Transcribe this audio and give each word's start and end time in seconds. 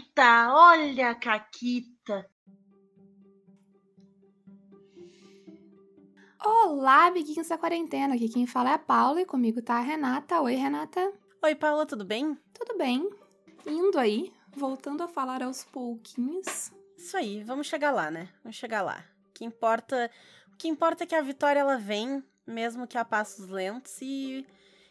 Caquita, 0.00 0.54
olha 0.54 1.10
a 1.10 1.14
Caquita. 1.14 2.30
Olá, 6.42 7.06
amiguinhos 7.06 7.48
da 7.48 7.58
quarentena. 7.58 8.14
Aqui 8.14 8.28
quem 8.28 8.46
fala 8.46 8.70
é 8.70 8.74
a 8.74 8.78
Paula 8.78 9.20
e 9.20 9.26
comigo 9.26 9.60
tá 9.60 9.74
a 9.74 9.80
Renata. 9.80 10.40
Oi, 10.40 10.54
Renata. 10.54 11.12
Oi, 11.42 11.54
Paula, 11.54 11.84
tudo 11.84 12.04
bem? 12.04 12.34
Tudo 12.54 12.78
bem? 12.78 13.10
Indo 13.66 13.98
aí, 13.98 14.32
voltando 14.56 15.02
a 15.02 15.08
falar 15.08 15.42
aos 15.42 15.64
pouquinhos. 15.64 16.72
Isso 16.96 17.16
aí, 17.16 17.44
vamos 17.44 17.66
chegar 17.66 17.90
lá, 17.90 18.10
né? 18.10 18.30
Vamos 18.42 18.56
chegar 18.56 18.80
lá. 18.80 19.04
O 19.28 19.32
que 19.34 19.44
importa, 19.44 20.10
o 20.52 20.56
que 20.56 20.68
importa 20.68 21.04
é 21.04 21.06
que 21.06 21.14
a 21.14 21.22
vitória 21.22 21.60
ela 21.60 21.76
vem, 21.76 22.24
mesmo 22.46 22.86
que 22.86 22.96
a 22.96 23.04
passos 23.04 23.48
lentos 23.48 24.00
e 24.00 24.46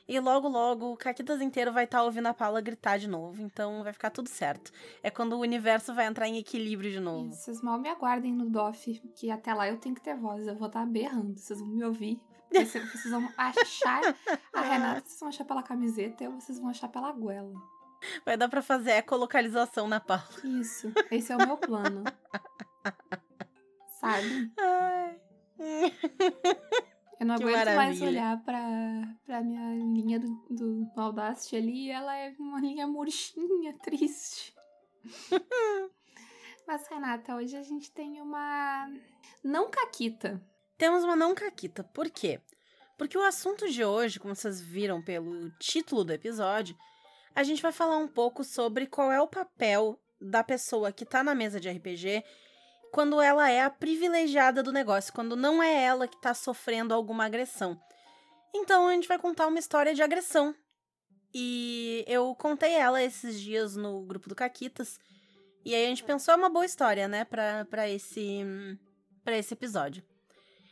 e 0.09 0.19
logo, 0.19 0.47
logo, 0.47 0.91
o 0.91 0.97
Caquitas 0.97 1.39
inteiro 1.39 1.71
vai 1.71 1.83
estar 1.83 1.99
tá 1.99 2.03
ouvindo 2.03 2.25
a 2.25 2.33
Paula 2.33 2.59
gritar 2.59 2.97
de 2.97 3.07
novo. 3.07 3.43
Então 3.43 3.83
vai 3.83 3.93
ficar 3.93 4.09
tudo 4.09 4.27
certo. 4.27 4.71
É 5.03 5.11
quando 5.11 5.33
o 5.33 5.39
universo 5.39 5.93
vai 5.93 6.07
entrar 6.07 6.27
em 6.27 6.39
equilíbrio 6.39 6.91
de 6.91 6.99
novo. 6.99 7.31
Vocês 7.31 7.61
mal 7.61 7.77
me 7.77 7.89
aguardem 7.89 8.33
no 8.33 8.49
DOF, 8.49 8.99
que 9.15 9.29
até 9.29 9.53
lá 9.53 9.67
eu 9.67 9.77
tenho 9.77 9.93
que 9.93 10.01
ter 10.01 10.15
voz. 10.15 10.47
Eu 10.47 10.55
vou 10.55 10.65
estar 10.65 10.79
tá 10.79 10.85
berrando. 10.87 11.37
Vocês 11.37 11.59
vão 11.59 11.69
me 11.69 11.85
ouvir. 11.85 12.19
Vocês, 12.51 12.71
vocês 12.91 13.11
vão 13.11 13.29
achar 13.37 14.01
a 14.51 14.61
Renata, 14.61 15.07
vocês 15.07 15.19
vão 15.19 15.29
achar 15.29 15.45
pela 15.45 15.61
camiseta 15.61 16.23
ou 16.23 16.41
vocês 16.41 16.57
vão 16.57 16.71
achar 16.71 16.87
pela 16.87 17.11
goela. 17.11 17.53
Vai 18.25 18.35
dar 18.35 18.49
pra 18.49 18.63
fazer 18.63 18.93
ecolocalização 18.93 19.87
na 19.87 19.99
Paula. 19.99 20.23
Isso. 20.43 20.91
Esse 21.11 21.31
é 21.31 21.35
o 21.35 21.45
meu 21.45 21.55
plano. 21.55 22.03
Sabe? 24.01 24.51
Ai. 24.57 25.21
Eu 27.19 27.25
não 27.25 27.35
que 27.35 27.43
aguento 27.43 27.57
maravilha. 27.57 27.75
mais 27.75 28.01
olhar 28.01 28.43
pra, 28.43 29.15
pra 29.25 29.41
minha 29.41 29.75
linha 29.75 30.19
do, 30.19 30.27
do 30.49 30.91
Audacity 30.95 31.55
ali 31.57 31.91
ela 31.91 32.15
é 32.15 32.33
uma 32.39 32.61
linha 32.61 32.87
murchinha, 32.87 33.73
triste. 33.83 34.55
Mas, 36.65 36.87
Renata, 36.87 37.35
hoje 37.35 37.57
a 37.57 37.63
gente 37.63 37.91
tem 37.91 38.21
uma 38.21 38.89
não 39.43 39.69
caquita. 39.69 40.41
Temos 40.77 41.03
uma 41.03 41.15
não 41.15 41.33
caquita. 41.33 41.83
Por 41.83 42.09
quê? 42.09 42.39
Porque 42.97 43.17
o 43.17 43.23
assunto 43.23 43.69
de 43.69 43.83
hoje, 43.83 44.19
como 44.19 44.35
vocês 44.35 44.61
viram 44.61 45.01
pelo 45.01 45.49
título 45.57 46.03
do 46.03 46.13
episódio, 46.13 46.77
a 47.33 47.43
gente 47.43 47.61
vai 47.61 47.71
falar 47.71 47.97
um 47.97 48.07
pouco 48.07 48.43
sobre 48.43 48.85
qual 48.85 49.11
é 49.11 49.21
o 49.21 49.27
papel 49.27 49.99
da 50.21 50.43
pessoa 50.43 50.91
que 50.91 51.05
tá 51.05 51.23
na 51.23 51.33
mesa 51.33 51.59
de 51.59 51.69
RPG 51.69 52.23
quando 52.91 53.21
ela 53.21 53.49
é 53.49 53.61
a 53.61 53.69
privilegiada 53.69 54.63
do 54.63 54.71
negócio, 54.71 55.13
quando 55.13 55.35
não 55.35 55.61
é 55.61 55.83
ela 55.83 56.07
que 56.07 56.19
tá 56.21 56.33
sofrendo 56.33 56.93
alguma 56.93 57.25
agressão. 57.25 57.79
Então 58.53 58.87
a 58.87 58.93
gente 58.93 59.07
vai 59.07 59.19
contar 59.19 59.47
uma 59.47 59.59
história 59.59 59.93
de 59.93 60.01
agressão. 60.01 60.55
E 61.33 62.03
eu 62.07 62.33
contei 62.35 62.73
ela 62.73 63.03
esses 63.03 63.39
dias 63.39 63.75
no 63.75 64.01
grupo 64.01 64.27
do 64.27 64.35
Caquitas. 64.35 64.99
E 65.63 65.75
aí 65.75 65.85
a 65.85 65.89
gente 65.89 66.03
pensou, 66.03 66.33
é 66.33 66.37
uma 66.37 66.49
boa 66.49 66.65
história, 66.65 67.07
né, 67.07 67.25
pra, 67.25 67.65
pra, 67.65 67.87
esse, 67.87 68.41
pra 69.23 69.37
esse 69.37 69.53
episódio. 69.53 70.03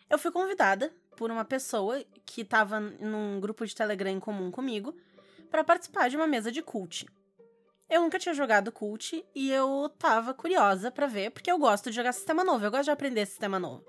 Eu 0.09 0.17
fui 0.17 0.31
convidada 0.31 0.91
por 1.15 1.29
uma 1.29 1.45
pessoa 1.45 2.03
que 2.25 2.43
tava 2.43 2.79
num 2.79 3.39
grupo 3.39 3.65
de 3.65 3.75
Telegram 3.75 4.09
em 4.09 4.19
comum 4.19 4.49
comigo 4.49 4.95
para 5.51 5.63
participar 5.63 6.09
de 6.09 6.15
uma 6.15 6.27
mesa 6.27 6.51
de 6.51 6.61
cult. 6.61 7.05
Eu 7.89 8.01
nunca 8.01 8.19
tinha 8.19 8.33
jogado 8.33 8.71
Cult 8.71 9.25
e 9.33 9.51
eu 9.51 9.89
tava 9.97 10.33
curiosa 10.33 10.91
para 10.91 11.07
ver, 11.07 11.31
porque 11.31 11.51
eu 11.51 11.57
gosto 11.57 11.89
de 11.89 11.95
jogar 11.95 12.11
sistema 12.11 12.43
novo, 12.43 12.65
eu 12.65 12.71
gosto 12.71 12.85
de 12.85 12.91
aprender 12.91 13.25
sistema 13.25 13.57
novo. 13.57 13.85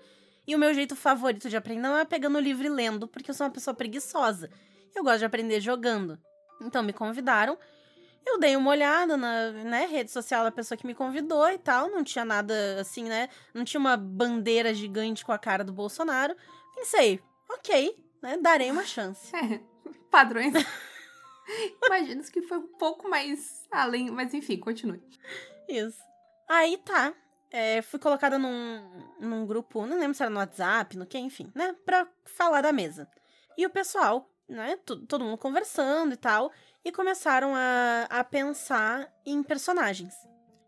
E 0.46 0.54
o 0.54 0.58
meu 0.58 0.72
jeito 0.72 0.94
favorito 0.94 1.48
de 1.48 1.56
aprender 1.56 1.82
não 1.82 1.98
é 1.98 2.04
pegando 2.04 2.38
o 2.38 2.40
livro 2.40 2.64
e 2.64 2.70
lendo, 2.70 3.08
porque 3.08 3.30
eu 3.30 3.34
sou 3.34 3.46
uma 3.46 3.52
pessoa 3.52 3.74
preguiçosa. 3.74 4.48
Eu 4.94 5.02
gosto 5.02 5.18
de 5.18 5.24
aprender 5.24 5.60
jogando. 5.60 6.18
Então 6.60 6.82
me 6.82 6.92
convidaram, 6.92 7.58
eu 8.24 8.38
dei 8.38 8.56
uma 8.56 8.70
olhada 8.70 9.16
na 9.16 9.50
né, 9.50 9.86
rede 9.86 10.10
social 10.10 10.44
da 10.44 10.50
pessoa 10.50 10.76
que 10.76 10.86
me 10.86 10.94
convidou 10.94 11.48
e 11.50 11.58
tal, 11.58 11.90
não 11.90 12.04
tinha 12.04 12.24
nada 12.24 12.80
assim, 12.80 13.04
né? 13.04 13.28
Não 13.54 13.64
tinha 13.64 13.80
uma 13.80 13.96
bandeira 13.96 14.74
gigante 14.74 15.24
com 15.24 15.32
a 15.32 15.38
cara 15.38 15.64
do 15.64 15.72
Bolsonaro. 15.72 16.36
Pensei, 16.74 17.20
ok, 17.48 17.96
né? 18.22 18.36
Darei 18.40 18.70
uma 18.70 18.84
chance. 18.84 19.32
É, 19.88 19.90
padrões. 20.10 20.52
Imagino 21.86 22.22
que 22.24 22.42
foi 22.42 22.58
um 22.58 22.66
pouco 22.66 23.08
mais 23.08 23.66
além, 23.70 24.10
mas 24.10 24.34
enfim, 24.34 24.58
continue. 24.58 25.02
Isso. 25.68 25.98
Aí 26.48 26.78
tá. 26.78 27.14
É, 27.50 27.80
fui 27.80 27.98
colocada 27.98 28.38
num, 28.38 29.06
num 29.18 29.46
grupo, 29.46 29.86
não 29.86 29.98
lembro 29.98 30.14
se 30.14 30.22
era 30.22 30.30
no 30.30 30.38
WhatsApp, 30.38 30.98
no 30.98 31.06
que, 31.06 31.18
enfim, 31.18 31.50
né? 31.54 31.74
Pra 31.84 32.06
falar 32.24 32.60
da 32.60 32.72
mesa. 32.72 33.08
E 33.56 33.64
o 33.64 33.70
pessoal, 33.70 34.30
né? 34.46 34.78
Todo 34.84 35.24
mundo 35.24 35.38
conversando 35.38 36.12
e 36.12 36.16
tal. 36.16 36.52
E 36.84 36.92
começaram 36.92 37.54
a, 37.54 38.06
a 38.10 38.24
pensar 38.24 39.10
em 39.24 39.42
personagens. 39.42 40.14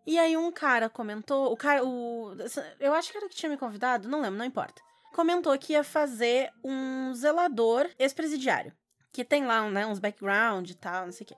E 0.06 0.18
aí 0.18 0.36
um 0.36 0.50
cara 0.50 0.88
comentou, 0.88 1.52
o 1.52 1.56
cara, 1.56 1.84
o, 1.84 2.34
eu 2.80 2.94
acho 2.94 3.12
que 3.12 3.18
era 3.18 3.28
que 3.28 3.36
tinha 3.36 3.50
me 3.50 3.56
convidado, 3.56 4.08
não 4.08 4.22
lembro, 4.22 4.38
não 4.38 4.44
importa. 4.44 4.82
Comentou 5.12 5.56
que 5.58 5.74
ia 5.74 5.84
fazer 5.84 6.50
um 6.64 7.12
zelador 7.14 7.88
ex-presidiário 7.98 8.72
que 9.12 9.25
tem 9.25 9.44
lá 9.44 9.69
né, 9.69 9.87
uns 9.87 9.98
background 9.98 10.69
e 10.71 10.75
tal, 10.75 11.06
não 11.06 11.12
sei 11.12 11.25
o 11.25 11.28
quê. 11.28 11.37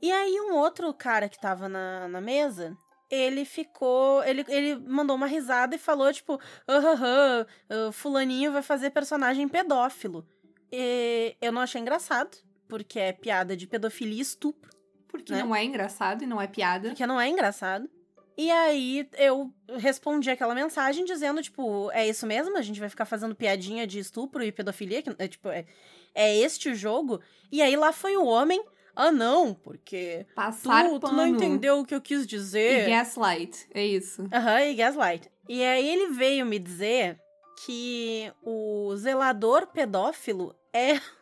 E 0.00 0.12
aí 0.12 0.40
um 0.40 0.54
outro 0.54 0.92
cara 0.94 1.28
que 1.28 1.40
tava 1.40 1.68
na, 1.68 2.08
na 2.08 2.20
mesa, 2.20 2.76
ele 3.10 3.44
ficou. 3.44 4.22
Ele, 4.24 4.44
ele 4.48 4.76
mandou 4.76 5.16
uma 5.16 5.26
risada 5.26 5.74
e 5.74 5.78
falou, 5.78 6.12
tipo, 6.12 6.40
aham, 6.68 7.46
uh, 7.70 7.92
fulaninho 7.92 8.52
vai 8.52 8.62
fazer 8.62 8.90
personagem 8.90 9.48
pedófilo. 9.48 10.26
E 10.70 11.36
eu 11.40 11.50
não 11.50 11.62
achei 11.62 11.80
engraçado, 11.80 12.36
porque 12.68 12.98
é 12.98 13.12
piada 13.12 13.56
de 13.56 13.66
pedofilia 13.66 14.18
e 14.18 14.20
estupro. 14.20 14.70
Porque 15.08 15.32
né? 15.32 15.42
não 15.42 15.56
é 15.56 15.64
engraçado 15.64 16.22
e 16.22 16.26
não 16.26 16.40
é 16.40 16.46
piada. 16.46 16.90
Porque 16.90 17.06
não 17.06 17.20
é 17.20 17.28
engraçado. 17.28 17.88
E 18.36 18.52
aí 18.52 19.08
eu 19.16 19.52
respondi 19.78 20.30
aquela 20.30 20.54
mensagem 20.54 21.04
dizendo, 21.04 21.42
tipo, 21.42 21.90
é 21.90 22.06
isso 22.06 22.24
mesmo? 22.24 22.56
A 22.56 22.62
gente 22.62 22.78
vai 22.78 22.88
ficar 22.88 23.04
fazendo 23.04 23.34
piadinha 23.34 23.84
de 23.84 23.98
estupro 23.98 24.44
e 24.44 24.52
pedofilia? 24.52 25.02
Que, 25.02 25.10
é, 25.18 25.26
tipo, 25.26 25.48
é, 25.48 25.64
é 26.14 26.36
este 26.36 26.70
o 26.70 26.74
jogo? 26.74 27.20
E 27.50 27.62
aí 27.62 27.76
lá 27.76 27.92
foi 27.92 28.16
o 28.16 28.24
homem. 28.24 28.62
Ah, 28.94 29.12
não, 29.12 29.54
porque. 29.54 30.26
Passar 30.34 30.88
tu, 30.88 30.98
tu 30.98 31.12
não 31.12 31.26
entendeu 31.26 31.78
o 31.78 31.84
que 31.84 31.94
eu 31.94 32.00
quis 32.00 32.26
dizer. 32.26 32.88
E 32.88 32.90
gaslight, 32.90 33.68
é 33.72 33.86
isso. 33.86 34.28
Aham, 34.32 34.54
uhum, 34.54 34.58
e 34.58 34.74
gaslight. 34.74 35.30
E 35.48 35.62
aí 35.62 35.88
ele 35.88 36.08
veio 36.14 36.44
me 36.44 36.58
dizer 36.58 37.18
que 37.64 38.32
o 38.42 38.94
zelador 38.96 39.68
pedófilo 39.68 40.54
é. 40.72 41.00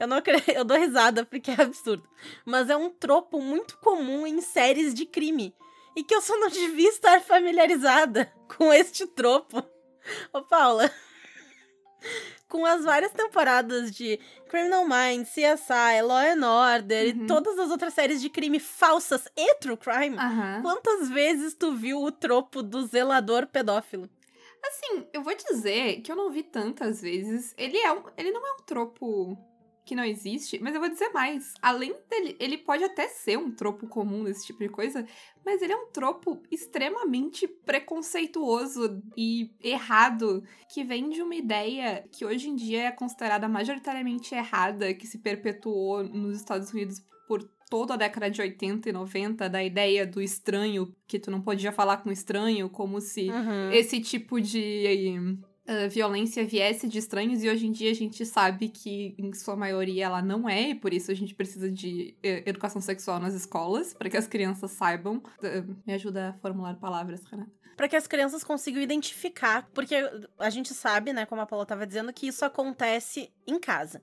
Eu 0.00 0.06
não 0.06 0.16
acredito, 0.16 0.48
eu 0.52 0.64
dou 0.64 0.78
risada 0.78 1.24
porque 1.26 1.50
é 1.50 1.60
absurdo. 1.60 2.08
Mas 2.46 2.70
é 2.70 2.76
um 2.76 2.88
tropo 2.88 3.42
muito 3.42 3.76
comum 3.78 4.26
em 4.26 4.40
séries 4.40 4.94
de 4.94 5.04
crime. 5.04 5.54
E 5.94 6.02
que 6.02 6.14
eu 6.14 6.22
só 6.22 6.34
não 6.38 6.48
devia 6.48 6.88
estar 6.88 7.20
familiarizada 7.20 8.32
com 8.56 8.72
este 8.72 9.06
tropo. 9.06 9.62
Ô, 10.32 10.40
Paula 10.42 10.90
com 12.48 12.64
as 12.64 12.84
várias 12.84 13.12
temporadas 13.12 13.90
de 13.90 14.18
Criminal 14.48 14.86
Minds, 14.86 15.30
CSI, 15.30 16.02
Law 16.02 16.18
and 16.18 16.46
Order 16.46 17.16
uhum. 17.16 17.24
e 17.24 17.26
todas 17.26 17.58
as 17.58 17.70
outras 17.70 17.94
séries 17.94 18.20
de 18.20 18.30
crime 18.30 18.60
falsas 18.60 19.28
e 19.36 19.54
true 19.56 19.76
crime, 19.76 20.16
uhum. 20.16 20.62
quantas 20.62 21.08
vezes 21.08 21.54
tu 21.54 21.74
viu 21.74 22.02
o 22.02 22.12
tropo 22.12 22.62
do 22.62 22.86
zelador 22.86 23.46
pedófilo? 23.46 24.08
Assim, 24.64 25.06
eu 25.12 25.22
vou 25.22 25.34
dizer 25.34 26.00
que 26.00 26.10
eu 26.10 26.16
não 26.16 26.30
vi 26.30 26.42
tantas 26.42 27.00
vezes. 27.00 27.54
Ele 27.56 27.78
é 27.78 27.92
um, 27.92 28.02
ele 28.16 28.32
não 28.32 28.44
é 28.44 28.52
um 28.54 28.62
tropo 28.64 29.38
que 29.86 29.94
não 29.94 30.04
existe, 30.04 30.58
mas 30.60 30.74
eu 30.74 30.80
vou 30.80 30.90
dizer 30.90 31.10
mais. 31.10 31.54
Além 31.62 31.94
dele, 32.10 32.36
ele 32.40 32.58
pode 32.58 32.82
até 32.82 33.06
ser 33.06 33.38
um 33.38 33.52
tropo 33.52 33.86
comum 33.86 34.24
desse 34.24 34.44
tipo 34.44 34.58
de 34.58 34.68
coisa, 34.68 35.06
mas 35.44 35.62
ele 35.62 35.72
é 35.72 35.76
um 35.76 35.86
tropo 35.92 36.42
extremamente 36.50 37.46
preconceituoso 37.46 39.00
e 39.16 39.54
errado, 39.62 40.42
que 40.68 40.82
vem 40.82 41.08
de 41.08 41.22
uma 41.22 41.36
ideia 41.36 42.04
que 42.10 42.24
hoje 42.24 42.50
em 42.50 42.56
dia 42.56 42.88
é 42.88 42.90
considerada 42.90 43.48
majoritariamente 43.48 44.34
errada, 44.34 44.92
que 44.92 45.06
se 45.06 45.18
perpetuou 45.18 46.02
nos 46.02 46.36
Estados 46.36 46.72
Unidos 46.72 47.00
por 47.28 47.48
toda 47.70 47.94
a 47.94 47.96
década 47.96 48.28
de 48.28 48.40
80 48.40 48.88
e 48.88 48.92
90 48.92 49.48
da 49.48 49.62
ideia 49.62 50.04
do 50.04 50.20
estranho, 50.20 50.92
que 51.06 51.18
tu 51.18 51.30
não 51.30 51.40
podia 51.40 51.70
falar 51.70 51.98
com 51.98 52.10
estranho, 52.10 52.68
como 52.68 53.00
se 53.00 53.30
uhum. 53.30 53.70
esse 53.70 54.00
tipo 54.00 54.40
de 54.40 55.38
uh, 55.68 55.88
violência 55.90 56.44
viesse 56.44 56.88
de 56.88 56.98
estranhos 56.98 57.42
e 57.42 57.48
hoje 57.48 57.66
em 57.66 57.72
dia 57.72 57.90
a 57.90 57.94
gente 57.94 58.24
sabe 58.24 58.68
que 58.68 59.14
em 59.18 59.32
sua 59.32 59.56
maioria 59.56 60.06
ela 60.06 60.22
não 60.22 60.48
é 60.48 60.70
e 60.70 60.74
por 60.74 60.92
isso 60.92 61.10
a 61.10 61.14
gente 61.14 61.34
precisa 61.34 61.70
de 61.70 62.16
uh, 62.18 62.48
educação 62.48 62.80
sexual 62.80 63.18
nas 63.18 63.34
escolas 63.34 63.94
para 63.94 64.08
que 64.08 64.16
as 64.16 64.26
crianças 64.26 64.70
saibam. 64.72 65.16
Uh, 65.38 65.76
me 65.86 65.94
ajuda 65.94 66.30
a 66.30 66.32
formular 66.34 66.74
palavras, 66.76 67.22
Renata 67.24 67.56
para 67.76 67.88
que 67.88 67.96
as 67.96 68.06
crianças 68.06 68.42
consigam 68.42 68.80
identificar, 68.80 69.68
porque 69.74 69.94
a 70.38 70.48
gente 70.48 70.72
sabe, 70.72 71.12
né, 71.12 71.26
como 71.26 71.42
a 71.42 71.46
Paula 71.46 71.64
estava 71.64 71.86
dizendo, 71.86 72.10
que 72.10 72.26
isso 72.26 72.42
acontece 72.42 73.30
em 73.46 73.60
casa. 73.60 74.02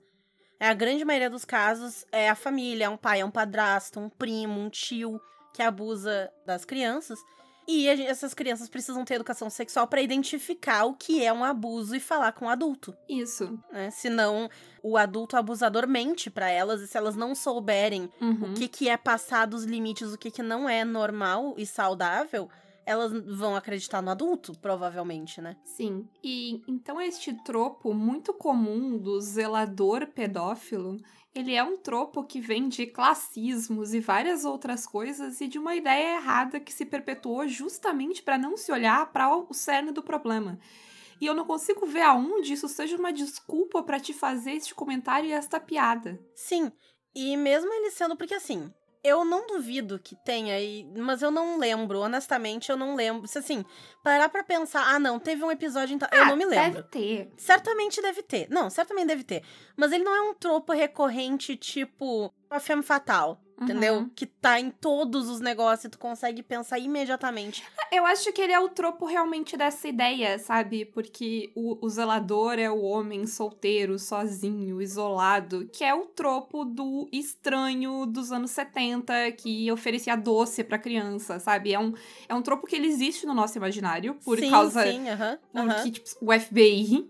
É 0.60 0.68
a 0.68 0.74
grande 0.74 1.04
maioria 1.04 1.28
dos 1.28 1.44
casos 1.44 2.06
é 2.12 2.30
a 2.30 2.36
família, 2.36 2.84
é 2.84 2.88
um 2.88 2.96
pai, 2.96 3.20
é 3.20 3.24
um 3.24 3.30
padrasto, 3.30 3.98
um 3.98 4.08
primo, 4.08 4.60
um 4.60 4.70
tio 4.70 5.20
que 5.52 5.60
abusa 5.60 6.30
das 6.46 6.64
crianças. 6.64 7.18
E 7.66 7.84
gente- 7.96 8.06
essas 8.08 8.34
crianças 8.34 8.68
precisam 8.68 9.04
ter 9.04 9.14
educação 9.14 9.48
sexual 9.48 9.86
pra 9.86 10.02
identificar 10.02 10.84
o 10.84 10.94
que 10.94 11.24
é 11.24 11.32
um 11.32 11.42
abuso 11.42 11.94
e 11.96 12.00
falar 12.00 12.32
com 12.32 12.44
o 12.44 12.48
adulto, 12.48 12.94
Isso. 13.08 13.58
né? 13.72 13.90
Senão 13.90 14.48
o 14.82 14.96
adulto 14.96 15.36
abusador 15.36 15.86
mente 15.88 16.30
pra 16.30 16.50
elas 16.50 16.80
e 16.82 16.86
se 16.86 16.96
elas 16.98 17.16
não 17.16 17.34
souberem 17.34 18.10
Uhum. 18.20 18.50
o 18.52 18.54
que, 18.54 18.68
que 18.68 18.88
é 18.88 18.96
passar 18.96 19.46
dos 19.46 19.64
limites, 19.64 20.12
o 20.12 20.18
que, 20.18 20.30
que 20.30 20.42
não 20.42 20.68
é 20.68 20.84
normal 20.84 21.54
e 21.56 21.64
saudável, 21.64 22.48
elas 22.86 23.10
vão 23.38 23.56
acreditar 23.56 24.02
no 24.02 24.10
adulto, 24.10 24.52
provavelmente, 24.60 25.40
né? 25.40 25.56
Sim. 25.64 26.06
E 26.22 26.62
então 26.68 27.00
este 27.00 27.32
tropo 27.42 27.94
muito 27.94 28.34
comum 28.34 28.98
do 28.98 29.18
zelador 29.22 30.06
pedófilo, 30.08 30.98
ele 31.34 31.54
é 31.54 31.64
um 31.64 31.76
tropo 31.76 32.22
que 32.22 32.40
vem 32.40 32.68
de 32.68 32.86
classismos 32.86 33.92
e 33.92 33.98
várias 33.98 34.44
outras 34.44 34.86
coisas 34.86 35.40
e 35.40 35.48
de 35.48 35.58
uma 35.58 35.74
ideia 35.74 36.16
errada 36.16 36.60
que 36.60 36.72
se 36.72 36.86
perpetuou 36.86 37.48
justamente 37.48 38.22
para 38.22 38.38
não 38.38 38.56
se 38.56 38.70
olhar 38.70 39.12
para 39.12 39.36
o 39.36 39.52
cerne 39.52 39.90
do 39.90 40.02
problema. 40.02 40.58
E 41.20 41.26
eu 41.26 41.34
não 41.34 41.44
consigo 41.44 41.86
ver 41.86 42.02
aonde 42.02 42.52
isso 42.52 42.68
seja 42.68 42.96
uma 42.96 43.12
desculpa 43.12 43.82
para 43.82 43.98
te 43.98 44.12
fazer 44.12 44.52
este 44.52 44.74
comentário 44.74 45.28
e 45.28 45.32
esta 45.32 45.58
piada. 45.58 46.20
Sim, 46.34 46.70
e 47.14 47.36
mesmo 47.36 47.72
ele 47.72 47.90
sendo, 47.90 48.16
porque 48.16 48.34
assim, 48.34 48.72
eu 49.04 49.22
não 49.22 49.46
duvido 49.46 49.98
que 49.98 50.16
tenha, 50.16 50.54
mas 50.96 51.20
eu 51.20 51.30
não 51.30 51.58
lembro, 51.58 52.00
honestamente, 52.00 52.70
eu 52.70 52.76
não 52.76 52.96
lembro. 52.96 53.28
Se 53.28 53.38
assim, 53.38 53.62
parar 54.02 54.30
pra 54.30 54.42
pensar, 54.42 54.82
ah 54.94 54.98
não, 54.98 55.20
teve 55.20 55.44
um 55.44 55.50
episódio, 55.50 55.94
então. 55.94 56.08
eu 56.10 56.24
não 56.24 56.36
me 56.36 56.46
lembro. 56.46 56.82
Deve 56.82 56.88
ter. 56.88 57.32
Certamente 57.36 58.00
deve 58.00 58.22
ter. 58.22 58.48
Não, 58.48 58.70
certamente 58.70 59.08
deve 59.08 59.22
ter. 59.22 59.44
Mas 59.76 59.92
ele 59.92 60.02
não 60.02 60.16
é 60.16 60.22
um 60.22 60.32
tropo 60.32 60.72
recorrente, 60.72 61.54
tipo, 61.54 62.32
a 62.48 62.58
femme 62.58 62.82
fatal. 62.82 63.43
Entendeu? 63.60 63.98
Uhum. 63.98 64.10
Que 64.14 64.26
tá 64.26 64.58
em 64.58 64.68
todos 64.70 65.28
os 65.28 65.40
negócios 65.40 65.84
e 65.84 65.88
tu 65.88 65.98
consegue 65.98 66.42
pensar 66.42 66.78
imediatamente. 66.78 67.62
Eu 67.92 68.04
acho 68.04 68.32
que 68.32 68.42
ele 68.42 68.52
é 68.52 68.58
o 68.58 68.68
tropo 68.68 69.06
realmente 69.06 69.56
dessa 69.56 69.86
ideia, 69.86 70.38
sabe? 70.38 70.84
Porque 70.84 71.52
o, 71.54 71.84
o 71.84 71.88
zelador 71.88 72.58
é 72.58 72.68
o 72.68 72.82
homem 72.82 73.26
solteiro, 73.26 73.98
sozinho, 73.98 74.82
isolado, 74.82 75.68
que 75.72 75.84
é 75.84 75.94
o 75.94 76.06
tropo 76.06 76.64
do 76.64 77.08
estranho 77.12 78.06
dos 78.06 78.32
anos 78.32 78.50
70 78.50 79.32
que 79.32 79.70
oferecia 79.70 80.16
doce 80.16 80.64
pra 80.64 80.78
criança, 80.78 81.38
sabe? 81.38 81.72
É 81.72 81.78
um, 81.78 81.94
é 82.28 82.34
um 82.34 82.42
tropo 82.42 82.66
que 82.66 82.74
ele 82.74 82.88
existe 82.88 83.24
no 83.24 83.34
nosso 83.34 83.56
imaginário 83.56 84.14
por 84.24 84.38
sim, 84.38 84.50
causa. 84.50 84.82
Sim, 84.82 85.08
aham. 85.08 85.38
aham. 85.54 85.68
Porque 85.68 85.90
tipo, 85.92 86.08
o 86.20 86.40
FBI 86.40 87.08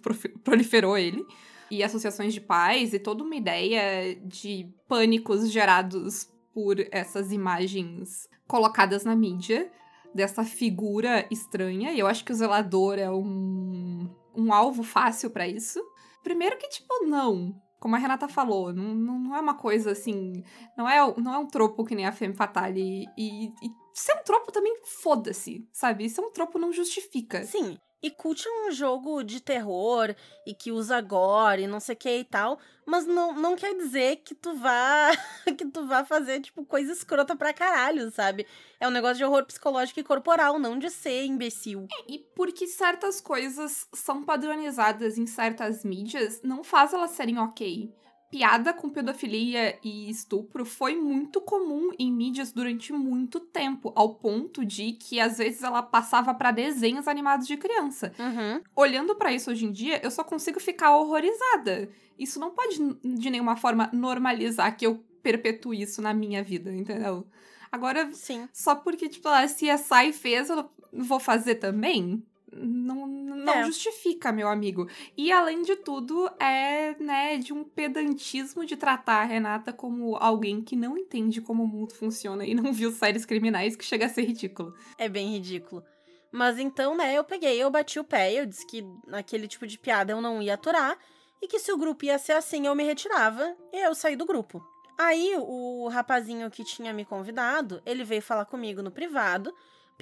proliferou 0.42 0.96
ele. 0.96 1.24
E 1.72 1.82
associações 1.82 2.34
de 2.34 2.40
pais 2.40 2.92
e 2.92 2.98
toda 2.98 3.24
uma 3.24 3.34
ideia 3.34 4.14
de 4.16 4.68
pânicos 4.86 5.50
gerados 5.50 6.28
por 6.52 6.76
essas 6.90 7.32
imagens 7.32 8.28
colocadas 8.46 9.04
na 9.04 9.16
mídia 9.16 9.72
dessa 10.14 10.44
figura 10.44 11.26
estranha. 11.30 11.92
E 11.92 11.98
eu 11.98 12.06
acho 12.06 12.24
que 12.26 12.32
o 12.32 12.34
zelador 12.34 12.98
é 12.98 13.10
um, 13.10 14.06
um 14.36 14.52
alvo 14.52 14.82
fácil 14.82 15.30
pra 15.30 15.48
isso. 15.48 15.82
Primeiro 16.22 16.58
que, 16.58 16.68
tipo, 16.68 17.06
não. 17.06 17.54
Como 17.80 17.96
a 17.96 17.98
Renata 17.98 18.28
falou, 18.28 18.72
não, 18.72 18.94
não, 18.94 19.34
é 19.34 19.40
uma 19.40 19.54
coisa 19.54 19.92
assim. 19.92 20.44
Não 20.76 20.88
é, 20.88 20.98
não 21.20 21.34
é 21.34 21.38
um 21.38 21.46
tropo 21.46 21.84
que 21.84 21.94
nem 21.94 22.06
a 22.06 22.12
Femme 22.12 22.34
Fatale. 22.34 23.06
E, 23.16 23.46
e 23.46 23.70
ser 23.94 24.14
um 24.14 24.22
tropo 24.22 24.52
também, 24.52 24.78
foda-se, 24.84 25.66
sabe? 25.72 26.08
Ser 26.08 26.20
um 26.20 26.30
tropo 26.30 26.58
não 26.58 26.72
justifica. 26.72 27.42
Sim. 27.44 27.76
E 28.02 28.10
Cult 28.10 28.44
é 28.46 28.68
um 28.68 28.72
jogo 28.72 29.22
de 29.22 29.40
terror 29.40 30.14
e 30.44 30.52
que 30.52 30.72
usa 30.72 31.00
gore 31.00 31.62
e 31.62 31.66
não 31.66 31.78
sei 31.78 31.94
o 31.94 31.98
que 31.98 32.18
e 32.18 32.24
tal, 32.24 32.58
mas 32.84 33.06
não, 33.06 33.32
não 33.32 33.54
quer 33.54 33.74
dizer 33.74 34.16
que 34.16 34.34
tu 34.34 34.56
vá 34.56 35.10
que 35.56 35.64
tu 35.66 35.86
vá 35.86 36.04
fazer, 36.04 36.40
tipo, 36.40 36.64
coisa 36.64 36.92
escrota 36.92 37.36
pra 37.36 37.52
caralho, 37.52 38.10
sabe? 38.10 38.46
É 38.80 38.88
um 38.88 38.90
negócio 38.90 39.18
de 39.18 39.24
horror 39.24 39.44
psicológico 39.44 40.00
e 40.00 40.04
corporal, 40.04 40.58
não 40.58 40.78
de 40.78 40.90
ser 40.90 41.24
imbecil. 41.24 41.86
E 42.08 42.18
porque 42.18 42.66
certas 42.66 43.20
coisas 43.20 43.86
são 43.92 44.24
padronizadas 44.24 45.16
em 45.16 45.26
certas 45.26 45.84
mídias, 45.84 46.40
não 46.42 46.64
faz 46.64 46.92
elas 46.92 47.12
serem 47.12 47.38
ok. 47.38 47.94
Piada 48.32 48.72
com 48.72 48.88
pedofilia 48.88 49.78
e 49.84 50.08
estupro 50.08 50.64
foi 50.64 50.96
muito 50.96 51.38
comum 51.38 51.90
em 51.98 52.10
mídias 52.10 52.50
durante 52.50 52.90
muito 52.90 53.38
tempo, 53.38 53.92
ao 53.94 54.14
ponto 54.14 54.64
de 54.64 54.92
que 54.92 55.20
às 55.20 55.36
vezes 55.36 55.62
ela 55.62 55.82
passava 55.82 56.32
pra 56.32 56.50
desenhos 56.50 57.06
animados 57.06 57.46
de 57.46 57.58
criança. 57.58 58.10
Uhum. 58.18 58.62
Olhando 58.74 59.14
pra 59.16 59.34
isso 59.34 59.50
hoje 59.50 59.66
em 59.66 59.70
dia, 59.70 60.00
eu 60.02 60.10
só 60.10 60.24
consigo 60.24 60.58
ficar 60.58 60.96
horrorizada. 60.96 61.90
Isso 62.18 62.40
não 62.40 62.52
pode 62.52 62.78
de 63.04 63.28
nenhuma 63.28 63.54
forma 63.54 63.90
normalizar 63.92 64.74
que 64.78 64.86
eu 64.86 65.04
perpetue 65.22 65.82
isso 65.82 66.00
na 66.00 66.14
minha 66.14 66.42
vida, 66.42 66.74
entendeu? 66.74 67.26
Agora, 67.70 68.08
Sim. 68.14 68.48
só 68.50 68.74
porque, 68.74 69.10
tipo, 69.10 69.28
a 69.28 69.44
CSI 69.44 70.10
fez, 70.14 70.48
eu 70.48 70.70
vou 70.90 71.20
fazer 71.20 71.56
também? 71.56 72.24
Não, 72.52 73.06
não 73.06 73.54
É. 73.54 73.64
justifica, 73.64 74.30
meu 74.30 74.48
amigo. 74.48 74.86
E, 75.16 75.32
além 75.32 75.62
de 75.62 75.74
tudo, 75.76 76.30
é, 76.38 76.94
né, 77.00 77.38
de 77.38 77.52
um 77.52 77.64
pedantismo 77.64 78.64
de 78.66 78.76
tratar 78.76 79.22
a 79.22 79.24
Renata 79.24 79.72
como 79.72 80.16
alguém 80.16 80.60
que 80.62 80.76
não 80.76 80.98
entende 80.98 81.40
como 81.40 81.64
o 81.64 81.66
mundo 81.66 81.94
funciona 81.94 82.44
e 82.44 82.54
não 82.54 82.72
viu 82.72 82.92
séries 82.92 83.24
criminais 83.24 83.74
que 83.74 83.84
chega 83.84 84.06
a 84.06 84.08
ser 84.08 84.22
ridículo. 84.22 84.74
É 84.98 85.08
bem 85.08 85.32
ridículo. 85.32 85.82
Mas 86.30 86.58
então, 86.58 86.96
né, 86.96 87.14
eu 87.16 87.24
peguei, 87.24 87.62
eu 87.62 87.70
bati 87.70 87.98
o 87.98 88.04
pé, 88.04 88.32
eu 88.32 88.46
disse 88.46 88.66
que 88.66 88.82
naquele 89.06 89.46
tipo 89.46 89.66
de 89.66 89.78
piada 89.78 90.12
eu 90.12 90.20
não 90.20 90.40
ia 90.40 90.54
aturar 90.54 90.96
e 91.42 91.46
que 91.48 91.58
se 91.58 91.70
o 91.72 91.76
grupo 91.78 92.04
ia 92.04 92.18
ser 92.18 92.32
assim, 92.32 92.66
eu 92.66 92.74
me 92.74 92.84
retirava 92.84 93.54
e 93.72 93.78
eu 93.84 93.94
saí 93.94 94.16
do 94.16 94.24
grupo. 94.24 94.62
Aí 94.98 95.34
o 95.38 95.88
rapazinho 95.88 96.50
que 96.50 96.64
tinha 96.64 96.92
me 96.92 97.04
convidado, 97.04 97.82
ele 97.84 98.04
veio 98.04 98.22
falar 98.22 98.44
comigo 98.44 98.82
no 98.82 98.90
privado, 98.90 99.52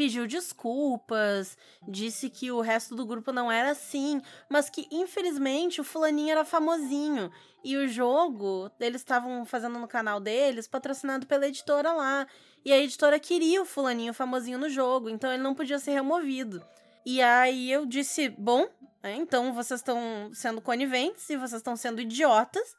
pediu 0.01 0.27
desculpas, 0.27 1.59
disse 1.87 2.31
que 2.31 2.51
o 2.51 2.63
resto 2.63 2.95
do 2.95 3.05
grupo 3.05 3.33
não 3.33 3.53
era 3.53 3.73
assim, 3.73 4.23
mas 4.49 4.71
que 4.71 4.89
infelizmente 4.91 5.79
o 5.79 5.85
fulaninho 5.85 6.31
era 6.31 6.43
famosinho 6.43 7.31
e 7.63 7.77
o 7.77 7.87
jogo 7.87 8.71
eles 8.81 9.03
estavam 9.03 9.45
fazendo 9.45 9.79
no 9.79 9.87
canal 9.87 10.19
deles, 10.19 10.67
patrocinado 10.67 11.27
pela 11.27 11.47
editora 11.47 11.93
lá. 11.93 12.27
E 12.65 12.73
a 12.73 12.79
editora 12.79 13.21
queria 13.21 13.61
o 13.61 13.67
fulaninho 13.67 14.15
famosinho 14.15 14.57
no 14.57 14.71
jogo, 14.71 15.11
então 15.11 15.31
ele 15.31 15.43
não 15.43 15.55
podia 15.55 15.79
ser 15.79 15.91
removido. 15.91 16.65
E 17.05 17.21
aí 17.21 17.71
eu 17.71 17.85
disse, 17.85 18.31
bom, 18.31 18.71
né, 19.03 19.17
então 19.17 19.53
vocês 19.53 19.81
estão 19.81 20.31
sendo 20.33 20.63
coniventes 20.63 21.29
e 21.29 21.37
vocês 21.37 21.61
estão 21.61 21.77
sendo 21.77 22.01
idiotas. 22.01 22.75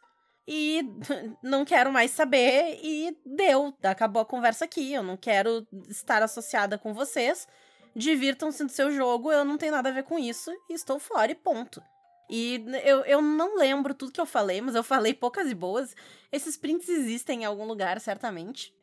E 0.54 0.82
não 1.42 1.64
quero 1.64 1.94
mais 1.94 2.12
saber 2.12 2.78
e 2.84 3.18
deu, 3.26 3.74
acabou 3.82 4.22
a 4.22 4.26
conversa 4.26 4.66
aqui. 4.66 4.92
Eu 4.92 5.02
não 5.02 5.16
quero 5.16 5.66
estar 5.88 6.22
associada 6.22 6.78
com 6.78 6.94
vocês. 6.94 7.48
Divirtam-se 7.96 8.62
no 8.62 8.68
seu 8.70 8.92
jogo, 8.92 9.32
eu 9.32 9.46
não 9.46 9.58
tenho 9.58 9.72
nada 9.72 9.88
a 9.88 9.94
ver 9.94 10.04
com 10.04 10.20
isso 10.20 10.52
estou 10.70 11.00
fora 11.00 11.32
e 11.32 11.36
ponto. 11.36 11.82
E 12.30 12.66
eu, 12.84 13.00
eu 13.06 13.22
não 13.22 13.58
lembro 13.58 13.94
tudo 13.94 14.12
que 14.12 14.20
eu 14.20 14.26
falei, 14.26 14.60
mas 14.60 14.76
eu 14.76 14.84
falei 14.84 15.14
poucas 15.14 15.50
e 15.50 15.56
boas. 15.56 15.96
Esses 16.32 16.58
prints 16.58 16.90
existem 16.90 17.44
em 17.44 17.46
algum 17.46 17.66
lugar, 17.66 18.00
certamente. 18.02 18.74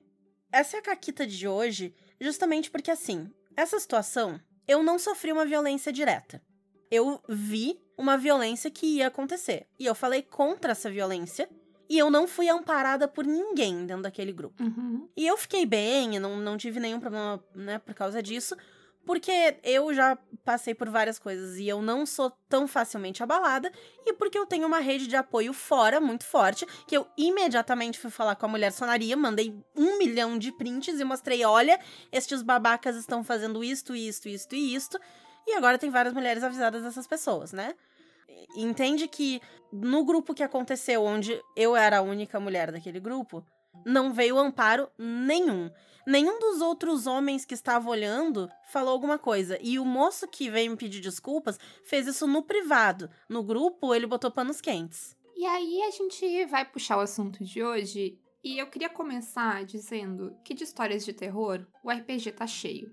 Essa 0.50 0.78
é 0.78 0.80
a 0.80 0.82
caquita 0.82 1.26
de 1.26 1.46
hoje, 1.46 1.94
justamente 2.18 2.70
porque, 2.70 2.90
assim, 2.90 3.30
essa 3.54 3.78
situação, 3.78 4.40
eu 4.66 4.82
não 4.82 4.98
sofri 4.98 5.32
uma 5.32 5.44
violência 5.44 5.92
direta. 5.92 6.42
Eu 6.90 7.22
vi 7.28 7.78
uma 7.96 8.16
violência 8.16 8.70
que 8.70 8.86
ia 8.86 9.08
acontecer. 9.08 9.66
E 9.78 9.84
eu 9.84 9.94
falei 9.94 10.22
contra 10.22 10.72
essa 10.72 10.90
violência. 10.90 11.48
E 11.88 11.98
eu 11.98 12.10
não 12.10 12.28
fui 12.28 12.48
amparada 12.48 13.08
por 13.08 13.24
ninguém 13.24 13.86
dentro 13.86 14.02
daquele 14.02 14.32
grupo. 14.32 14.62
Uhum. 14.62 15.08
E 15.16 15.26
eu 15.26 15.36
fiquei 15.36 15.64
bem, 15.64 16.18
não, 16.18 16.36
não 16.36 16.56
tive 16.56 16.78
nenhum 16.78 17.00
problema, 17.00 17.42
né, 17.54 17.78
por 17.78 17.94
causa 17.94 18.22
disso. 18.22 18.54
Porque 19.06 19.56
eu 19.62 19.94
já 19.94 20.18
passei 20.44 20.74
por 20.74 20.90
várias 20.90 21.18
coisas 21.18 21.56
e 21.56 21.66
eu 21.66 21.80
não 21.80 22.04
sou 22.04 22.30
tão 22.46 22.68
facilmente 22.68 23.22
abalada. 23.22 23.72
E 24.04 24.12
porque 24.12 24.38
eu 24.38 24.44
tenho 24.44 24.66
uma 24.66 24.80
rede 24.80 25.06
de 25.06 25.16
apoio 25.16 25.54
fora, 25.54 25.98
muito 25.98 26.24
forte, 26.24 26.66
que 26.86 26.94
eu 26.94 27.06
imediatamente 27.16 27.98
fui 27.98 28.10
falar 28.10 28.36
com 28.36 28.44
a 28.44 28.50
mulher 28.50 28.70
sonaria, 28.70 29.16
mandei 29.16 29.58
um 29.74 29.96
milhão 29.96 30.38
de 30.38 30.52
prints 30.52 31.00
e 31.00 31.04
mostrei: 31.04 31.42
olha, 31.42 31.80
estes 32.12 32.42
babacas 32.42 32.96
estão 32.96 33.24
fazendo 33.24 33.64
isto, 33.64 33.96
isto, 33.96 34.28
isto 34.28 34.54
e 34.54 34.74
isto. 34.74 35.00
E 35.46 35.54
agora 35.54 35.78
tem 35.78 35.88
várias 35.88 36.12
mulheres 36.12 36.42
avisadas 36.42 36.82
dessas 36.82 37.06
pessoas, 37.06 37.50
né? 37.50 37.74
Entende 38.56 39.06
que 39.06 39.40
no 39.72 40.04
grupo 40.04 40.34
que 40.34 40.42
aconteceu, 40.42 41.04
onde 41.04 41.40
eu 41.56 41.76
era 41.76 41.98
a 41.98 42.02
única 42.02 42.40
mulher 42.40 42.72
daquele 42.72 43.00
grupo, 43.00 43.44
não 43.84 44.12
veio 44.12 44.38
amparo 44.38 44.88
nenhum. 44.98 45.70
Nenhum 46.06 46.38
dos 46.38 46.62
outros 46.62 47.06
homens 47.06 47.44
que 47.44 47.52
estavam 47.52 47.92
olhando 47.92 48.48
falou 48.70 48.92
alguma 48.92 49.18
coisa. 49.18 49.58
E 49.60 49.78
o 49.78 49.84
moço 49.84 50.26
que 50.26 50.48
veio 50.48 50.70
me 50.70 50.76
pedir 50.76 51.00
desculpas 51.00 51.58
fez 51.84 52.06
isso 52.06 52.26
no 52.26 52.42
privado. 52.42 53.10
No 53.28 53.42
grupo, 53.42 53.94
ele 53.94 54.06
botou 54.06 54.30
panos 54.30 54.60
quentes. 54.60 55.16
E 55.36 55.44
aí 55.44 55.82
a 55.82 55.90
gente 55.90 56.46
vai 56.46 56.64
puxar 56.64 56.96
o 56.96 57.00
assunto 57.00 57.44
de 57.44 57.62
hoje. 57.62 58.18
E 58.42 58.58
eu 58.58 58.68
queria 58.68 58.88
começar 58.88 59.64
dizendo 59.64 60.34
que 60.44 60.54
de 60.54 60.64
histórias 60.64 61.04
de 61.04 61.12
terror, 61.12 61.66
o 61.84 61.90
RPG 61.90 62.32
tá 62.32 62.46
cheio. 62.46 62.90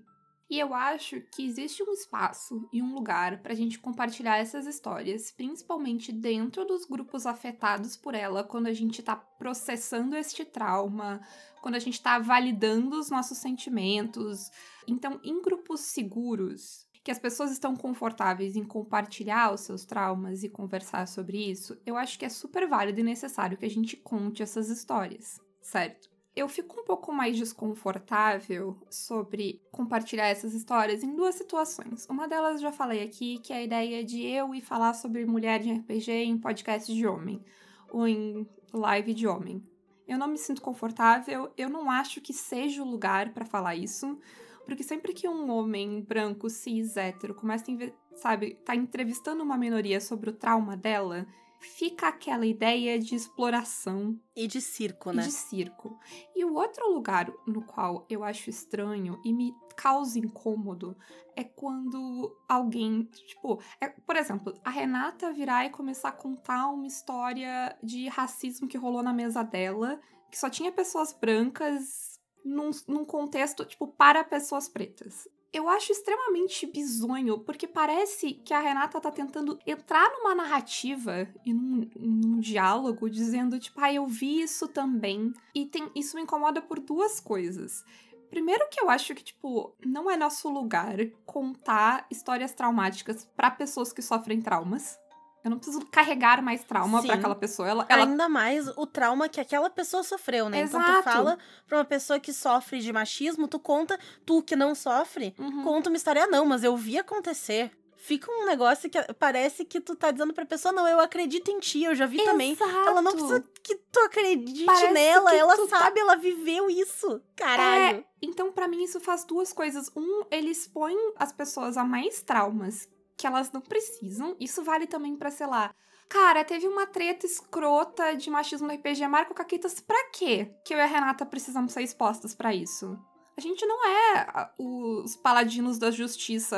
E 0.48 0.60
eu 0.60 0.72
acho 0.72 1.20
que 1.32 1.44
existe 1.44 1.82
um 1.82 1.92
espaço 1.92 2.68
e 2.72 2.80
um 2.80 2.94
lugar 2.94 3.42
para 3.42 3.52
a 3.52 3.56
gente 3.56 3.80
compartilhar 3.80 4.36
essas 4.36 4.64
histórias, 4.64 5.32
principalmente 5.32 6.12
dentro 6.12 6.64
dos 6.64 6.86
grupos 6.86 7.26
afetados 7.26 7.96
por 7.96 8.14
ela, 8.14 8.44
quando 8.44 8.68
a 8.68 8.72
gente 8.72 9.00
está 9.00 9.16
processando 9.16 10.14
este 10.14 10.44
trauma, 10.44 11.20
quando 11.60 11.74
a 11.74 11.80
gente 11.80 11.94
está 11.94 12.20
validando 12.20 12.96
os 12.96 13.10
nossos 13.10 13.38
sentimentos. 13.38 14.48
Então, 14.86 15.20
em 15.24 15.42
grupos 15.42 15.80
seguros, 15.80 16.86
que 17.02 17.10
as 17.10 17.18
pessoas 17.18 17.50
estão 17.50 17.74
confortáveis 17.74 18.54
em 18.54 18.64
compartilhar 18.64 19.52
os 19.52 19.62
seus 19.62 19.84
traumas 19.84 20.44
e 20.44 20.48
conversar 20.48 21.08
sobre 21.08 21.38
isso, 21.38 21.76
eu 21.84 21.96
acho 21.96 22.16
que 22.16 22.24
é 22.24 22.28
super 22.28 22.68
válido 22.68 23.00
e 23.00 23.04
necessário 23.04 23.58
que 23.58 23.66
a 23.66 23.70
gente 23.70 23.96
conte 23.96 24.44
essas 24.44 24.68
histórias, 24.68 25.40
certo? 25.60 26.15
Eu 26.36 26.46
fico 26.48 26.78
um 26.78 26.84
pouco 26.84 27.10
mais 27.10 27.38
desconfortável 27.38 28.76
sobre 28.90 29.62
compartilhar 29.72 30.26
essas 30.26 30.52
histórias 30.52 31.02
em 31.02 31.16
duas 31.16 31.34
situações. 31.34 32.06
Uma 32.10 32.28
delas 32.28 32.60
já 32.60 32.70
falei 32.70 33.02
aqui, 33.02 33.38
que 33.38 33.54
é 33.54 33.56
a 33.56 33.62
ideia 33.62 34.04
de 34.04 34.22
eu 34.22 34.54
ir 34.54 34.60
falar 34.60 34.92
sobre 34.92 35.24
mulher 35.24 35.60
de 35.60 35.72
RPG 35.72 36.12
em 36.12 36.36
podcast 36.36 36.94
de 36.94 37.06
homem, 37.06 37.42
ou 37.90 38.06
em 38.06 38.46
live 38.70 39.14
de 39.14 39.26
homem. 39.26 39.64
Eu 40.06 40.18
não 40.18 40.28
me 40.28 40.36
sinto 40.36 40.60
confortável, 40.60 41.50
eu 41.56 41.70
não 41.70 41.90
acho 41.90 42.20
que 42.20 42.34
seja 42.34 42.82
o 42.82 42.88
lugar 42.88 43.32
para 43.32 43.46
falar 43.46 43.74
isso, 43.74 44.18
porque 44.66 44.82
sempre 44.82 45.14
que 45.14 45.26
um 45.26 45.50
homem 45.50 46.02
branco, 46.02 46.50
cis, 46.50 46.98
hétero 46.98 47.34
começa 47.34 47.64
a, 47.72 48.16
sabe, 48.16 48.56
tá 48.62 48.76
entrevistando 48.76 49.42
uma 49.42 49.56
minoria 49.56 50.02
sobre 50.02 50.28
o 50.28 50.34
trauma 50.34 50.76
dela, 50.76 51.26
fica 51.60 52.08
aquela 52.08 52.46
ideia 52.46 52.98
de 52.98 53.14
exploração. 53.14 54.18
E 54.34 54.46
de 54.46 54.60
circo, 54.60 55.12
né? 55.12 55.22
E 55.22 55.26
de 55.26 55.32
circo. 55.32 55.98
E 56.34 56.44
o 56.44 56.54
outro 56.54 56.92
lugar 56.92 57.32
no 57.46 57.62
qual 57.62 58.06
eu 58.08 58.22
acho 58.22 58.50
estranho 58.50 59.20
e 59.24 59.32
me 59.32 59.54
causa 59.76 60.18
incômodo 60.18 60.96
é 61.34 61.44
quando 61.44 62.34
alguém, 62.48 63.04
tipo, 63.04 63.60
é, 63.80 63.88
por 63.88 64.16
exemplo, 64.16 64.58
a 64.64 64.70
Renata 64.70 65.32
virar 65.32 65.66
e 65.66 65.70
começar 65.70 66.08
a 66.08 66.12
contar 66.12 66.68
uma 66.68 66.86
história 66.86 67.76
de 67.82 68.08
racismo 68.08 68.66
que 68.66 68.78
rolou 68.78 69.02
na 69.02 69.12
mesa 69.12 69.42
dela, 69.42 70.00
que 70.30 70.38
só 70.38 70.48
tinha 70.48 70.72
pessoas 70.72 71.12
brancas 71.12 72.18
num, 72.42 72.70
num 72.88 73.04
contexto, 73.04 73.64
tipo, 73.66 73.86
para 73.86 74.24
pessoas 74.24 74.68
pretas 74.68 75.28
eu 75.52 75.68
acho 75.68 75.92
extremamente 75.92 76.66
bizonho, 76.66 77.38
porque 77.38 77.66
parece 77.66 78.34
que 78.34 78.52
a 78.52 78.60
Renata 78.60 79.00
tá 79.00 79.10
tentando 79.10 79.58
entrar 79.66 80.10
numa 80.12 80.34
narrativa 80.34 81.28
e 81.44 81.52
num, 81.52 81.88
num 81.96 82.40
diálogo 82.40 83.08
dizendo, 83.08 83.58
tipo, 83.58 83.80
ah, 83.80 83.92
eu 83.92 84.06
vi 84.06 84.42
isso 84.42 84.68
também. 84.68 85.32
E 85.54 85.66
tem, 85.66 85.90
isso 85.94 86.16
me 86.16 86.22
incomoda 86.22 86.60
por 86.60 86.78
duas 86.80 87.20
coisas. 87.20 87.84
Primeiro 88.28 88.68
que 88.70 88.80
eu 88.80 88.90
acho 88.90 89.14
que, 89.14 89.22
tipo, 89.22 89.74
não 89.84 90.10
é 90.10 90.16
nosso 90.16 90.48
lugar 90.48 90.96
contar 91.24 92.06
histórias 92.10 92.52
traumáticas 92.52 93.24
para 93.36 93.50
pessoas 93.50 93.92
que 93.92 94.02
sofrem 94.02 94.42
traumas. 94.42 94.98
Eu 95.46 95.50
não 95.50 95.58
preciso 95.58 95.86
carregar 95.86 96.42
mais 96.42 96.64
trauma 96.64 97.00
para 97.00 97.14
aquela 97.14 97.36
pessoa. 97.36 97.68
Ela, 97.68 97.86
ela... 97.88 98.02
Ainda 98.02 98.28
mais 98.28 98.66
o 98.76 98.84
trauma 98.84 99.28
que 99.28 99.40
aquela 99.40 99.70
pessoa 99.70 100.02
sofreu, 100.02 100.48
né? 100.48 100.62
Exato. 100.62 100.84
Então 100.84 100.96
tu 100.96 101.04
fala 101.04 101.38
pra 101.68 101.78
uma 101.78 101.84
pessoa 101.84 102.18
que 102.18 102.32
sofre 102.32 102.80
de 102.80 102.92
machismo, 102.92 103.46
tu 103.46 103.60
conta, 103.60 103.96
tu 104.24 104.42
que 104.42 104.56
não 104.56 104.74
sofre, 104.74 105.36
uhum. 105.38 105.62
conta 105.62 105.88
uma 105.88 105.96
história, 105.96 106.24
ah, 106.24 106.26
não, 106.26 106.44
mas 106.44 106.64
eu 106.64 106.76
vi 106.76 106.98
acontecer 106.98 107.70
fica 107.96 108.30
um 108.30 108.44
negócio 108.44 108.88
que 108.88 109.00
parece 109.14 109.64
que 109.64 109.80
tu 109.80 109.96
tá 109.96 110.12
dizendo 110.12 110.32
pra 110.32 110.46
pessoa, 110.46 110.70
não, 110.70 110.86
eu 110.86 111.00
acredito 111.00 111.50
em 111.50 111.58
ti, 111.58 111.82
eu 111.82 111.94
já 111.94 112.06
vi 112.06 112.18
Exato. 112.18 112.30
também. 112.30 112.56
Ela 112.60 113.02
não 113.02 113.10
precisa 113.10 113.44
que 113.64 113.74
tu 113.74 113.98
acredite 114.00 114.64
parece 114.64 114.92
nela, 114.92 115.34
ela 115.34 115.56
tá 115.56 115.66
sabe, 115.66 115.96
tá... 115.96 116.00
ela 116.02 116.14
viveu 116.14 116.70
isso. 116.70 117.20
Caralho. 117.34 117.98
É, 117.98 118.04
então, 118.22 118.52
para 118.52 118.68
mim, 118.68 118.84
isso 118.84 119.00
faz 119.00 119.24
duas 119.24 119.52
coisas. 119.52 119.90
Um, 119.96 120.22
ele 120.30 120.50
expõe 120.50 120.94
as 121.16 121.32
pessoas 121.32 121.76
a 121.76 121.84
mais 121.84 122.22
traumas 122.22 122.88
que 123.16 123.26
elas 123.26 123.50
não 123.52 123.60
precisam. 123.60 124.36
Isso 124.38 124.62
vale 124.62 124.86
também 124.86 125.16
pra, 125.16 125.30
sei 125.30 125.46
lá, 125.46 125.74
Cara, 126.08 126.44
teve 126.44 126.68
uma 126.68 126.86
treta 126.86 127.26
escrota 127.26 128.14
de 128.14 128.30
machismo 128.30 128.68
no 128.68 128.74
RPG 128.74 129.06
Marco 129.08 129.34
Caquitas. 129.34 129.80
Pra 129.80 130.10
quê 130.12 130.54
que 130.64 130.72
eu 130.72 130.78
e 130.78 130.80
a 130.80 130.86
Renata 130.86 131.26
precisamos 131.26 131.72
ser 131.72 131.82
expostas 131.82 132.34
para 132.34 132.54
isso? 132.54 132.96
A 133.36 133.40
gente 133.40 133.66
não 133.66 133.84
é 133.84 134.50
os 134.58 135.16
paladinos 135.16 135.78
da 135.78 135.90
justiça 135.90 136.56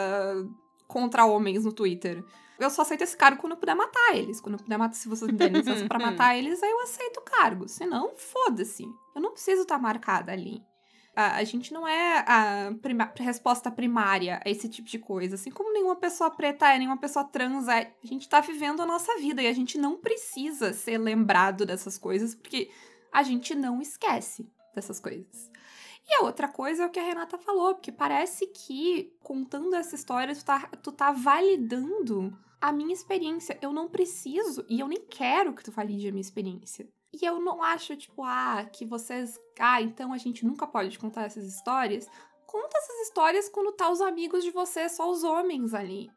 contra 0.87 1.25
homens 1.25 1.65
no 1.65 1.73
Twitter. 1.73 2.23
Eu 2.59 2.71
só 2.71 2.83
aceito 2.83 3.03
esse 3.03 3.17
cargo 3.17 3.41
quando 3.41 3.53
eu 3.53 3.59
puder 3.59 3.75
matar 3.75 4.17
eles. 4.17 4.41
Quando 4.41 4.57
eu 4.57 4.63
puder 4.63 4.77
matar, 4.77 4.95
se 4.95 5.09
vocês 5.09 5.31
me 5.31 5.37
derem 5.37 5.57
licença 5.57 5.87
pra 5.87 5.99
matar 5.99 6.37
eles, 6.37 6.63
aí 6.63 6.71
eu 6.71 6.81
aceito 6.81 7.19
o 7.19 7.23
cargo. 7.23 7.69
Senão, 7.69 8.13
foda-se. 8.17 8.85
Eu 9.15 9.23
não 9.23 9.33
preciso 9.33 9.63
estar 9.63 9.77
tá 9.77 9.83
marcada 9.83 10.33
ali. 10.33 10.63
A, 11.19 11.39
a 11.39 11.43
gente 11.43 11.73
não 11.73 11.87
é 11.87 12.25
a 12.29 12.73
prima, 12.81 13.13
resposta 13.17 13.73
primária 13.73 14.41
a 14.47 14.49
esse 14.49 14.69
tipo 14.69 14.89
de 14.89 15.01
coisa. 15.01 15.35
Assim 15.35 15.51
como 15.51 15.73
nenhuma 15.73 15.97
pessoa 15.97 16.31
preta 16.31 16.69
é, 16.69 16.79
nenhuma 16.79 16.97
pessoa 16.97 17.25
trans 17.25 17.67
é. 17.67 17.93
A 18.05 18.07
gente 18.07 18.29
tá 18.29 18.41
vivendo 18.41 18.81
a 18.81 18.87
nossa 18.87 19.19
vida 19.19 19.43
e 19.43 19.49
a 19.49 19.53
gente 19.53 19.77
não 19.77 19.97
precisa 19.97 20.73
ser 20.73 20.97
lembrado 20.97 21.67
dessas 21.67 21.99
coisas, 21.99 22.37
porque 22.37 22.71
a 23.13 23.25
gente 23.25 23.53
não 23.53 23.83
esquece 23.83 24.49
dessas 24.73 25.01
coisas. 25.01 25.51
E 26.09 26.15
a 26.15 26.23
outra 26.23 26.47
coisa 26.47 26.85
é 26.85 26.87
o 26.87 26.91
que 26.91 27.01
a 27.01 27.05
Renata 27.05 27.37
falou, 27.37 27.75
porque 27.75 27.91
parece 27.91 28.47
que 28.47 29.13
contando 29.19 29.75
essa 29.75 29.97
história, 29.97 30.37
tu 30.37 30.45
tá, 30.45 30.61
tu 30.81 30.93
tá 30.93 31.11
validando 31.11 32.33
a 32.61 32.71
minha 32.71 32.95
experiência. 32.95 33.59
Eu 33.61 33.73
não 33.73 33.89
preciso 33.89 34.65
e 34.69 34.79
eu 34.79 34.87
nem 34.87 35.01
quero 35.01 35.53
que 35.53 35.65
tu 35.65 35.73
valide 35.73 36.07
a 36.07 36.13
minha 36.13 36.21
experiência. 36.21 36.89
E 37.13 37.25
eu 37.25 37.41
não 37.41 37.63
acho, 37.63 37.97
tipo, 37.97 38.23
ah, 38.23 38.69
que 38.73 38.85
vocês. 38.85 39.39
Ah, 39.59 39.81
então 39.81 40.13
a 40.13 40.19
gente 40.19 40.45
nunca 40.45 40.67
pode 40.67 40.99
contar 40.99 41.25
essas 41.25 41.45
histórias. 41.45 42.09
Conta 42.47 42.79
essas 42.79 43.07
histórias 43.07 43.49
quando 43.49 43.73
tá 43.73 43.91
os 43.91 44.01
amigos 44.01 44.45
de 44.45 44.51
vocês, 44.51 44.93
só 44.93 45.11
os 45.11 45.25
homens 45.25 45.75
ali. 45.75 46.11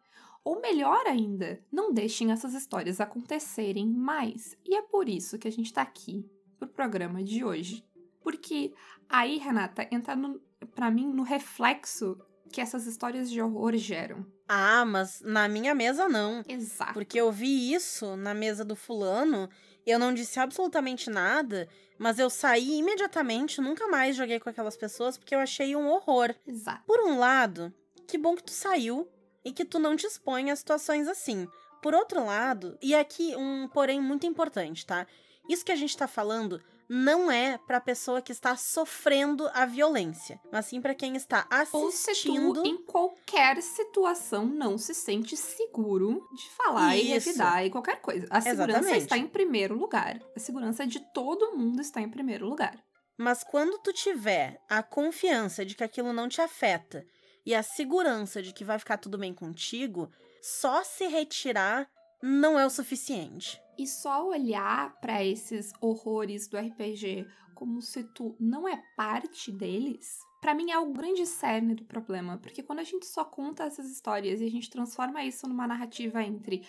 Ou 0.44 0.60
melhor 0.60 1.06
ainda, 1.06 1.64
não 1.72 1.94
deixem 1.94 2.32
essas 2.32 2.54
histórias 2.54 3.00
acontecerem 3.00 3.88
mais. 3.88 4.58
E 4.66 4.76
é 4.76 4.82
por 4.82 5.08
isso 5.08 5.38
que 5.38 5.48
a 5.48 5.52
gente 5.52 5.72
tá 5.72 5.82
aqui 5.82 6.26
pro 6.58 6.68
programa 6.68 7.24
de 7.24 7.44
hoje. 7.44 7.86
Porque 8.22 8.74
aí, 9.08 9.38
Renata, 9.38 9.88
entra 9.92 10.16
no, 10.16 10.42
pra 10.74 10.90
mim 10.90 11.08
no 11.08 11.24
reflexo 11.24 12.18
que 12.52 12.60
essas 12.60 12.86
histórias 12.86 13.30
de 13.30 13.42
horror 13.42 13.76
geram. 13.78 14.26
Ah, 14.48 14.84
mas 14.86 15.22
na 15.22 15.48
minha 15.48 15.74
mesa 15.74 16.10
não. 16.10 16.44
Exato. 16.48 16.94
Porque 16.94 17.20
eu 17.20 17.32
vi 17.32 17.74
isso 17.74 18.16
na 18.18 18.34
mesa 18.34 18.66
do 18.66 18.76
fulano 18.76 19.50
eu 19.86 20.00
não 20.00 20.14
disse 20.14 20.40
absolutamente 20.40 21.10
nada, 21.10 21.68
mas 21.98 22.20
eu 22.20 22.30
saí 22.30 22.80
imediatamente, 22.80 23.62
nunca 23.62 23.88
mais 23.88 24.16
joguei 24.16 24.40
com 24.40 24.50
aquelas 24.50 24.78
pessoas 24.78 25.18
porque 25.18 25.36
eu 25.36 25.40
achei 25.40 25.76
um 25.76 25.90
horror. 25.90 26.34
Exato. 26.48 26.84
Por 26.86 27.00
um 27.02 27.18
lado, 27.18 27.74
que 28.08 28.18
bom 28.18 28.36
que 28.36 28.44
tu 28.44 28.52
saiu 28.52 29.08
e 29.44 29.52
que 29.52 29.66
tu 29.66 29.80
não 29.80 29.96
te 29.96 30.06
expõe 30.06 30.52
a 30.52 30.56
situações 30.56 31.08
assim. 31.08 31.48
Por 31.82 31.96
outro 31.96 32.26
lado, 32.26 32.78
e 32.82 32.94
aqui 32.94 33.36
um 33.36 33.68
porém 33.68 34.00
muito 34.00 34.26
importante, 34.28 34.86
tá? 34.86 35.08
Isso 35.50 35.66
que 35.66 35.72
a 35.72 35.76
gente 35.76 35.98
tá 35.98 36.08
falando 36.08 36.62
não 36.94 37.32
é 37.32 37.58
para 37.58 37.78
a 37.78 37.82
pessoa 37.82 38.22
que 38.22 38.34
está 38.34 38.58
sofrendo 38.58 39.50
a 39.54 39.66
violência, 39.66 40.42
mas 40.52 40.66
sim 40.66 40.82
para 40.82 40.94
quem 40.94 41.16
está 41.16 41.48
assistindo. 41.50 42.48
Ou 42.50 42.56
se 42.56 42.62
tu, 42.64 42.68
em 42.68 42.84
qualquer 42.84 43.62
situação, 43.62 44.46
não 44.46 44.78
se 44.78 44.94
sente 44.94 45.38
seguro 45.38 46.28
de 46.36 46.50
falar 46.50 46.98
Isso. 46.98 47.06
e 47.06 47.08
revidar 47.08 47.66
e 47.66 47.70
qualquer 47.70 48.02
coisa. 48.02 48.28
A 48.30 48.42
segurança 48.42 48.80
Exatamente. 48.80 49.04
está 49.04 49.18
em 49.18 49.26
primeiro 49.26 49.74
lugar. 49.74 50.20
A 50.36 50.40
segurança 50.40 50.86
de 50.86 51.00
todo 51.14 51.58
mundo 51.58 51.80
está 51.80 52.02
em 52.02 52.10
primeiro 52.10 52.46
lugar. 52.46 52.78
Mas 53.18 53.42
quando 53.42 53.82
tu 53.82 53.94
tiver 53.94 54.62
a 54.70 54.84
confiança 54.84 55.64
de 55.64 55.76
que 55.76 55.86
aquilo 55.86 56.12
não 56.12 56.28
te 56.28 56.42
afeta 56.42 57.06
e 57.46 57.56
a 57.56 57.64
segurança 57.64 58.42
de 58.42 58.52
que 58.52 58.66
vai 58.66 58.78
ficar 58.78 58.98
tudo 58.98 59.18
bem 59.18 59.34
contigo, 59.34 60.12
só 60.42 60.84
se 60.84 61.08
retirar 61.08 61.90
não 62.22 62.60
é 62.60 62.66
o 62.66 62.70
suficiente. 62.70 63.62
E 63.82 63.88
só 63.88 64.28
olhar 64.28 64.96
para 65.02 65.26
esses 65.26 65.74
horrores 65.82 66.48
do 66.48 66.56
RPG 66.56 67.26
como 67.56 67.82
se 67.82 68.04
tu 68.04 68.36
não 68.40 68.68
é 68.68 68.80
parte 68.96 69.52
deles, 69.52 70.20
para 70.40 70.54
mim 70.54 70.70
é 70.70 70.78
o 70.78 70.94
grande 70.94 71.26
cerne 71.26 71.74
do 71.74 71.84
problema, 71.86 72.38
porque 72.38 72.62
quando 72.62 72.78
a 72.78 72.84
gente 72.84 73.08
só 73.08 73.26
conta 73.26 73.64
essas 73.64 73.90
histórias 73.90 74.40
e 74.40 74.46
a 74.46 74.52
gente 74.52 74.70
transforma 74.70 75.24
isso 75.24 75.48
numa 75.48 75.66
narrativa 75.66 76.22
entre 76.22 76.64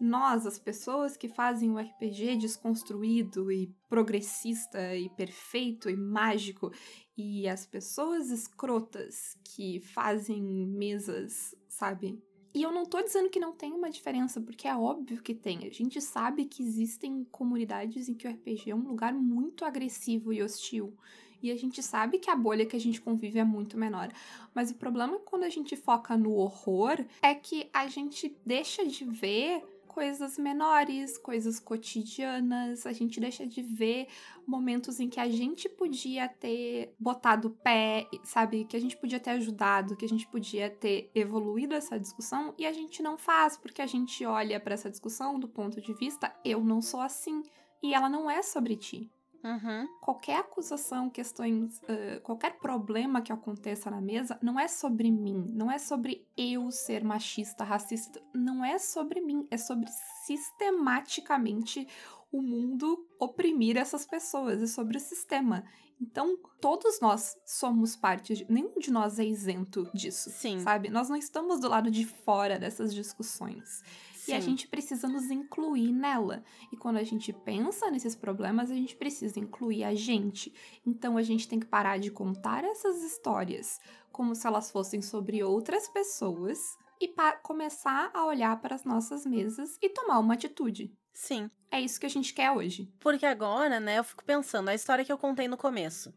nós, 0.00 0.44
as 0.44 0.58
pessoas 0.58 1.16
que 1.16 1.28
fazem 1.28 1.70
o 1.70 1.78
RPG 1.78 2.36
desconstruído 2.36 3.52
e 3.52 3.72
progressista 3.88 4.96
e 4.96 5.08
perfeito 5.10 5.88
e 5.88 5.96
mágico, 5.96 6.72
e 7.16 7.48
as 7.48 7.64
pessoas 7.64 8.30
escrotas 8.30 9.38
que 9.44 9.78
fazem 9.78 10.42
mesas, 10.42 11.54
sabe, 11.68 12.20
e 12.56 12.62
eu 12.62 12.72
não 12.72 12.86
tô 12.86 13.02
dizendo 13.02 13.28
que 13.28 13.38
não 13.38 13.52
tem 13.52 13.74
uma 13.74 13.90
diferença, 13.90 14.40
porque 14.40 14.66
é 14.66 14.74
óbvio 14.74 15.20
que 15.20 15.34
tem. 15.34 15.66
A 15.66 15.70
gente 15.70 16.00
sabe 16.00 16.46
que 16.46 16.62
existem 16.62 17.22
comunidades 17.30 18.08
em 18.08 18.14
que 18.14 18.26
o 18.26 18.30
RPG 18.30 18.70
é 18.70 18.74
um 18.74 18.88
lugar 18.88 19.12
muito 19.12 19.62
agressivo 19.62 20.32
e 20.32 20.42
hostil. 20.42 20.96
E 21.42 21.50
a 21.50 21.54
gente 21.54 21.82
sabe 21.82 22.18
que 22.18 22.30
a 22.30 22.34
bolha 22.34 22.64
que 22.64 22.74
a 22.74 22.80
gente 22.80 22.98
convive 22.98 23.38
é 23.38 23.44
muito 23.44 23.76
menor. 23.76 24.10
Mas 24.54 24.70
o 24.70 24.74
problema 24.74 25.18
quando 25.18 25.44
a 25.44 25.50
gente 25.50 25.76
foca 25.76 26.16
no 26.16 26.32
horror 26.32 27.04
é 27.20 27.34
que 27.34 27.68
a 27.74 27.88
gente 27.88 28.34
deixa 28.46 28.86
de 28.86 29.04
ver 29.04 29.62
coisas 29.96 30.36
menores, 30.36 31.16
coisas 31.16 31.58
cotidianas, 31.58 32.84
a 32.84 32.92
gente 32.92 33.18
deixa 33.18 33.46
de 33.46 33.62
ver 33.62 34.08
momentos 34.46 35.00
em 35.00 35.08
que 35.08 35.18
a 35.18 35.26
gente 35.26 35.70
podia 35.70 36.28
ter 36.28 36.94
botado 37.00 37.48
pé, 37.64 38.06
sabe? 38.22 38.66
Que 38.66 38.76
a 38.76 38.80
gente 38.80 38.94
podia 38.94 39.18
ter 39.18 39.30
ajudado, 39.30 39.96
que 39.96 40.04
a 40.04 40.08
gente 40.08 40.26
podia 40.26 40.68
ter 40.68 41.10
evoluído 41.14 41.74
essa 41.74 41.98
discussão 41.98 42.52
e 42.58 42.66
a 42.66 42.74
gente 42.74 43.02
não 43.02 43.16
faz, 43.16 43.56
porque 43.56 43.80
a 43.80 43.86
gente 43.86 44.22
olha 44.26 44.60
para 44.60 44.74
essa 44.74 44.90
discussão 44.90 45.40
do 45.40 45.48
ponto 45.48 45.80
de 45.80 45.94
vista 45.94 46.30
eu 46.44 46.62
não 46.62 46.82
sou 46.82 47.00
assim. 47.00 47.42
E 47.82 47.94
ela 47.94 48.10
não 48.10 48.30
é 48.30 48.42
sobre 48.42 48.76
ti. 48.76 49.10
Uhum. 49.44 49.86
Qualquer 50.00 50.38
acusação, 50.40 51.08
questões, 51.10 51.78
uh, 51.82 52.20
qualquer 52.22 52.58
problema 52.58 53.22
que 53.22 53.32
aconteça 53.32 53.90
na 53.90 54.00
mesa 54.00 54.38
não 54.42 54.58
é 54.58 54.68
sobre 54.68 55.10
mim, 55.10 55.50
não 55.54 55.70
é 55.70 55.78
sobre 55.78 56.26
eu 56.36 56.70
ser 56.70 57.04
machista, 57.04 57.64
racista, 57.64 58.20
não 58.34 58.64
é 58.64 58.78
sobre 58.78 59.20
mim, 59.20 59.46
é 59.50 59.56
sobre 59.56 59.88
sistematicamente 60.24 61.86
o 62.32 62.42
mundo 62.42 63.06
oprimir 63.18 63.76
essas 63.76 64.04
pessoas, 64.04 64.62
é 64.62 64.66
sobre 64.66 64.96
o 64.96 65.00
sistema. 65.00 65.64
Então, 66.00 66.36
todos 66.60 67.00
nós 67.00 67.36
somos 67.46 67.96
parte 67.96 68.34
de. 68.34 68.46
Nenhum 68.50 68.78
de 68.78 68.90
nós 68.90 69.18
é 69.18 69.24
isento 69.24 69.88
disso. 69.94 70.30
Sim. 70.30 70.60
Sabe? 70.60 70.90
Nós 70.90 71.08
não 71.08 71.16
estamos 71.16 71.60
do 71.60 71.68
lado 71.68 71.90
de 71.90 72.04
fora 72.04 72.58
dessas 72.58 72.94
discussões. 72.94 73.82
E 74.28 74.32
a 74.34 74.40
Sim. 74.40 74.50
gente 74.50 74.68
precisa 74.68 75.08
nos 75.08 75.30
incluir 75.30 75.92
nela. 75.92 76.42
E 76.72 76.76
quando 76.76 76.96
a 76.96 77.04
gente 77.04 77.32
pensa 77.32 77.90
nesses 77.90 78.14
problemas, 78.14 78.70
a 78.70 78.74
gente 78.74 78.96
precisa 78.96 79.38
incluir 79.38 79.84
a 79.84 79.94
gente. 79.94 80.52
Então 80.84 81.16
a 81.16 81.22
gente 81.22 81.48
tem 81.48 81.60
que 81.60 81.66
parar 81.66 81.98
de 81.98 82.10
contar 82.10 82.64
essas 82.64 83.02
histórias 83.02 83.78
como 84.10 84.34
se 84.34 84.46
elas 84.46 84.70
fossem 84.70 85.02
sobre 85.02 85.44
outras 85.44 85.88
pessoas 85.88 86.58
e 87.00 87.12
começar 87.42 88.10
a 88.14 88.24
olhar 88.24 88.60
para 88.60 88.74
as 88.74 88.84
nossas 88.84 89.26
mesas 89.26 89.78
e 89.82 89.90
tomar 89.90 90.18
uma 90.18 90.34
atitude. 90.34 90.90
Sim. 91.12 91.50
É 91.70 91.80
isso 91.80 92.00
que 92.00 92.06
a 92.06 92.10
gente 92.10 92.32
quer 92.32 92.50
hoje. 92.50 92.90
Porque 92.98 93.26
agora, 93.26 93.78
né, 93.78 93.98
eu 93.98 94.04
fico 94.04 94.24
pensando, 94.24 94.68
a 94.68 94.74
história 94.74 95.04
que 95.04 95.12
eu 95.12 95.18
contei 95.18 95.48
no 95.48 95.56
começo. 95.56 96.14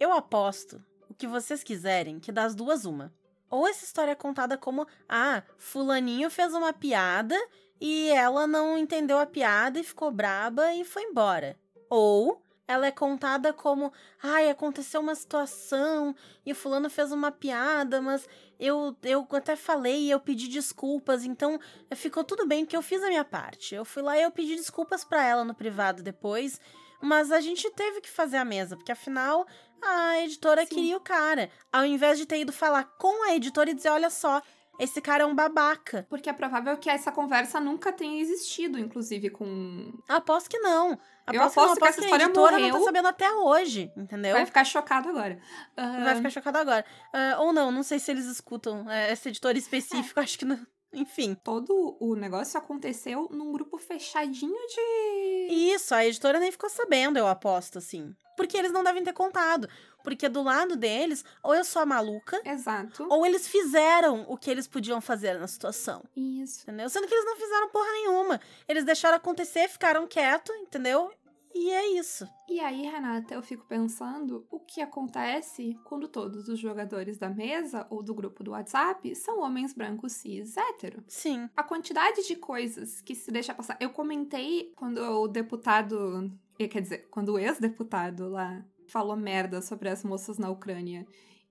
Eu 0.00 0.12
aposto 0.12 0.82
o 1.08 1.14
que 1.14 1.26
vocês 1.26 1.62
quiserem, 1.62 2.18
que 2.18 2.32
das 2.32 2.54
duas, 2.54 2.84
uma. 2.84 3.12
Ou 3.52 3.68
essa 3.68 3.84
história 3.84 4.12
é 4.12 4.14
contada 4.14 4.56
como, 4.56 4.86
ah, 5.06 5.42
fulaninho 5.58 6.30
fez 6.30 6.54
uma 6.54 6.72
piada 6.72 7.36
e 7.78 8.08
ela 8.08 8.46
não 8.46 8.78
entendeu 8.78 9.18
a 9.18 9.26
piada 9.26 9.78
e 9.78 9.84
ficou 9.84 10.10
braba 10.10 10.72
e 10.72 10.86
foi 10.86 11.02
embora. 11.02 11.54
Ou 11.90 12.42
ela 12.66 12.86
é 12.86 12.90
contada 12.90 13.52
como, 13.52 13.92
ai, 14.22 14.48
aconteceu 14.48 15.02
uma 15.02 15.14
situação 15.14 16.16
e 16.46 16.52
o 16.52 16.54
fulano 16.54 16.88
fez 16.88 17.12
uma 17.12 17.30
piada, 17.30 18.00
mas 18.00 18.26
eu, 18.58 18.96
eu 19.02 19.28
até 19.32 19.54
falei 19.54 20.04
e 20.04 20.10
eu 20.10 20.18
pedi 20.18 20.48
desculpas, 20.48 21.22
então 21.22 21.60
ficou 21.94 22.24
tudo 22.24 22.46
bem 22.46 22.64
porque 22.64 22.76
eu 22.76 22.80
fiz 22.80 23.02
a 23.02 23.08
minha 23.08 23.24
parte. 23.24 23.74
Eu 23.74 23.84
fui 23.84 24.02
lá 24.02 24.16
e 24.16 24.22
eu 24.22 24.30
pedi 24.30 24.56
desculpas 24.56 25.04
pra 25.04 25.22
ela 25.22 25.44
no 25.44 25.54
privado 25.54 26.02
depois, 26.02 26.58
mas 27.02 27.30
a 27.30 27.40
gente 27.40 27.70
teve 27.72 28.00
que 28.00 28.08
fazer 28.08 28.38
a 28.38 28.46
mesa, 28.46 28.76
porque 28.76 28.92
afinal 28.92 29.46
a 29.84 30.20
editora 30.20 30.62
Sim. 30.66 30.74
queria 30.74 30.96
o 30.96 31.00
cara. 31.00 31.50
Ao 31.72 31.84
invés 31.84 32.18
de 32.18 32.26
ter 32.26 32.40
ido 32.40 32.52
falar 32.52 32.84
com 32.98 33.24
a 33.24 33.34
editora 33.34 33.70
e 33.70 33.74
dizer, 33.74 33.90
olha 33.90 34.10
só, 34.10 34.40
esse 34.78 35.00
cara 35.00 35.24
é 35.24 35.26
um 35.26 35.34
babaca. 35.34 36.06
Porque 36.08 36.28
é 36.30 36.32
provável 36.32 36.76
que 36.76 36.88
essa 36.90 37.12
conversa 37.12 37.60
nunca 37.60 37.92
tenha 37.92 38.20
existido, 38.20 38.78
inclusive, 38.78 39.30
com. 39.30 39.92
Aposto 40.08 40.48
que 40.48 40.58
não. 40.58 40.98
Eu 41.30 41.40
Aposto 41.42 41.60
aposto 41.60 41.60
que 41.60 41.60
não, 41.60 41.72
essa 41.72 41.72
aposto 41.84 42.00
história 42.02 42.24
a 42.24 42.28
editora 42.28 42.52
não 42.52 42.58
morreu. 42.60 42.78
tá 42.78 42.84
sabendo 42.84 43.08
até 43.08 43.32
hoje, 43.32 43.92
entendeu? 43.96 44.32
Vai 44.34 44.46
ficar 44.46 44.64
chocado 44.64 45.08
agora. 45.08 45.38
Vai 45.76 46.16
ficar 46.16 46.30
chocado 46.30 46.58
agora. 46.58 46.84
Ah, 47.12 47.36
ou 47.38 47.52
não, 47.52 47.70
não 47.70 47.82
sei 47.82 47.98
se 47.98 48.10
eles 48.10 48.26
escutam 48.26 48.90
é, 48.90 49.12
essa 49.12 49.28
editora 49.28 49.56
específica, 49.56 50.20
acho 50.22 50.38
que 50.38 50.44
não. 50.44 50.58
Enfim. 50.92 51.34
Todo 51.42 51.96
o 52.00 52.14
negócio 52.14 52.58
aconteceu 52.58 53.28
num 53.30 53.52
grupo 53.52 53.78
fechadinho 53.78 54.54
de. 54.68 55.54
Isso, 55.54 55.94
a 55.94 56.04
editora 56.06 56.38
nem 56.38 56.52
ficou 56.52 56.68
sabendo, 56.68 57.18
eu 57.18 57.26
aposto, 57.26 57.78
assim. 57.78 58.14
Porque 58.36 58.56
eles 58.56 58.72
não 58.72 58.82
devem 58.82 59.04
ter 59.04 59.12
contado. 59.12 59.68
Porque 60.02 60.28
do 60.28 60.42
lado 60.42 60.74
deles, 60.76 61.24
ou 61.42 61.54
eu 61.54 61.64
sou 61.64 61.80
a 61.82 61.86
maluca, 61.86 62.40
Exato. 62.44 63.06
ou 63.08 63.24
eles 63.24 63.46
fizeram 63.46 64.24
o 64.28 64.36
que 64.36 64.50
eles 64.50 64.66
podiam 64.66 65.00
fazer 65.00 65.38
na 65.38 65.46
situação. 65.46 66.02
Isso. 66.16 66.62
Entendeu? 66.62 66.88
Sendo 66.88 67.06
que 67.06 67.14
eles 67.14 67.24
não 67.24 67.36
fizeram 67.36 67.68
porra 67.68 67.92
nenhuma. 67.92 68.40
Eles 68.66 68.84
deixaram 68.84 69.16
acontecer, 69.16 69.68
ficaram 69.68 70.06
quietos, 70.06 70.54
entendeu? 70.56 71.10
E 71.54 71.70
é 71.70 71.98
isso. 71.98 72.26
E 72.48 72.60
aí, 72.60 72.82
Renata, 72.82 73.34
eu 73.34 73.42
fico 73.42 73.64
pensando 73.66 74.46
o 74.50 74.58
que 74.58 74.80
acontece 74.80 75.78
quando 75.84 76.08
todos 76.08 76.48
os 76.48 76.58
jogadores 76.58 77.18
da 77.18 77.28
mesa 77.28 77.86
ou 77.90 78.02
do 78.02 78.14
grupo 78.14 78.42
do 78.42 78.52
WhatsApp 78.52 79.14
são 79.14 79.40
homens 79.40 79.72
brancos 79.74 80.12
cis 80.12 80.56
hétero. 80.56 81.02
Sim. 81.06 81.48
A 81.56 81.62
quantidade 81.62 82.26
de 82.26 82.36
coisas 82.36 83.00
que 83.00 83.14
se 83.14 83.30
deixa 83.30 83.54
passar. 83.54 83.76
Eu 83.80 83.90
comentei 83.90 84.72
quando 84.76 84.98
o 84.98 85.28
deputado. 85.28 86.30
eh, 86.58 86.68
Quer 86.68 86.80
dizer, 86.80 87.08
quando 87.10 87.30
o 87.34 87.38
ex-deputado 87.38 88.28
lá 88.28 88.64
falou 88.88 89.16
merda 89.16 89.60
sobre 89.62 89.88
as 89.88 90.02
moças 90.04 90.38
na 90.38 90.50
Ucrânia 90.50 91.06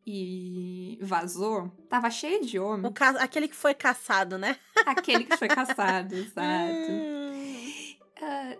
e 0.06 0.98
vazou, 1.02 1.70
tava 1.88 2.10
cheio 2.10 2.44
de 2.44 2.58
homem. 2.60 2.90
O 2.90 2.94
ca... 2.94 3.10
Aquele 3.22 3.48
que 3.48 3.56
foi 3.56 3.74
caçado, 3.74 4.38
né? 4.38 4.58
Aquele 4.86 5.26
que 5.26 5.38
foi 5.38 5.48
caçado, 5.48 6.14
exato. 6.16 7.21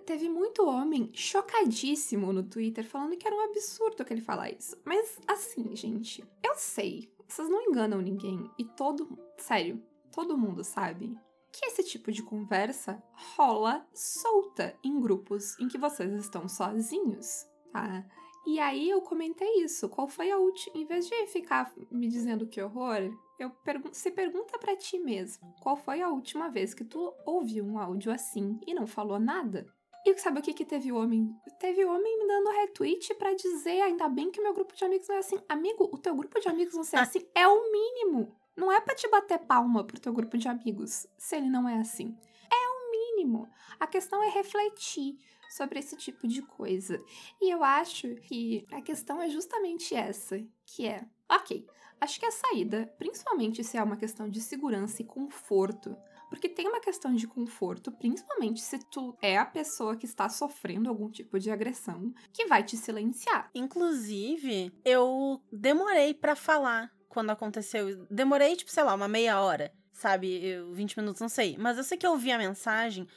Teve 0.06 0.30
muito 0.30 0.66
homem 0.66 1.10
chocadíssimo 1.14 2.34
no 2.34 2.44
Twitter 2.44 2.86
falando 2.86 3.18
que 3.18 3.28
era 3.28 3.36
um 3.36 3.50
absurdo 3.50 4.04
que 4.04 4.14
ele 4.14 4.22
falar 4.22 4.52
isso. 4.52 4.78
Mas 4.84 5.20
assim, 5.28 5.76
gente, 5.76 6.24
eu 6.44 6.56
sei, 6.56 7.12
vocês 7.28 7.50
não 7.50 7.62
enganam 7.62 8.02
ninguém 8.02 8.50
e 8.58 8.66
todo, 8.66 9.18
sério, 9.38 9.82
todo 10.12 10.38
mundo 10.38 10.64
sabe 10.64 11.18
que 11.52 11.66
esse 11.66 11.84
tipo 11.84 12.12
de 12.12 12.24
conversa 12.24 13.02
rola 13.36 13.86
solta 13.94 14.76
em 14.84 15.00
grupos 15.00 15.60
em 15.60 15.68
que 15.68 15.78
vocês 15.78 16.12
estão 16.14 16.48
sozinhos, 16.48 17.46
tá? 17.72 18.06
E 18.46 18.60
aí 18.60 18.90
eu 18.90 19.02
comentei 19.02 19.62
isso. 19.62 19.88
Qual 19.88 20.08
foi 20.08 20.32
a 20.32 20.38
última? 20.38 20.78
Em 20.78 20.86
vez 20.86 21.08
de 21.08 21.28
ficar 21.28 21.72
me 21.92 22.08
dizendo 22.08 22.48
que 22.48 22.62
horror, 22.62 23.12
eu 23.44 23.50
pergun 23.50 23.94
se 23.94 24.12
pergunta 24.12 24.58
pra 24.60 24.76
ti 24.76 25.00
mesmo. 25.00 25.54
Qual 25.62 25.76
foi 25.76 26.02
a 26.02 26.10
última 26.10 26.50
vez 26.50 26.74
que 26.74 26.84
tu 26.84 27.14
ouviu 27.26 27.66
um 27.66 27.80
áudio 27.80 28.12
assim 28.12 28.60
e 28.68 28.74
não 28.74 28.86
falou 28.86 29.20
nada? 29.20 29.66
E 30.06 30.18
sabe 30.18 30.40
o 30.40 30.42
que 30.42 30.54
que 30.54 30.66
teve 30.66 30.92
homem? 30.92 31.36
Teve 31.60 31.86
homem 31.86 32.20
me 32.20 32.28
dando 32.28 32.50
retweet 32.50 33.14
pra 33.16 33.34
dizer, 33.34 33.82
ainda 33.82 34.10
bem 34.10 34.32
que 34.32 34.42
meu 34.42 34.54
grupo 34.54 34.76
de 34.76 34.84
amigos 34.84 35.08
não 35.08 35.16
é 35.16 35.20
assim. 35.20 35.40
Amigo, 35.48 35.90
o 35.92 35.98
teu 35.98 36.16
grupo 36.16 36.40
de 36.40 36.50
amigos 36.50 36.74
não 36.74 36.84
ser 36.84 36.98
assim 36.98 37.20
é 37.36 37.48
o 37.48 37.72
mínimo. 37.72 38.36
Não 38.56 38.72
é 38.72 38.82
pra 38.82 38.96
te 38.96 39.08
bater 39.10 39.40
palma 39.40 39.84
pro 39.84 40.00
teu 40.00 40.12
grupo 40.12 40.38
de 40.38 40.48
amigos, 40.48 41.08
se 41.18 41.36
ele 41.36 41.50
não 41.50 41.70
é 41.70 41.78
assim. 41.78 42.18
É 42.52 42.56
o 42.56 42.92
mínimo. 42.92 43.48
A 43.80 43.88
questão 43.88 44.24
é 44.24 44.30
refletir 44.30 45.18
sobre 45.52 45.80
esse 45.80 45.96
tipo 45.96 46.28
de 46.28 46.42
coisa. 46.42 47.04
E 47.40 47.50
eu 47.50 47.64
acho 47.64 48.16
que 48.16 48.66
a 48.72 48.82
questão 48.82 49.22
é 49.22 49.30
justamente 49.30 49.94
essa, 49.94 50.44
que 50.66 50.88
é, 50.88 51.06
ok, 51.30 51.66
acho 52.02 52.20
que 52.20 52.26
a 52.26 52.32
saída, 52.32 52.92
principalmente 52.98 53.64
se 53.64 53.78
é 53.78 53.84
uma 53.84 53.96
questão 53.96 54.28
de 54.28 54.42
segurança 54.42 55.02
e 55.02 55.06
conforto, 55.06 55.96
porque 56.30 56.50
tem 56.50 56.68
uma 56.68 56.80
questão 56.80 57.14
de 57.14 57.28
conforto, 57.28 57.92
principalmente 57.92 58.62
se 58.62 58.80
tu 58.90 59.16
é 59.22 59.38
a 59.38 59.46
pessoa 59.46 59.96
que 59.96 60.06
está 60.06 60.28
sofrendo 60.28 60.90
algum 60.90 61.10
tipo 61.10 61.38
de 61.38 61.52
agressão, 61.52 62.14
que 62.34 62.46
vai 62.48 62.64
te 62.64 62.76
silenciar. 62.76 63.52
Inclusive, 63.54 64.74
eu 64.84 65.42
demorei 65.52 66.14
pra 66.14 66.36
falar 66.36 66.92
quando 67.08 67.30
aconteceu. 67.30 68.08
Demorei, 68.10 68.56
tipo, 68.56 68.72
sei 68.72 68.84
lá, 68.84 68.96
uma 68.96 69.08
meia 69.08 69.42
hora, 69.42 69.74
sabe? 69.92 70.44
Eu, 70.44 70.74
20 70.74 70.98
minutos, 70.98 71.22
não 71.22 71.30
sei. 71.30 71.58
Mas 71.60 71.78
eu 71.78 71.84
sei 71.84 71.98
que 71.98 72.08
eu 72.08 72.12
ouvi 72.12 72.32
a 72.32 72.38
mensagem 72.38 73.08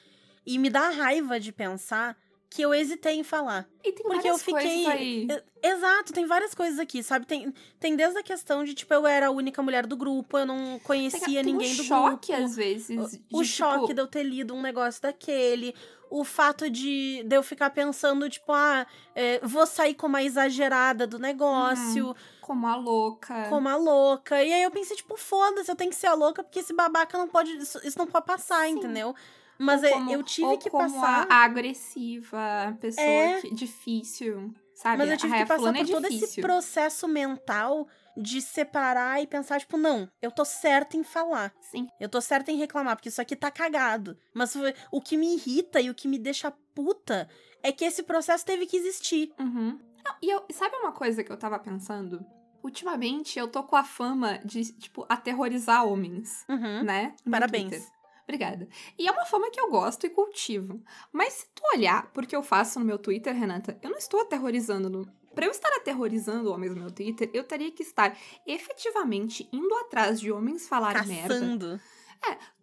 e 0.44 0.58
me 0.58 0.68
dá 0.68 0.90
raiva 0.90 1.40
de 1.40 1.52
pensar 1.52 2.16
que 2.54 2.62
eu 2.62 2.72
hesitei 2.72 3.14
em 3.18 3.24
falar. 3.24 3.66
E 3.82 3.90
tem 3.90 4.04
Porque 4.04 4.28
eu 4.28 4.36
várias 4.36 4.42
fiquei- 4.42 4.84
coisas 4.84 4.86
aí. 4.86 5.28
Exato, 5.60 6.12
tem 6.12 6.24
várias 6.24 6.54
coisas 6.54 6.78
aqui, 6.78 7.02
sabe? 7.02 7.26
Tem, 7.26 7.52
tem 7.80 7.96
desde 7.96 8.18
a 8.18 8.22
questão 8.22 8.62
de, 8.62 8.74
tipo, 8.74 8.94
eu 8.94 9.04
era 9.06 9.26
a 9.26 9.30
única 9.30 9.60
mulher 9.60 9.86
do 9.86 9.96
grupo, 9.96 10.38
eu 10.38 10.46
não 10.46 10.78
conhecia 10.84 11.18
Tem, 11.20 11.34
tem 11.34 11.44
ninguém 11.44 11.72
um 11.72 11.76
do 11.76 11.82
choque, 11.82 12.28
grupo. 12.32 12.44
às 12.44 12.54
vezes. 12.54 13.20
O 13.32 13.42
de, 13.42 13.48
choque 13.48 13.80
tipo, 13.80 13.94
de 13.94 14.00
eu 14.00 14.06
ter 14.06 14.22
lido 14.22 14.54
um 14.54 14.62
negócio 14.62 15.02
daquele. 15.02 15.74
O 16.10 16.22
fato 16.22 16.70
de, 16.70 17.24
de 17.26 17.34
eu 17.34 17.42
ficar 17.42 17.70
pensando, 17.70 18.30
tipo, 18.30 18.52
ah, 18.52 18.86
é, 19.16 19.40
vou 19.42 19.66
sair 19.66 19.94
como 19.94 20.16
a 20.16 20.22
exagerada 20.22 21.08
do 21.08 21.18
negócio, 21.18 22.14
Como 22.40 22.66
a 22.68 22.76
louca. 22.76 23.48
como 23.48 23.68
a 23.68 23.74
louca. 23.74 24.44
E 24.44 24.52
aí 24.52 24.62
eu 24.62 24.70
pensei, 24.70 24.96
tipo, 24.96 25.16
foda-se, 25.16 25.68
eu 25.68 25.74
tenho 25.74 25.90
que 25.90 25.96
ser 25.96 26.06
a 26.06 26.14
louca, 26.14 26.44
porque 26.44 26.60
esse 26.60 26.72
babaca 26.72 27.18
não 27.18 27.26
pode. 27.26 27.50
Isso, 27.56 27.80
isso 27.84 27.98
não 27.98 28.06
pode 28.06 28.26
passar, 28.26 28.64
Sim. 28.66 28.74
entendeu? 28.74 29.12
Mas 29.58 29.82
é, 29.82 29.90
como- 29.90 30.10
eu 30.10 30.22
tive 30.22 30.56
que 30.58 30.70
passar. 30.70 31.26
A 31.30 31.44
agressiva, 31.44 32.76
pessoa 32.80 33.06
É. 33.06 33.40
que, 33.40 33.54
difícil, 33.54 34.52
sabe? 34.74 34.98
Mas 34.98 35.10
eu 35.10 35.16
tive 35.16 35.34
Ah, 35.34 35.38
que 35.38 35.42
passar 35.46 35.56
fulana 35.58 35.78
por 35.78 35.88
é 35.88 35.92
todo 35.92 36.06
esse 36.06 36.40
processo 36.40 37.06
mental 37.08 37.86
de 38.16 38.40
separar 38.40 39.20
e 39.22 39.26
pensar, 39.26 39.58
tipo, 39.60 39.76
não, 39.76 40.08
eu 40.22 40.30
tô 40.30 40.44
certa 40.44 40.96
em 40.96 41.02
falar. 41.02 41.52
Sim. 41.60 41.88
Eu 42.00 42.08
tô 42.08 42.20
certa 42.20 42.50
em 42.52 42.56
reclamar, 42.56 42.96
porque 42.96 43.08
isso 43.08 43.20
aqui 43.20 43.34
tá 43.36 43.50
cagado. 43.50 44.16
Mas 44.32 44.54
o 44.90 45.00
que 45.00 45.16
me 45.16 45.34
irrita 45.34 45.80
e 45.80 45.90
o 45.90 45.94
que 45.94 46.06
me 46.08 46.18
deixa 46.18 46.52
puta 46.74 47.28
é 47.62 47.72
que 47.72 47.84
esse 47.84 48.02
processo 48.02 48.44
teve 48.44 48.66
que 48.66 48.76
existir. 48.76 49.32
Uhum. 49.38 49.78
Não, 50.04 50.14
e 50.22 50.30
eu, 50.30 50.44
sabe 50.52 50.76
uma 50.76 50.92
coisa 50.92 51.24
que 51.24 51.32
eu 51.32 51.36
tava 51.36 51.58
pensando? 51.58 52.24
Ultimamente 52.62 53.38
eu 53.38 53.46
tô 53.48 53.62
com 53.62 53.76
a 53.76 53.84
fama 53.84 54.38
de, 54.44 54.72
tipo, 54.72 55.04
aterrorizar 55.08 55.86
homens, 55.86 56.44
Uhum. 56.48 56.82
né? 56.82 57.14
no 57.24 57.32
Parabéns. 57.32 57.70
Twitter. 57.70 57.88
Obrigada. 58.24 58.68
E 58.98 59.06
é 59.06 59.12
uma 59.12 59.26
fama 59.26 59.50
que 59.50 59.60
eu 59.60 59.70
gosto 59.70 60.06
e 60.06 60.10
cultivo. 60.10 60.82
Mas 61.12 61.34
se 61.34 61.46
tu 61.54 61.62
olhar 61.74 62.10
porque 62.12 62.34
eu 62.34 62.42
faço 62.42 62.80
no 62.80 62.84
meu 62.84 62.98
Twitter, 62.98 63.34
Renata, 63.34 63.78
eu 63.82 63.90
não 63.90 63.98
estou 63.98 64.20
aterrorizando 64.20 64.90
no. 64.90 65.06
Pra 65.34 65.46
eu 65.46 65.50
estar 65.50 65.68
aterrorizando 65.76 66.50
homens 66.50 66.74
no 66.74 66.80
meu 66.80 66.90
Twitter, 66.90 67.28
eu 67.34 67.44
teria 67.44 67.70
que 67.70 67.82
estar 67.82 68.16
efetivamente 68.46 69.48
indo 69.52 69.74
atrás 69.76 70.20
de 70.20 70.32
homens 70.32 70.68
falarem 70.68 71.06
merda. 71.06 71.34
Caçando. 71.34 71.80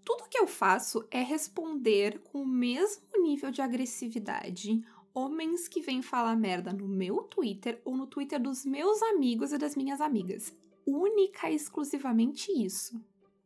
Tudo 0.03 0.27
que 0.27 0.37
eu 0.37 0.47
faço 0.47 1.05
é 1.11 1.21
responder 1.21 2.19
com 2.31 2.41
o 2.41 2.47
mesmo 2.47 3.03
nível 3.21 3.51
de 3.51 3.61
agressividade 3.61 4.83
homens 5.13 5.67
que 5.67 5.81
vêm 5.81 6.01
falar 6.01 6.35
merda 6.35 6.71
no 6.71 6.87
meu 6.87 7.23
Twitter 7.23 7.81
ou 7.83 7.95
no 7.95 8.07
Twitter 8.07 8.41
dos 8.41 8.65
meus 8.65 9.01
amigos 9.01 9.51
e 9.51 9.57
das 9.57 9.75
minhas 9.75 9.99
amigas. 10.01 10.55
Única 10.85 11.49
e 11.49 11.55
exclusivamente 11.55 12.51
isso, 12.51 12.99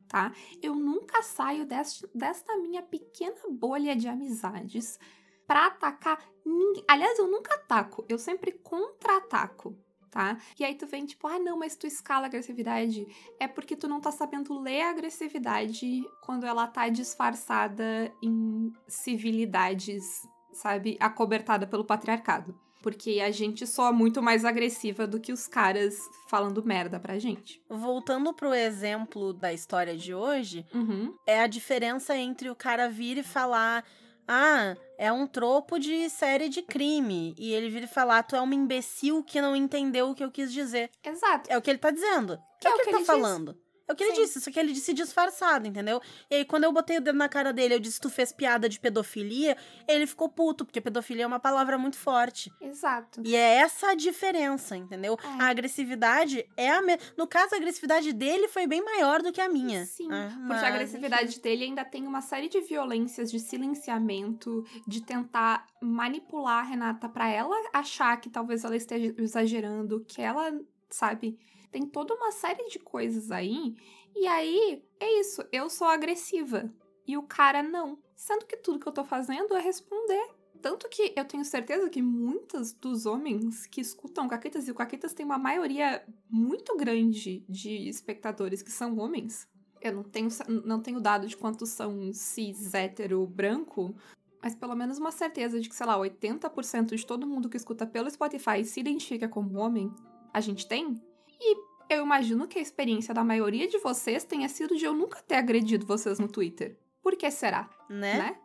tá? 0.08 0.32
Eu 0.62 0.76
nunca 0.76 1.22
saio 1.22 1.66
desta, 1.66 2.10
desta 2.14 2.58
minha 2.58 2.82
pequena 2.82 3.36
bolha 3.50 3.96
de 3.96 4.08
amizades 4.08 5.00
pra 5.48 5.68
atacar 5.68 6.24
ninguém. 6.46 6.84
Aliás, 6.88 7.20
eu 7.20 7.28
nunca 7.28 7.56
ataco, 7.56 8.06
eu 8.08 8.18
sempre 8.18 8.52
contra-ataco. 8.52 9.78
Tá? 10.10 10.38
E 10.58 10.64
aí 10.64 10.76
tu 10.76 10.88
vem 10.88 11.06
tipo, 11.06 11.28
ah 11.28 11.38
não, 11.38 11.60
mas 11.60 11.76
tu 11.76 11.86
escala 11.86 12.28
agressividade. 12.28 13.06
É 13.38 13.50
porque 13.50 13.76
tu 13.76 13.86
não 13.86 14.00
tá 14.00 14.14
sabendo 14.14 14.58
ler 14.62 14.84
a 14.84 14.92
agressividade 14.92 16.02
quando 16.22 16.46
ela 16.46 16.66
tá 16.68 16.88
disfarçada 16.88 18.10
em 18.24 18.72
civilidades 18.88 20.26
sabe, 20.56 20.98
acobertada 21.00 21.68
pelo 21.68 21.86
patriarcado. 21.86 22.58
Porque 22.86 23.20
a 23.20 23.32
gente 23.32 23.66
soa 23.66 23.92
muito 23.92 24.22
mais 24.22 24.46
agressiva 24.46 25.08
do 25.08 25.20
que 25.20 25.34
os 25.34 25.48
caras 25.48 25.98
falando 26.30 26.64
merda 26.64 27.00
pra 27.00 27.18
gente. 27.18 27.60
Voltando 27.68 28.32
pro 28.32 28.54
exemplo 28.54 29.34
da 29.34 29.52
história 29.52 29.98
de 29.98 30.14
hoje, 30.14 30.64
Uhum. 30.72 31.12
é 31.26 31.42
a 31.42 31.48
diferença 31.48 32.16
entre 32.16 32.48
o 32.48 32.56
cara 32.56 32.88
vir 32.88 33.18
e 33.18 33.24
falar: 33.24 33.84
Ah, 34.28 34.76
é 35.00 35.12
um 35.12 35.26
tropo 35.26 35.80
de 35.80 36.08
série 36.12 36.48
de 36.48 36.62
crime. 36.62 37.34
E 37.40 37.54
ele 37.56 37.70
vir 37.72 37.84
e 37.86 37.88
falar: 37.88 38.22
Tu 38.22 38.36
é 38.36 38.42
uma 38.42 38.54
imbecil 38.54 39.24
que 39.24 39.42
não 39.42 39.56
entendeu 39.56 40.12
o 40.12 40.14
que 40.14 40.24
eu 40.24 40.30
quis 40.30 40.54
dizer. 40.54 40.92
Exato. 41.04 41.52
É 41.52 41.58
o 41.58 41.62
que 41.64 41.72
ele 41.72 41.80
tá 41.80 41.90
dizendo. 41.90 42.38
Que 42.62 42.68
é, 42.68 42.72
o 42.72 42.76
que, 42.76 42.82
ele 42.84 42.92
tá 42.92 42.98
diz. 43.00 43.08
falando. 43.08 43.58
É 43.88 43.94
o 43.94 43.96
que 43.96 44.04
ele 44.04 44.16
Sim. 44.16 44.22
disse, 44.24 44.42
só 44.42 44.52
que 44.52 44.60
ele 44.60 44.74
disse 44.74 44.94
disfarçado, 44.94 45.68
entendeu? 45.68 46.02
E 46.30 46.36
aí, 46.36 46.46
quando 46.46 46.64
eu 46.64 46.72
botei 46.72 46.98
o 46.98 47.02
dedo 47.02 47.18
na 47.18 47.30
cara 47.30 47.54
dele, 47.54 47.76
eu 47.76 47.80
disse, 47.80 48.00
tu 48.00 48.10
fez 48.10 48.32
piada 48.32 48.68
de 48.68 48.80
pedofilia, 48.80 49.56
ele 49.88 50.08
ficou 50.08 50.28
puto, 50.28 50.66
porque 50.66 50.82
pedofilia 50.82 51.24
é 51.24 51.28
uma 51.28 51.40
palavra 51.40 51.78
muito 51.78 51.98
forte. 51.98 52.52
Exato. 52.60 53.22
E 53.24 53.36
é 53.36 53.58
essa 53.58 53.92
a 53.92 53.96
diferença, 53.96 54.76
entendeu? 54.76 55.18
É. 55.24 55.44
A 55.44 55.48
agressividade 55.50 56.48
é 56.58 56.72
a 56.72 56.82
me... 56.82 56.98
No 57.16 57.28
caso, 57.28 57.54
a 57.54 57.58
agressividade 57.58 58.12
dele 58.12 58.48
foi 58.48 58.66
bem 58.66 58.84
maior 58.84 59.22
do 59.22 59.32
que 59.32 59.40
a 59.42 59.48
minha. 59.50 59.86
Sim, 59.86 60.08
Ah, 60.12 60.30
Porque 60.30 60.48
mas, 60.48 60.64
a 60.64 60.68
agressividade 60.68 61.40
dele 61.40 61.66
ainda 61.66 61.86
tem 61.86 62.08
uma 62.08 62.22
série 62.22 62.50
de 62.50 62.62
violências, 62.62 63.30
de 63.32 63.40
silenciamento, 63.40 64.66
de 64.88 65.02
tentar 65.02 65.66
manipular 65.82 66.60
a 66.66 66.68
Renata 66.68 67.08
pra 67.08 67.30
ela 67.30 67.56
achar 67.74 68.20
que 68.20 68.30
talvez 68.30 68.64
ela 68.64 68.76
esteja 68.76 69.14
exagerando, 69.18 70.04
que 70.08 70.22
ela, 70.22 70.52
sabe, 70.90 71.38
tem 71.72 71.86
toda 71.86 72.14
uma 72.14 72.32
série 72.32 72.68
de 72.70 72.80
coisas 72.80 73.32
aí. 73.32 73.76
E 74.16 74.28
aí, 74.28 74.84
é 75.00 75.20
isso, 75.20 75.44
eu 75.52 75.70
sou 75.70 75.88
agressiva 75.88 76.72
e 77.08 77.18
o 77.18 77.24
cara 77.24 77.62
não. 77.62 77.98
Sendo 78.16 78.46
que 78.46 78.58
tudo 78.58 78.80
que 78.80 78.88
eu 78.88 78.94
tô 78.94 79.04
fazendo 79.04 79.56
é 79.56 79.62
responder. 79.62 80.30
Tanto 80.62 80.90
que 80.90 81.14
eu 81.16 81.26
tenho 81.26 81.46
certeza 81.46 81.90
que 81.90 82.02
muitos 82.02 82.74
dos 82.74 83.06
homens 83.06 83.68
que 83.68 83.82
escutam 83.82 84.28
Caquetas, 84.28 84.68
e 84.68 84.72
o 84.72 84.76
Caquetas 84.76 85.14
tem 85.14 85.26
uma 85.26 85.38
maioria 85.38 86.04
muito 86.30 86.76
grande 86.76 87.46
de 87.48 87.88
espectadores 87.88 88.64
que 88.64 88.72
são 88.72 88.98
homens. 88.98 89.48
Eu 89.80 89.94
não 89.94 90.04
tenho, 90.04 90.30
não 90.66 90.82
tenho 90.82 91.00
dado 91.00 91.28
de 91.28 91.38
quantos 91.38 91.70
são 91.70 92.12
cis, 92.14 92.74
hétero, 92.74 93.28
branco, 93.28 93.96
mas 94.42 94.56
pelo 94.56 94.76
menos 94.76 94.98
uma 94.98 95.12
certeza 95.12 95.60
de 95.60 95.70
que, 95.70 95.76
sei 95.76 95.86
lá, 95.86 96.00
80% 96.00 96.96
de 96.96 97.06
todo 97.06 97.28
mundo 97.28 97.50
que 97.50 97.58
escuta 97.58 97.86
pelo 97.86 98.10
Spotify 98.10 98.64
se 98.64 98.80
identifica 98.80 99.28
como 99.28 99.60
homem, 99.60 99.94
a 100.34 100.42
gente 100.42 100.68
tem. 100.68 101.00
E 101.40 101.58
eu 101.90 102.04
imagino 102.04 102.48
que 102.48 102.60
a 102.60 102.62
experiência 102.62 103.14
da 103.14 103.24
maioria 103.24 103.68
de 103.68 103.78
vocês 103.80 104.24
tenha 104.24 104.50
sido 104.50 104.76
de 104.76 104.86
eu 104.86 104.94
nunca 104.94 105.22
ter 105.22 105.36
agredido 105.36 105.86
vocês 105.86 106.20
no 106.20 106.28
Twitter. 106.28 106.78
Por 107.02 107.16
que 107.16 107.30
será? 107.30 107.70
Né? 107.90 108.18
né? 108.18 108.38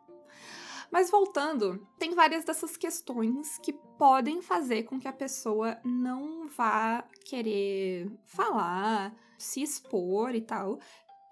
Mas 0.90 1.10
voltando, 1.10 1.86
tem 1.98 2.14
várias 2.14 2.44
dessas 2.44 2.76
questões 2.76 3.58
que 3.58 3.72
podem 3.72 4.42
fazer 4.42 4.82
com 4.82 4.98
que 4.98 5.06
a 5.06 5.12
pessoa 5.12 5.78
não 5.84 6.48
vá 6.48 7.04
querer 7.24 8.10
falar, 8.24 9.14
se 9.38 9.62
expor 9.62 10.34
e 10.34 10.40
tal. 10.40 10.80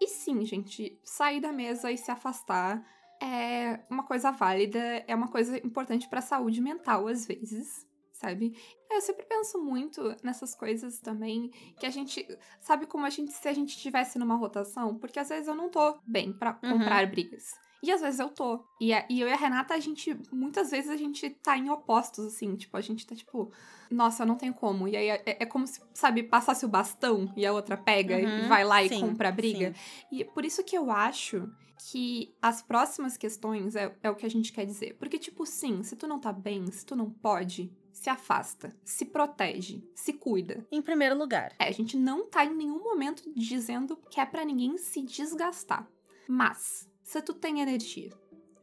E 0.00 0.06
sim, 0.06 0.44
gente, 0.44 0.96
sair 1.02 1.40
da 1.40 1.52
mesa 1.52 1.90
e 1.90 1.98
se 1.98 2.10
afastar 2.10 2.86
é 3.20 3.80
uma 3.90 4.04
coisa 4.04 4.30
válida, 4.30 4.78
é 5.08 5.14
uma 5.14 5.28
coisa 5.28 5.58
importante 5.58 6.08
para 6.08 6.20
a 6.20 6.22
saúde 6.22 6.60
mental 6.60 7.08
às 7.08 7.26
vezes, 7.26 7.84
sabe? 8.12 8.56
Eu 8.98 9.02
sempre 9.02 9.24
penso 9.26 9.62
muito 9.62 10.02
nessas 10.24 10.56
coisas 10.56 10.98
também, 10.98 11.50
que 11.78 11.86
a 11.86 11.90
gente 11.90 12.26
sabe 12.60 12.84
como 12.84 13.06
a 13.06 13.10
gente 13.10 13.30
se 13.30 13.46
a 13.46 13.52
gente 13.52 13.68
estivesse 13.76 14.18
numa 14.18 14.34
rotação, 14.34 14.98
porque 14.98 15.20
às 15.20 15.28
vezes 15.28 15.46
eu 15.46 15.54
não 15.54 15.68
tô 15.68 15.96
bem 16.04 16.32
para 16.32 16.58
Uhum. 16.64 16.70
comprar 16.78 17.06
brigas. 17.06 17.52
E 17.80 17.92
às 17.92 18.00
vezes 18.00 18.18
eu 18.18 18.28
tô. 18.28 18.64
E, 18.80 18.92
a- 18.92 19.06
e 19.08 19.20
eu 19.20 19.28
e 19.28 19.32
a 19.32 19.36
Renata, 19.36 19.72
a 19.74 19.78
gente, 19.78 20.18
muitas 20.32 20.72
vezes 20.72 20.90
a 20.90 20.96
gente 20.96 21.30
tá 21.30 21.56
em 21.56 21.70
opostos, 21.70 22.26
assim. 22.26 22.56
Tipo, 22.56 22.76
a 22.76 22.80
gente 22.80 23.06
tá 23.06 23.14
tipo, 23.14 23.52
nossa, 23.88 24.24
eu 24.24 24.26
não 24.26 24.34
tenho 24.34 24.52
como. 24.52 24.88
E 24.88 24.96
aí 24.96 25.10
é, 25.10 25.22
é 25.24 25.46
como 25.46 25.64
se, 25.64 25.80
sabe, 25.94 26.24
passasse 26.24 26.64
o 26.66 26.68
bastão 26.68 27.32
e 27.36 27.46
a 27.46 27.52
outra 27.52 27.76
pega 27.76 28.20
e 28.20 28.26
Uhum, 28.26 28.48
vai 28.48 28.64
lá 28.64 28.82
e 28.82 28.88
sim, 28.88 29.00
compra 29.00 29.28
a 29.28 29.32
briga. 29.32 29.72
E 30.10 30.24
por 30.24 30.44
isso 30.44 30.64
que 30.64 30.76
eu 30.76 30.90
acho 30.90 31.48
que 31.92 32.34
as 32.42 32.60
próximas 32.60 33.16
questões 33.16 33.76
é, 33.76 33.96
é 34.02 34.10
o 34.10 34.16
que 34.16 34.26
a 34.26 34.30
gente 34.30 34.52
quer 34.52 34.66
dizer. 34.66 34.96
Porque, 34.98 35.16
tipo, 35.16 35.46
sim, 35.46 35.84
se 35.84 35.94
tu 35.94 36.08
não 36.08 36.18
tá 36.18 36.32
bem, 36.32 36.66
se 36.72 36.84
tu 36.84 36.96
não 36.96 37.08
pode, 37.08 37.72
se 37.98 38.08
afasta, 38.08 38.72
se 38.84 39.04
protege, 39.04 39.82
se 39.92 40.12
cuida. 40.12 40.64
Em 40.70 40.80
primeiro 40.80 41.18
lugar. 41.18 41.52
É, 41.58 41.66
a 41.68 41.72
gente 41.72 41.96
não 41.96 42.30
tá 42.30 42.44
em 42.44 42.54
nenhum 42.54 42.78
momento 42.82 43.24
dizendo 43.34 43.96
que 44.08 44.20
é 44.20 44.24
pra 44.24 44.44
ninguém 44.44 44.78
se 44.78 45.02
desgastar. 45.02 45.88
Mas, 46.28 46.88
se 47.02 47.20
tu 47.20 47.34
tem 47.34 47.60
energia, 47.60 48.12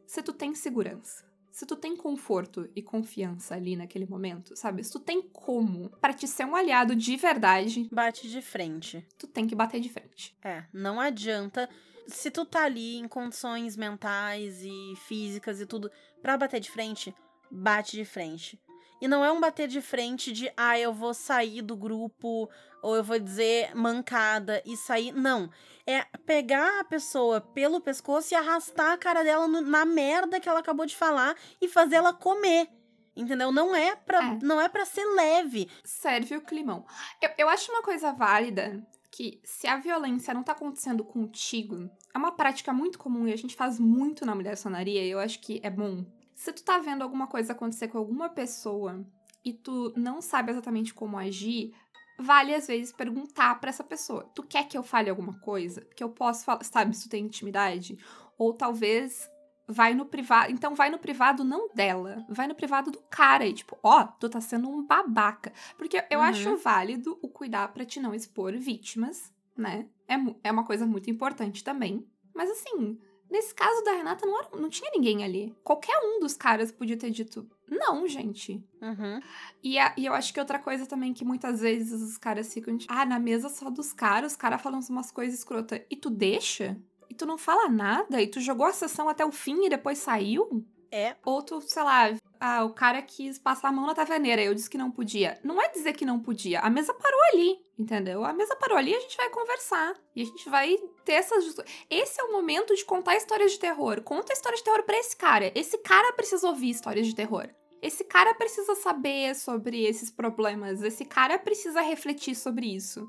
se 0.06 0.22
tu 0.22 0.32
tem 0.32 0.54
segurança, 0.54 1.22
se 1.52 1.66
tu 1.66 1.76
tem 1.76 1.94
conforto 1.94 2.66
e 2.74 2.80
confiança 2.82 3.54
ali 3.54 3.76
naquele 3.76 4.06
momento, 4.06 4.56
sabe? 4.56 4.82
Se 4.82 4.92
tu 4.92 5.00
tem 5.00 5.20
como 5.20 5.90
pra 6.00 6.14
te 6.14 6.26
ser 6.26 6.46
um 6.46 6.56
aliado 6.56 6.96
de 6.96 7.14
verdade, 7.16 7.88
Bate 7.92 8.30
de 8.30 8.40
frente. 8.40 9.06
tu 9.18 9.26
tem 9.26 9.46
que 9.46 9.54
bater 9.54 9.80
de 9.80 9.90
frente. 9.90 10.34
É, 10.42 10.64
não 10.72 10.98
adianta. 10.98 11.68
Se 12.06 12.30
tu 12.30 12.46
tá 12.46 12.64
ali 12.64 12.96
em 12.96 13.08
condições 13.08 13.76
mentais 13.76 14.62
e 14.62 14.94
físicas 15.06 15.60
e 15.60 15.66
tudo 15.66 15.90
pra 16.22 16.38
bater 16.38 16.60
de 16.60 16.70
frente, 16.70 17.14
bate 17.50 17.96
de 17.96 18.04
frente. 18.04 18.58
E 19.00 19.06
não 19.08 19.24
é 19.24 19.30
um 19.30 19.40
bater 19.40 19.68
de 19.68 19.80
frente 19.82 20.32
de, 20.32 20.50
ah, 20.56 20.78
eu 20.78 20.92
vou 20.92 21.12
sair 21.12 21.60
do 21.62 21.76
grupo, 21.76 22.48
ou 22.82 22.96
eu 22.96 23.04
vou 23.04 23.18
dizer 23.18 23.74
mancada 23.74 24.62
e 24.64 24.76
sair. 24.76 25.12
Não. 25.12 25.50
É 25.86 26.02
pegar 26.24 26.80
a 26.80 26.84
pessoa 26.84 27.40
pelo 27.40 27.80
pescoço 27.80 28.32
e 28.32 28.36
arrastar 28.36 28.92
a 28.92 28.96
cara 28.98 29.22
dela 29.22 29.46
no- 29.46 29.60
na 29.60 29.84
merda 29.84 30.40
que 30.40 30.48
ela 30.48 30.60
acabou 30.60 30.86
de 30.86 30.96
falar 30.96 31.36
e 31.60 31.68
fazer 31.68 31.96
ela 31.96 32.12
comer. 32.12 32.68
Entendeu? 33.14 33.50
Não 33.52 33.74
é 33.74 33.96
pra, 33.96 34.22
É. 34.32 34.38
não 34.42 34.60
é 34.60 34.68
pra 34.68 34.84
ser 34.84 35.04
leve. 35.14 35.68
Serve 35.84 36.36
o 36.36 36.40
climão. 36.42 36.84
Eu, 37.22 37.30
eu 37.38 37.48
acho 37.48 37.70
uma 37.72 37.82
coisa 37.82 38.12
válida 38.12 38.86
que 39.10 39.40
se 39.44 39.66
a 39.66 39.78
violência 39.78 40.34
não 40.34 40.42
tá 40.42 40.52
acontecendo 40.52 41.02
contigo, 41.02 41.88
é 42.14 42.18
uma 42.18 42.32
prática 42.32 42.72
muito 42.72 42.98
comum 42.98 43.26
e 43.26 43.32
a 43.32 43.36
gente 43.36 43.54
faz 43.56 43.78
muito 43.80 44.26
na 44.26 44.34
mulher 44.34 44.56
sonaria 44.56 45.02
e 45.02 45.10
eu 45.10 45.18
acho 45.18 45.40
que 45.40 45.60
é 45.62 45.70
bom. 45.70 46.04
Se 46.36 46.52
tu 46.52 46.62
tá 46.62 46.78
vendo 46.78 47.02
alguma 47.02 47.26
coisa 47.26 47.52
acontecer 47.52 47.88
com 47.88 47.98
alguma 47.98 48.28
pessoa 48.28 49.04
e 49.44 49.52
tu 49.52 49.92
não 49.96 50.20
sabe 50.20 50.52
exatamente 50.52 50.92
como 50.92 51.16
agir, 51.18 51.74
vale 52.18 52.54
às 52.54 52.66
vezes 52.66 52.92
perguntar 52.92 53.58
pra 53.58 53.70
essa 53.70 53.82
pessoa: 53.82 54.22
tu 54.34 54.42
quer 54.42 54.68
que 54.68 54.76
eu 54.76 54.82
fale 54.82 55.08
alguma 55.10 55.40
coisa? 55.40 55.80
Que 55.96 56.04
eu 56.04 56.10
posso 56.10 56.44
falar, 56.44 56.62
sabe, 56.62 56.94
se 56.94 57.04
tu 57.08 57.10
tem 57.10 57.24
intimidade? 57.24 57.98
Ou 58.38 58.52
talvez 58.52 59.28
vai 59.66 59.94
no 59.94 60.04
privado. 60.04 60.52
Então 60.52 60.74
vai 60.74 60.90
no 60.90 60.98
privado 60.98 61.42
não 61.42 61.68
dela, 61.74 62.24
vai 62.28 62.46
no 62.46 62.54
privado 62.54 62.90
do 62.90 63.00
cara 63.10 63.46
e 63.46 63.52
tipo, 63.54 63.76
ó, 63.82 64.04
tu 64.04 64.28
tá 64.28 64.40
sendo 64.40 64.68
um 64.68 64.84
babaca. 64.86 65.52
Porque 65.78 66.04
eu 66.10 66.18
Uhum. 66.20 66.24
acho 66.26 66.56
válido 66.58 67.18
o 67.22 67.28
cuidar 67.28 67.68
pra 67.72 67.84
te 67.84 67.98
não 67.98 68.14
expor 68.14 68.52
vítimas, 68.58 69.32
né? 69.56 69.88
É, 70.06 70.14
é 70.44 70.52
uma 70.52 70.64
coisa 70.64 70.86
muito 70.86 71.10
importante 71.10 71.64
também. 71.64 72.06
Mas 72.34 72.50
assim, 72.50 72.98
nesse 73.30 73.54
caso 73.54 73.82
da 73.84 73.92
Renata 73.92 74.24
não, 74.26 74.38
era- 74.38 74.48
não 74.56 74.68
tinha 74.68 74.90
ninguém 74.94 75.24
ali. 75.24 75.54
Qualquer 75.64 75.98
um 76.02 76.20
dos 76.20 76.34
caras 76.34 76.70
podia 76.72 76.96
ter 76.96 77.10
dito, 77.10 77.48
não, 77.68 78.06
gente. 78.06 78.62
Uhum. 78.80 79.20
E, 79.62 79.78
a- 79.78 79.94
e 79.96 80.06
eu 80.06 80.12
acho 80.14 80.32
que 80.32 80.40
outra 80.40 80.58
coisa 80.58 80.86
também 80.86 81.12
que 81.12 81.24
muitas 81.24 81.60
vezes 81.60 82.00
os 82.02 82.16
caras 82.18 82.52
ficam, 82.52 82.76
ah, 82.88 83.04
na 83.04 83.18
mesa 83.18 83.48
só 83.48 83.68
dos 83.70 83.92
caras, 83.92 84.32
os 84.32 84.36
caras 84.36 84.60
falam 84.62 84.80
umas 84.90 85.10
coisas 85.10 85.38
escrotas. 85.38 85.80
E 85.90 85.96
tu 85.96 86.10
deixa? 86.10 86.76
E 87.08 87.14
tu 87.14 87.24
não 87.26 87.38
fala 87.38 87.68
nada? 87.68 88.20
E 88.20 88.26
tu 88.26 88.40
jogou 88.40 88.66
a 88.66 88.72
sessão 88.72 89.08
até 89.08 89.24
o 89.24 89.32
fim 89.32 89.64
e 89.64 89.68
depois 89.68 89.98
saiu? 89.98 90.64
É. 90.90 91.16
Ou 91.24 91.42
tu, 91.42 91.60
sei 91.60 91.82
lá, 91.82 92.14
Ah, 92.40 92.64
o 92.64 92.70
cara 92.70 93.00
quis 93.02 93.38
passar 93.38 93.68
a 93.68 93.72
mão 93.72 93.86
na 93.86 93.94
taverneira, 93.94 94.42
eu 94.42 94.54
disse 94.54 94.70
que 94.70 94.78
não 94.78 94.90
podia. 94.90 95.38
Não 95.42 95.60
é 95.60 95.68
dizer 95.68 95.92
que 95.92 96.04
não 96.04 96.18
podia, 96.18 96.60
a 96.60 96.70
mesa 96.70 96.92
parou 96.94 97.20
ali, 97.32 97.58
entendeu? 97.78 98.24
A 98.24 98.32
mesa 98.32 98.54
parou 98.56 98.76
ali, 98.76 98.94
a 98.94 99.00
gente 99.00 99.16
vai 99.16 99.28
conversar. 99.30 99.94
E 100.14 100.22
a 100.22 100.24
gente 100.24 100.48
vai 100.48 100.76
ter 101.04 101.12
essas. 101.12 101.56
Esse 101.90 102.20
é 102.20 102.24
o 102.24 102.32
momento 102.32 102.74
de 102.74 102.84
contar 102.84 103.16
histórias 103.16 103.52
de 103.52 103.58
terror. 103.58 104.02
Conta 104.02 104.32
histórias 104.32 104.60
de 104.60 104.64
terror 104.64 104.82
pra 104.82 104.98
esse 104.98 105.16
cara. 105.16 105.52
Esse 105.54 105.78
cara 105.78 106.12
precisa 106.12 106.46
ouvir 106.48 106.70
histórias 106.70 107.06
de 107.06 107.14
terror. 107.14 107.48
Esse 107.82 108.04
cara 108.04 108.34
precisa 108.34 108.74
saber 108.74 109.34
sobre 109.34 109.84
esses 109.84 110.10
problemas. 110.10 110.82
Esse 110.82 111.04
cara 111.04 111.38
precisa 111.38 111.80
refletir 111.80 112.34
sobre 112.34 112.74
isso. 112.74 113.08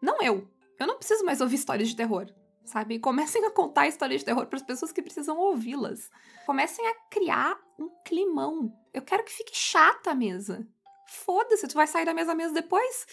Não 0.00 0.22
eu. 0.22 0.48
Eu 0.78 0.86
não 0.86 0.96
preciso 0.96 1.24
mais 1.24 1.40
ouvir 1.40 1.56
histórias 1.56 1.88
de 1.88 1.96
terror 1.96 2.32
sabe? 2.64 2.98
Comecem 2.98 3.44
a 3.44 3.50
contar 3.50 3.86
histórias 3.86 4.20
de 4.20 4.24
terror 4.24 4.46
para 4.46 4.56
as 4.56 4.62
pessoas 4.62 4.90
que 4.90 5.02
precisam 5.02 5.38
ouvi-las. 5.38 6.10
Comecem 6.46 6.86
a 6.86 6.94
criar 7.10 7.58
um 7.78 7.88
climão. 8.04 8.72
Eu 8.92 9.02
quero 9.02 9.24
que 9.24 9.32
fique 9.32 9.56
chata 9.56 10.10
a 10.10 10.14
mesa. 10.14 10.66
Foda-se, 11.06 11.66
tu 11.66 11.74
vai 11.74 11.86
sair 11.86 12.04
da 12.04 12.14
mesa 12.14 12.34
mesmo 12.34 12.54
depois? 12.54 13.06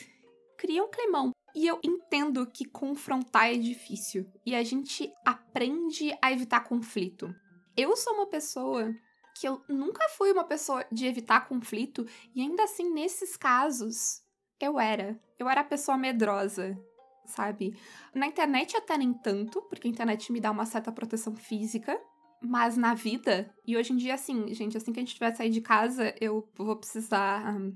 Cria 0.58 0.84
um 0.84 0.90
climão. 0.90 1.32
E 1.56 1.68
eu 1.68 1.80
entendo 1.84 2.46
que 2.48 2.66
confrontar 2.66 3.52
é 3.52 3.58
difícil 3.58 4.26
e 4.46 4.56
a 4.56 4.64
gente 4.64 5.12
aprende 5.26 6.18
a 6.22 6.32
evitar 6.32 6.62
conflito. 6.62 7.34
Eu 7.76 7.96
sou 7.98 8.14
uma 8.14 8.28
pessoa 8.28 8.94
que 9.38 9.48
eu 9.48 9.62
nunca 9.68 10.08
fui 10.10 10.32
uma 10.32 10.46
pessoa 10.46 10.86
de 10.92 11.06
evitar 11.06 11.48
conflito 11.48 12.06
e 12.34 12.42
ainda 12.42 12.64
assim 12.64 12.90
nesses 12.94 13.36
casos 13.36 14.22
eu 14.60 14.80
era. 14.80 15.20
Eu 15.38 15.50
era 15.50 15.62
a 15.62 15.66
pessoa 15.66 15.98
medrosa 15.98 16.78
sabe? 17.26 17.76
Na 18.14 18.28
internet 18.28 18.76
até 18.76 18.98
nem 18.98 19.14
tanto, 19.14 19.62
porque 19.64 19.88
a 19.88 19.92
internet 19.92 20.32
me 20.32 20.40
dá 20.40 20.52
uma 20.52 20.66
certa 20.66 20.92
proteção 20.92 21.36
física, 21.36 22.00
mas 22.42 22.76
na 22.76 22.94
vida, 22.94 23.54
e 23.66 23.78
hoje 23.78 23.94
em 23.94 23.98
dia, 23.98 24.16
assim, 24.16 24.54
gente, 24.54 24.76
assim 24.76 24.92
que 24.92 25.00
a 25.00 25.04
gente 25.04 25.14
tiver 25.14 25.34
sair 25.36 25.50
de 25.50 25.62
casa, 25.62 26.14
eu 26.20 26.48
vou 26.56 26.76
precisar 26.76 27.56
um, 27.56 27.74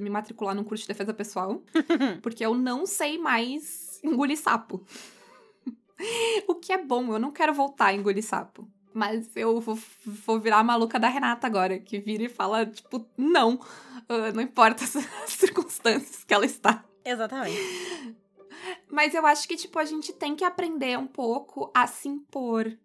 me 0.00 0.08
matricular 0.08 0.54
num 0.54 0.64
curso 0.64 0.82
de 0.82 0.88
defesa 0.88 1.12
pessoal, 1.12 1.62
porque 2.22 2.44
eu 2.44 2.54
não 2.54 2.86
sei 2.86 3.18
mais 3.18 4.00
engolir 4.02 4.38
sapo. 4.38 4.84
o 6.48 6.54
que 6.54 6.72
é 6.72 6.82
bom, 6.82 7.12
eu 7.12 7.18
não 7.18 7.30
quero 7.30 7.52
voltar 7.52 7.86
a 7.86 7.94
engolir 7.94 8.24
sapo. 8.24 8.68
Mas 8.92 9.36
eu 9.36 9.60
vou, 9.60 9.78
vou 10.04 10.40
virar 10.40 10.58
a 10.58 10.64
maluca 10.64 10.98
da 10.98 11.08
Renata 11.08 11.46
agora, 11.46 11.78
que 11.78 12.00
vira 12.00 12.24
e 12.24 12.28
fala, 12.28 12.66
tipo, 12.66 13.06
não. 13.16 13.54
Uh, 14.08 14.34
não 14.34 14.42
importa 14.42 14.82
as 15.24 15.32
circunstâncias 15.32 16.24
que 16.24 16.34
ela 16.34 16.44
está. 16.44 16.84
Exatamente. 17.04 17.56
Mas 18.90 19.14
eu 19.14 19.24
acho 19.24 19.46
que, 19.46 19.56
tipo, 19.56 19.78
a 19.78 19.84
gente 19.84 20.12
tem 20.12 20.34
que 20.34 20.44
aprender 20.44 20.98
um 20.98 21.06
pouco 21.06 21.70
a 21.72 21.86
se 21.86 22.08
impor, 22.08 22.76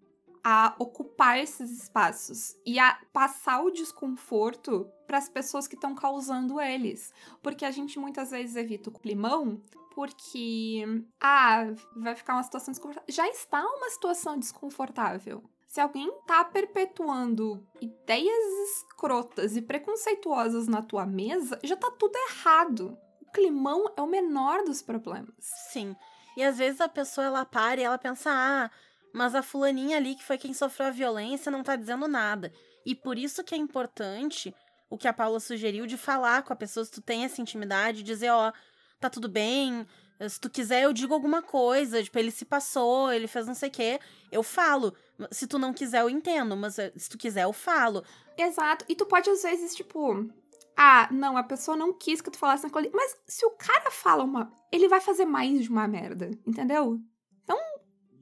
a 0.45 0.75
ocupar 0.77 1.39
esses 1.39 1.71
espaços 1.71 2.55
e 2.63 2.77
a 2.77 3.01
passar 3.11 3.63
o 3.63 3.71
desconforto 3.71 4.87
para 5.07 5.17
as 5.17 5.27
pessoas 5.27 5.67
que 5.67 5.73
estão 5.73 5.95
causando 5.95 6.61
eles. 6.61 7.11
Porque 7.41 7.65
a 7.65 7.71
gente 7.71 7.97
muitas 7.97 8.29
vezes 8.29 8.55
evita 8.55 8.91
o 8.91 8.93
climão 8.93 9.59
porque, 9.95 10.85
ah, 11.19 11.73
vai 11.95 12.15
ficar 12.15 12.35
uma 12.35 12.43
situação 12.43 12.71
desconfortável. 12.71 13.11
Já 13.11 13.27
está 13.29 13.65
uma 13.65 13.89
situação 13.89 14.37
desconfortável. 14.37 15.43
Se 15.67 15.81
alguém 15.81 16.11
tá 16.27 16.43
perpetuando 16.43 17.65
ideias 17.81 18.69
escrotas 18.69 19.57
e 19.57 19.61
preconceituosas 19.63 20.67
na 20.67 20.83
tua 20.83 21.07
mesa, 21.07 21.59
já 21.63 21.75
tá 21.75 21.89
tudo 21.89 22.15
errado 22.29 22.95
climão 23.35 23.91
é 23.97 24.01
o 24.01 24.07
menor 24.07 24.63
dos 24.63 24.81
problemas. 24.81 25.35
Sim. 25.39 25.93
E 26.37 26.43
às 26.43 26.57
vezes 26.57 26.79
a 26.79 26.87
pessoa 26.87 27.27
ela 27.27 27.45
para 27.45 27.81
e 27.81 27.83
ela 27.83 27.97
pensa: 27.97 28.29
"Ah, 28.31 28.71
mas 29.15 29.33
a 29.33 29.41
fulaninha 29.41 29.97
ali 29.97 30.15
que 30.15 30.23
foi 30.23 30.37
quem 30.37 30.53
sofreu 30.53 30.87
a 30.87 30.91
violência 30.91 31.51
não 31.51 31.63
tá 31.63 31.75
dizendo 31.75 32.07
nada". 32.07 32.51
E 32.85 32.93
por 32.93 33.17
isso 33.17 33.43
que 33.43 33.55
é 33.55 33.57
importante 33.57 34.53
o 34.89 34.97
que 34.97 35.07
a 35.07 35.13
Paula 35.13 35.39
sugeriu 35.39 35.87
de 35.87 35.97
falar 35.97 36.43
com 36.43 36.53
a 36.53 36.55
pessoa 36.55 36.85
se 36.85 36.91
tu 36.91 37.01
tem 37.01 37.25
essa 37.25 37.41
intimidade, 37.41 38.03
dizer, 38.03 38.29
ó, 38.29 38.49
oh, 38.49 38.53
tá 38.99 39.09
tudo 39.09 39.27
bem, 39.27 39.85
se 40.29 40.39
tu 40.39 40.49
quiser 40.49 40.83
eu 40.83 40.93
digo 40.93 41.13
alguma 41.13 41.41
coisa, 41.41 42.01
tipo, 42.01 42.17
ele 42.17 42.31
se 42.31 42.45
passou, 42.45 43.11
ele 43.11 43.27
fez 43.27 43.47
não 43.47 43.53
sei 43.53 43.69
o 43.69 43.71
quê, 43.71 43.99
eu 44.31 44.43
falo. 44.43 44.93
Se 45.31 45.47
tu 45.47 45.57
não 45.57 45.73
quiser 45.73 46.01
eu 46.01 46.09
entendo, 46.09 46.55
mas 46.55 46.79
eh, 46.79 46.91
se 46.95 47.09
tu 47.09 47.17
quiser 47.17 47.43
eu 47.43 47.53
falo. 47.53 48.03
Exato. 48.37 48.85
E 48.87 48.95
tu 48.95 49.05
pode 49.05 49.29
às 49.29 49.43
vezes, 49.43 49.75
tipo, 49.75 50.29
ah, 50.75 51.07
não, 51.11 51.37
a 51.37 51.43
pessoa 51.43 51.75
não 51.77 51.93
quis 51.93 52.21
que 52.21 52.31
tu 52.31 52.37
falasse 52.37 52.63
naquilo 52.63 52.79
ali. 52.79 52.91
Mas 52.93 53.17
se 53.27 53.45
o 53.45 53.51
cara 53.51 53.91
fala 53.91 54.23
uma. 54.23 54.51
Ele 54.71 54.87
vai 54.87 55.01
fazer 55.01 55.25
mais 55.25 55.63
de 55.63 55.69
uma 55.69 55.87
merda, 55.87 56.31
entendeu? 56.45 56.99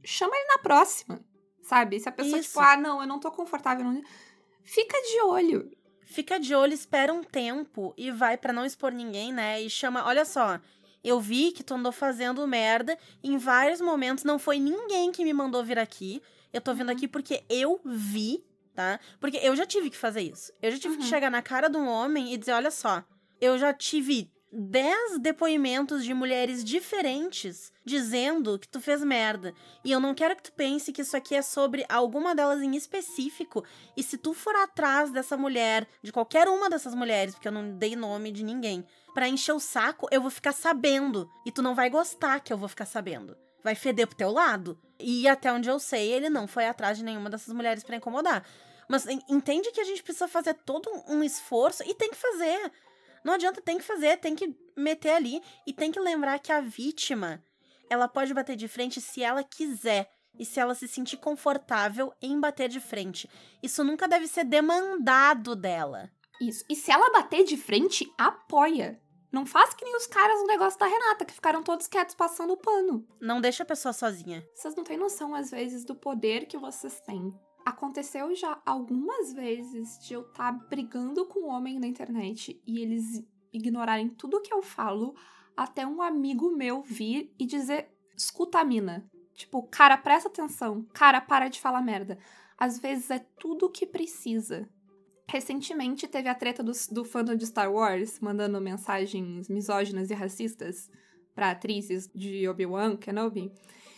Chama 0.03 0.35
ele 0.35 0.47
na 0.47 0.57
próxima. 0.59 1.23
Sabe? 1.61 1.99
Se 1.99 2.09
a 2.09 2.11
pessoa, 2.11 2.39
Isso. 2.39 2.49
tipo, 2.49 2.59
ah, 2.59 2.75
não, 2.75 3.01
eu 3.01 3.07
não 3.07 3.19
tô 3.19 3.31
confortável. 3.31 3.85
Não... 3.85 4.01
Fica 4.63 4.99
de 5.01 5.21
olho. 5.21 5.71
Fica 6.05 6.39
de 6.39 6.53
olho, 6.53 6.73
espera 6.73 7.13
um 7.13 7.23
tempo 7.23 7.93
e 7.97 8.11
vai 8.11 8.37
para 8.37 8.53
não 8.53 8.65
expor 8.65 8.91
ninguém, 8.91 9.31
né? 9.31 9.61
E 9.61 9.69
chama. 9.69 10.05
Olha 10.05 10.25
só. 10.25 10.59
Eu 11.03 11.19
vi 11.19 11.51
que 11.51 11.63
tu 11.63 11.73
andou 11.73 11.91
fazendo 11.91 12.47
merda 12.47 12.97
em 13.21 13.37
vários 13.37 13.81
momentos. 13.81 14.23
Não 14.23 14.39
foi 14.39 14.57
ninguém 14.57 15.11
que 15.11 15.23
me 15.23 15.33
mandou 15.33 15.63
vir 15.63 15.77
aqui. 15.77 16.21
Eu 16.51 16.61
tô 16.61 16.73
vindo 16.73 16.89
uhum. 16.89 16.95
aqui 16.95 17.07
porque 17.07 17.43
eu 17.49 17.79
vi 17.83 18.45
tá? 18.73 18.99
Porque 19.19 19.37
eu 19.37 19.55
já 19.55 19.65
tive 19.65 19.89
que 19.89 19.97
fazer 19.97 20.21
isso. 20.21 20.51
Eu 20.61 20.71
já 20.71 20.77
tive 20.77 20.95
uhum. 20.95 21.01
que 21.01 21.07
chegar 21.07 21.29
na 21.29 21.41
cara 21.41 21.69
de 21.69 21.77
um 21.77 21.87
homem 21.87 22.33
e 22.33 22.37
dizer: 22.37 22.53
olha 22.53 22.71
só, 22.71 23.03
eu 23.39 23.57
já 23.57 23.73
tive 23.73 24.31
10 24.55 25.19
depoimentos 25.19 26.05
de 26.05 26.13
mulheres 26.13 26.63
diferentes 26.63 27.73
dizendo 27.83 28.59
que 28.59 28.67
tu 28.67 28.79
fez 28.79 29.03
merda. 29.03 29.53
E 29.83 29.91
eu 29.91 29.99
não 29.99 30.13
quero 30.13 30.35
que 30.35 30.43
tu 30.43 30.53
pense 30.53 30.93
que 30.93 31.01
isso 31.01 31.17
aqui 31.17 31.35
é 31.35 31.41
sobre 31.41 31.83
alguma 31.89 32.35
delas 32.35 32.61
em 32.61 32.75
específico. 32.75 33.63
E 33.97 34.03
se 34.03 34.17
tu 34.17 34.33
for 34.33 34.55
atrás 34.55 35.11
dessa 35.11 35.35
mulher, 35.35 35.87
de 36.03 36.11
qualquer 36.11 36.47
uma 36.47 36.69
dessas 36.69 36.93
mulheres, 36.93 37.33
porque 37.33 37.47
eu 37.47 37.51
não 37.51 37.77
dei 37.77 37.95
nome 37.95 38.31
de 38.31 38.43
ninguém, 38.43 38.85
para 39.13 39.27
encher 39.27 39.53
o 39.53 39.59
saco, 39.59 40.07
eu 40.11 40.21
vou 40.21 40.29
ficar 40.29 40.53
sabendo. 40.53 41.29
E 41.45 41.51
tu 41.51 41.61
não 41.61 41.73
vai 41.73 41.89
gostar 41.89 42.39
que 42.39 42.53
eu 42.53 42.57
vou 42.57 42.69
ficar 42.69 42.85
sabendo. 42.85 43.35
Vai 43.63 43.73
feder 43.75 44.07
pro 44.07 44.17
teu 44.17 44.31
lado. 44.31 44.79
E 44.99 45.27
até 45.27 45.51
onde 45.51 45.69
eu 45.69 45.79
sei, 45.79 46.11
ele 46.11 46.29
não 46.29 46.47
foi 46.47 46.67
atrás 46.67 46.97
de 46.97 47.03
nenhuma 47.03 47.29
dessas 47.29 47.53
mulheres 47.53 47.83
para 47.83 47.95
incomodar. 47.95 48.45
Mas 48.87 49.07
entende 49.07 49.71
que 49.71 49.81
a 49.81 49.85
gente 49.85 50.03
precisa 50.03 50.27
fazer 50.27 50.53
todo 50.53 50.89
um 51.07 51.23
esforço 51.23 51.83
e 51.83 51.93
tem 51.95 52.11
que 52.11 52.17
fazer. 52.17 52.71
Não 53.23 53.33
adianta, 53.33 53.61
tem 53.61 53.77
que 53.77 53.83
fazer, 53.83 54.17
tem 54.17 54.35
que 54.35 54.55
meter 54.75 55.11
ali 55.11 55.41
e 55.65 55.73
tem 55.73 55.91
que 55.91 55.99
lembrar 55.99 56.39
que 56.39 56.51
a 56.51 56.61
vítima, 56.61 57.43
ela 57.89 58.07
pode 58.07 58.33
bater 58.33 58.55
de 58.55 58.67
frente 58.67 58.99
se 58.99 59.23
ela 59.23 59.43
quiser 59.43 60.09
e 60.37 60.45
se 60.45 60.59
ela 60.59 60.75
se 60.75 60.87
sentir 60.87 61.17
confortável 61.17 62.13
em 62.21 62.39
bater 62.39 62.67
de 62.67 62.79
frente. 62.79 63.29
Isso 63.61 63.83
nunca 63.83 64.07
deve 64.07 64.27
ser 64.27 64.43
demandado 64.43 65.55
dela. 65.55 66.11
Isso. 66.41 66.65
E 66.69 66.75
se 66.75 66.91
ela 66.91 67.11
bater 67.11 67.43
de 67.43 67.55
frente, 67.55 68.11
apoia. 68.17 68.99
Não 69.31 69.45
faz 69.45 69.73
que 69.73 69.83
nem 69.83 69.95
os 69.95 70.05
caras 70.05 70.39
no 70.41 70.47
negócio 70.47 70.79
da 70.79 70.85
Renata, 70.85 71.25
que 71.25 71.33
ficaram 71.33 71.63
todos 71.63 71.87
quietos 71.87 72.13
passando 72.13 72.53
o 72.53 72.57
pano. 72.57 73.07
Não 73.19 73.41
deixa 73.41 73.63
a 73.63 73.65
pessoa 73.65 73.91
sozinha. 73.91 74.47
Vocês 74.53 74.75
não 74.75 74.83
têm 74.83 74.97
noção, 74.97 75.33
às 75.33 75.49
vezes, 75.49 75.83
do 75.83 75.95
poder 75.95 76.45
que 76.45 76.57
vocês 76.57 76.99
têm 77.01 77.33
aconteceu 77.65 78.35
já 78.35 78.61
algumas 78.65 79.33
vezes 79.33 79.99
de 79.99 80.13
eu 80.13 80.21
estar 80.21 80.51
tá 80.51 80.65
brigando 80.69 81.25
com 81.25 81.41
um 81.41 81.49
homem 81.49 81.79
na 81.79 81.87
internet 81.87 82.61
e 82.65 82.79
eles 82.79 83.25
ignorarem 83.51 84.09
tudo 84.09 84.41
que 84.41 84.53
eu 84.53 84.61
falo, 84.61 85.15
até 85.55 85.85
um 85.85 86.01
amigo 86.01 86.49
meu 86.51 86.81
vir 86.81 87.33
e 87.39 87.45
dizer: 87.45 87.89
escuta 88.17 88.59
a 88.59 88.63
mina. 88.63 89.09
Tipo, 89.35 89.63
cara, 89.63 89.97
presta 89.97 90.29
atenção. 90.29 90.85
Cara, 90.93 91.19
para 91.21 91.47
de 91.47 91.59
falar 91.59 91.81
merda. 91.81 92.17
Às 92.57 92.79
vezes 92.79 93.09
é 93.09 93.19
tudo 93.39 93.65
o 93.65 93.69
que 93.69 93.85
precisa. 93.85 94.69
Recentemente 95.27 96.07
teve 96.07 96.29
a 96.29 96.35
treta 96.35 96.61
do, 96.61 96.71
do 96.91 97.03
fandom 97.03 97.35
de 97.35 97.47
Star 97.47 97.71
Wars 97.71 98.19
mandando 98.19 98.61
mensagens 98.61 99.49
misóginas 99.49 100.11
e 100.11 100.13
racistas 100.13 100.89
para 101.33 101.51
atrizes 101.51 102.09
de 102.13 102.47
Obi-Wan 102.47 102.95
Kenobi. 102.97 103.51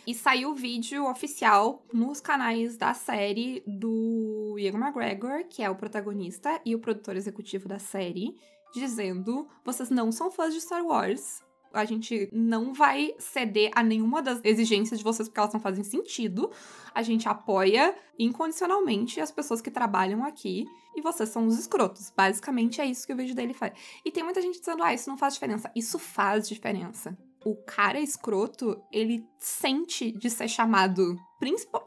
E 0.06 0.14
saiu 0.14 0.50
o 0.50 0.54
vídeo 0.54 1.04
oficial 1.10 1.84
nos 1.92 2.20
canais 2.20 2.76
da 2.76 2.94
série 2.94 3.60
do 3.66 4.54
Ian 4.56 4.78
McGregor, 4.78 5.44
que 5.48 5.64
é 5.64 5.68
o 5.68 5.74
protagonista 5.74 6.60
e 6.64 6.76
o 6.76 6.78
produtor 6.78 7.16
executivo 7.16 7.66
da 7.66 7.80
série, 7.80 8.36
dizendo: 8.72 9.48
vocês 9.64 9.90
não 9.90 10.12
são 10.12 10.30
fãs 10.30 10.54
de 10.54 10.60
Star 10.60 10.84
Wars. 10.86 11.42
A 11.72 11.84
gente 11.84 12.28
não 12.32 12.72
vai 12.72 13.14
ceder 13.18 13.72
a 13.74 13.82
nenhuma 13.82 14.22
das 14.22 14.40
exigências 14.44 15.00
de 15.00 15.04
vocês 15.04 15.28
porque 15.28 15.40
elas 15.40 15.52
não 15.52 15.60
fazem 15.60 15.82
sentido. 15.82 16.52
A 16.94 17.02
gente 17.02 17.28
apoia 17.28 17.92
incondicionalmente 18.16 19.20
as 19.20 19.32
pessoas 19.32 19.60
que 19.60 19.72
trabalham 19.72 20.24
aqui 20.24 20.64
e 20.94 21.02
vocês 21.02 21.30
são 21.30 21.48
os 21.48 21.58
escrotos. 21.58 22.12
Basicamente 22.16 22.80
é 22.80 22.86
isso 22.86 23.04
que 23.04 23.12
o 23.12 23.16
vídeo 23.16 23.34
dele 23.34 23.52
faz. 23.52 23.72
E 24.04 24.12
tem 24.12 24.22
muita 24.22 24.40
gente 24.40 24.60
dizendo: 24.60 24.84
ah, 24.84 24.94
isso 24.94 25.10
não 25.10 25.18
faz 25.18 25.34
diferença. 25.34 25.68
Isso 25.74 25.98
faz 25.98 26.48
diferença 26.48 27.18
o 27.46 27.54
cara 27.54 28.00
escroto, 28.00 28.82
ele 28.90 29.24
sente 29.38 30.10
de 30.10 30.28
ser 30.28 30.48
chamado 30.48 31.16
principal. 31.38 31.86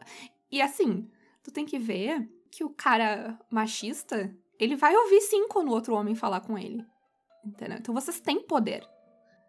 E 0.50 0.62
assim, 0.62 1.12
tu 1.44 1.52
tem 1.52 1.66
que 1.66 1.78
ver 1.78 2.26
que 2.50 2.64
o 2.64 2.70
cara 2.70 3.38
machista, 3.52 4.34
ele 4.58 4.78
vai 4.78 4.96
ouvir 4.96 5.20
sim 5.20 5.50
quando 5.50 5.68
o 5.68 5.74
outro 5.74 5.94
homem 5.94 6.16
falar 6.16 6.40
com 6.40 6.58
ele. 6.58 6.86
Entendeu? 7.46 7.78
Então 7.78 7.94
vocês 7.94 8.22
têm 8.22 8.42
poder. 8.42 8.88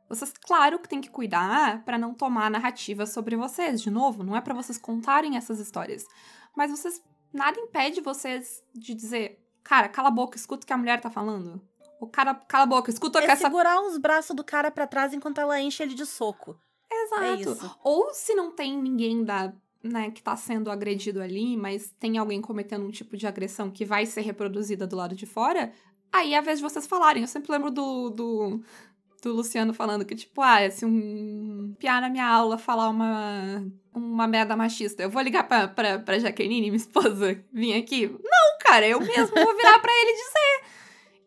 Vocês, 0.08 0.32
claro 0.32 0.80
que 0.80 0.88
tem 0.88 1.00
que 1.00 1.08
cuidar 1.08 1.84
para 1.84 1.96
não 1.96 2.12
tomar 2.12 2.50
narrativa 2.50 3.06
sobre 3.06 3.36
vocês. 3.36 3.80
De 3.80 3.88
novo, 3.88 4.24
não 4.24 4.34
é 4.34 4.40
para 4.40 4.52
vocês 4.52 4.76
contarem 4.76 5.36
essas 5.36 5.60
histórias. 5.60 6.04
Mas 6.56 6.72
vocês. 6.72 7.00
Nada 7.32 7.60
impede 7.60 8.00
vocês 8.00 8.60
de 8.74 8.92
dizer: 8.94 9.38
cara, 9.62 9.88
cala 9.88 10.08
a 10.08 10.10
boca, 10.10 10.36
escuta 10.36 10.64
o 10.64 10.66
que 10.66 10.72
a 10.72 10.76
mulher 10.76 11.00
tá 11.00 11.08
falando. 11.08 11.62
O 12.00 12.06
cara, 12.06 12.34
cala 12.34 12.64
a 12.64 12.66
boca, 12.66 12.90
escuta 12.90 13.20
É 13.20 13.24
essa. 13.26 13.44
segurar 13.44 13.80
os 13.82 13.98
braços 13.98 14.34
do 14.34 14.42
cara 14.42 14.70
pra 14.70 14.86
trás 14.86 15.12
enquanto 15.12 15.38
ela 15.38 15.60
enche 15.60 15.82
ele 15.82 15.94
de 15.94 16.06
soco. 16.06 16.56
É 16.90 17.02
Exato. 17.04 17.52
isso. 17.52 17.76
Ou 17.84 18.12
se 18.14 18.34
não 18.34 18.50
tem 18.50 18.76
ninguém 18.76 19.22
da. 19.22 19.52
Né, 19.82 20.10
que 20.10 20.22
tá 20.22 20.36
sendo 20.36 20.70
agredido 20.70 21.22
ali, 21.22 21.56
mas 21.56 21.90
tem 21.98 22.18
alguém 22.18 22.42
cometendo 22.42 22.84
um 22.84 22.90
tipo 22.90 23.16
de 23.16 23.26
agressão 23.26 23.70
que 23.70 23.82
vai 23.82 24.04
ser 24.04 24.20
reproduzida 24.20 24.86
do 24.86 24.94
lado 24.94 25.14
de 25.14 25.24
fora, 25.24 25.72
aí 26.12 26.34
é 26.34 26.38
a 26.38 26.42
vez 26.42 26.58
de 26.58 26.62
vocês 26.62 26.86
falarem. 26.86 27.22
Eu 27.22 27.26
sempre 27.26 27.50
lembro 27.50 27.70
do, 27.70 28.10
do, 28.10 28.60
do 29.22 29.32
Luciano 29.32 29.72
falando 29.72 30.04
que, 30.04 30.14
tipo, 30.14 30.42
ah, 30.42 30.70
se 30.70 30.84
um 30.84 31.74
piar 31.78 32.02
na 32.02 32.10
minha 32.10 32.26
aula 32.28 32.58
falar 32.58 32.90
uma, 32.90 33.64
uma 33.94 34.26
merda 34.26 34.54
machista, 34.54 35.02
eu 35.02 35.08
vou 35.08 35.22
ligar 35.22 35.48
pra, 35.48 35.66
pra, 35.66 35.98
pra 35.98 36.18
Jaqueline, 36.18 36.70
minha 36.70 36.76
esposa, 36.76 37.42
vir 37.50 37.72
aqui? 37.74 38.06
Não, 38.06 38.58
cara, 38.60 38.86
eu 38.86 39.00
mesmo 39.00 39.34
vou 39.34 39.56
virar 39.56 39.78
pra 39.78 39.92
ele 39.92 40.12
dizer. 40.12 40.79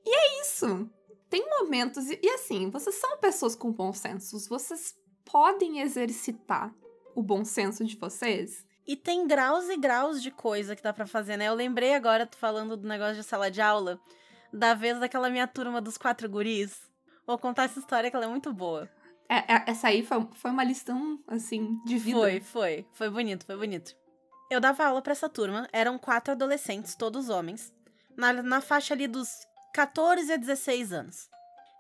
E 0.05 0.15
é 0.15 0.41
isso. 0.41 0.89
Tem 1.29 1.47
momentos, 1.49 2.09
e, 2.09 2.19
e 2.21 2.29
assim, 2.29 2.69
vocês 2.69 2.95
são 2.95 3.17
pessoas 3.17 3.55
com 3.55 3.71
bom 3.71 3.91
senso, 3.91 4.37
vocês 4.47 4.95
podem 5.25 5.79
exercitar 5.79 6.73
o 7.15 7.23
bom 7.23 7.43
senso 7.43 7.83
de 7.85 7.95
vocês. 7.95 8.65
E 8.85 8.95
tem 8.95 9.25
graus 9.25 9.69
e 9.69 9.77
graus 9.77 10.21
de 10.21 10.29
coisa 10.29 10.75
que 10.75 10.83
dá 10.83 10.91
pra 10.93 11.07
fazer, 11.07 11.37
né? 11.37 11.47
Eu 11.47 11.53
lembrei 11.53 11.93
agora, 11.93 12.25
tu 12.27 12.37
falando 12.37 12.75
do 12.75 12.87
negócio 12.87 13.15
de 13.15 13.23
sala 13.23 13.49
de 13.49 13.61
aula, 13.61 13.99
da 14.51 14.73
vez 14.73 14.99
daquela 14.99 15.29
minha 15.29 15.47
turma 15.47 15.79
dos 15.81 15.97
quatro 15.97 16.29
guris. 16.29 16.77
Vou 17.25 17.37
contar 17.37 17.63
essa 17.63 17.79
história 17.79 18.09
que 18.09 18.15
ela 18.15 18.25
é 18.25 18.29
muito 18.29 18.51
boa. 18.51 18.89
É, 19.29 19.55
é- 19.55 19.63
essa 19.67 19.87
aí 19.87 20.05
foi, 20.05 20.27
foi 20.33 20.51
uma 20.51 20.63
lição, 20.63 21.17
assim, 21.27 21.79
de 21.85 21.97
vida. 21.97 22.19
Foi, 22.19 22.41
foi. 22.41 22.87
Foi 22.93 23.09
bonito, 23.09 23.45
foi 23.45 23.55
bonito. 23.55 23.95
Eu 24.51 24.59
dava 24.59 24.85
aula 24.85 25.01
pra 25.01 25.13
essa 25.13 25.29
turma, 25.29 25.67
eram 25.71 25.97
quatro 25.97 26.33
adolescentes, 26.33 26.93
todos 26.93 27.29
homens, 27.29 27.73
na, 28.15 28.33
na 28.33 28.61
faixa 28.61 28.93
ali 28.93 29.07
dos 29.07 29.29
14 29.73 30.31
a 30.33 30.37
16 30.37 30.93
anos. 30.93 31.29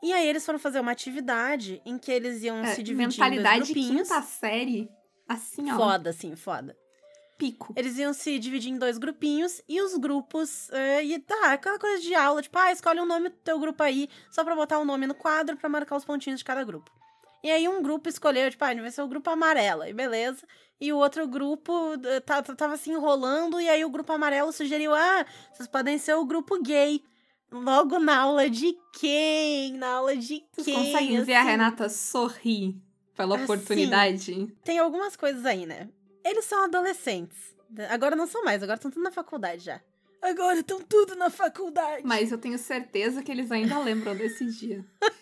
E 0.01 0.11
aí 0.11 0.27
eles 0.27 0.45
foram 0.45 0.59
fazer 0.59 0.79
uma 0.79 0.91
atividade 0.91 1.81
em 1.85 1.97
que 1.97 2.11
eles 2.11 2.43
iam 2.43 2.59
É, 2.63 2.75
se 2.75 2.83
dividir 2.83 3.05
em 3.05 3.07
mentalidade 3.07 3.57
dois 3.59 3.69
grupinhos. 3.69 4.07
quinta 4.09 4.21
série, 4.21 4.89
assim, 5.27 5.71
ó, 5.71 5.75
Foda, 5.77 6.09
assim, 6.09 6.35
foda. 6.35 6.75
pico. 7.37 7.73
Eles 7.75 7.97
iam 7.97 8.13
se 8.13 8.37
dividir 8.39 8.71
em 8.71 8.77
dois 8.77 8.97
grupinhos 8.97 9.61
e 9.67 9.81
os 9.81 9.95
grupos. 9.97 10.69
eh, 10.71 11.03
e 11.05 11.19
tá, 11.19 11.53
aquela 11.53 11.79
coisa 11.79 12.01
de 12.01 12.13
aula, 12.15 12.41
tipo, 12.41 12.57
ah, 12.57 12.71
escolhe 12.71 12.99
o 12.99 13.05
nome 13.05 13.29
do 13.29 13.35
teu 13.37 13.57
grupo 13.59 13.81
aí, 13.81 14.09
só 14.31 14.43
pra 14.43 14.55
botar 14.55 14.77
o 14.79 14.85
nome 14.85 15.07
no 15.07 15.15
quadro 15.15 15.55
pra 15.57 15.69
marcar 15.69 15.95
os 15.95 16.03
pontinhos 16.05 16.39
de 16.39 16.45
cada 16.45 16.63
grupo. 16.63 16.91
E 17.43 17.49
aí 17.51 17.67
um 17.67 17.81
grupo 17.81 18.07
escolheu, 18.09 18.49
tipo, 18.51 18.63
ah, 18.63 18.73
vai 18.73 18.91
ser 18.91 19.01
o 19.01 19.07
grupo 19.07 19.29
amarelo, 19.29 19.85
e 19.85 19.93
beleza. 19.93 20.45
E 20.81 20.91
o 20.93 20.97
outro 20.97 21.25
grupo 21.27 21.93
eh, 22.05 22.19
tava 22.55 22.75
se 22.77 22.91
enrolando, 22.91 23.59
e 23.59 23.67
aí 23.69 23.83
o 23.85 23.89
grupo 23.89 24.11
amarelo 24.13 24.51
sugeriu, 24.51 24.93
ah, 24.93 25.25
vocês 25.53 25.67
podem 25.67 25.97
ser 25.97 26.13
o 26.15 26.25
grupo 26.25 26.61
gay. 26.61 27.01
Logo 27.53 27.99
na 27.99 28.17
aula 28.17 28.49
de 28.49 28.75
quem? 28.99 29.73
Na 29.73 29.93
aula 29.93 30.17
de 30.17 30.43
Vocês 30.51 30.65
quem? 30.65 30.73
conseguem 30.91 31.23
ver 31.23 31.33
a 31.35 31.41
assim? 31.41 31.49
Renata 31.51 31.87
sorrir 31.89 32.75
pela 33.15 33.35
Assim. 33.35 33.43
oportunidade? 33.43 34.47
tem 34.63 34.79
algumas 34.79 35.15
coisas 35.15 35.45
aí, 35.45 35.65
né? 35.67 35.87
Eles 36.25 36.45
são 36.45 36.63
adolescentes. 36.63 37.37
Agora 37.89 38.15
não 38.15 38.25
são 38.25 38.43
mais, 38.43 38.63
agora 38.63 38.77
estão 38.77 38.89
tudo 38.89 39.03
na 39.03 39.11
faculdade 39.11 39.65
já. 39.65 39.79
Agora 40.21 40.59
estão 40.59 40.81
tudo 40.81 41.15
na 41.15 41.29
faculdade. 41.29 42.01
Mas 42.05 42.31
eu 42.31 42.37
tenho 42.37 42.57
certeza 42.57 43.21
que 43.21 43.31
eles 43.31 43.51
ainda 43.51 43.77
lembram 43.79 44.15
desse 44.15 44.45
dia. 44.45 44.83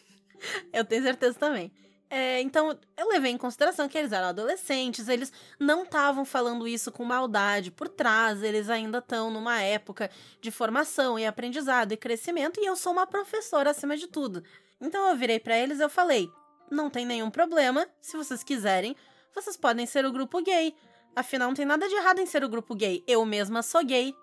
Eu 0.73 0.83
tenho 0.83 1.03
certeza 1.03 1.37
também. 1.37 1.71
É, 2.13 2.41
então, 2.41 2.77
eu 2.97 3.07
levei 3.07 3.31
em 3.31 3.37
consideração 3.37 3.87
que 3.87 3.97
eles 3.97 4.11
eram 4.11 4.27
adolescentes, 4.27 5.07
eles 5.07 5.31
não 5.57 5.83
estavam 5.83 6.25
falando 6.25 6.67
isso 6.67 6.91
com 6.91 7.05
maldade 7.05 7.71
por 7.71 7.87
trás, 7.87 8.43
eles 8.43 8.69
ainda 8.69 8.97
estão 8.97 9.31
numa 9.31 9.61
época 9.61 10.11
de 10.41 10.51
formação 10.51 11.17
e 11.17 11.25
aprendizado 11.25 11.93
e 11.93 11.97
crescimento, 11.97 12.59
e 12.59 12.65
eu 12.65 12.75
sou 12.75 12.91
uma 12.91 13.07
professora 13.07 13.69
acima 13.69 13.95
de 13.95 14.07
tudo. 14.07 14.43
Então 14.81 15.07
eu 15.07 15.15
virei 15.15 15.39
pra 15.39 15.57
eles 15.57 15.79
e 15.79 15.83
eu 15.83 15.89
falei: 15.89 16.29
não 16.69 16.89
tem 16.89 17.05
nenhum 17.05 17.31
problema, 17.31 17.87
se 18.01 18.17
vocês 18.17 18.43
quiserem, 18.43 18.93
vocês 19.33 19.55
podem 19.55 19.85
ser 19.85 20.05
o 20.05 20.11
grupo 20.11 20.41
gay. 20.41 20.75
Afinal, 21.15 21.47
não 21.47 21.55
tem 21.55 21.65
nada 21.65 21.87
de 21.87 21.95
errado 21.95 22.19
em 22.19 22.25
ser 22.25 22.43
o 22.43 22.49
grupo 22.49 22.75
gay. 22.75 23.05
Eu 23.07 23.23
mesma 23.25 23.63
sou 23.63 23.85
gay. 23.85 24.13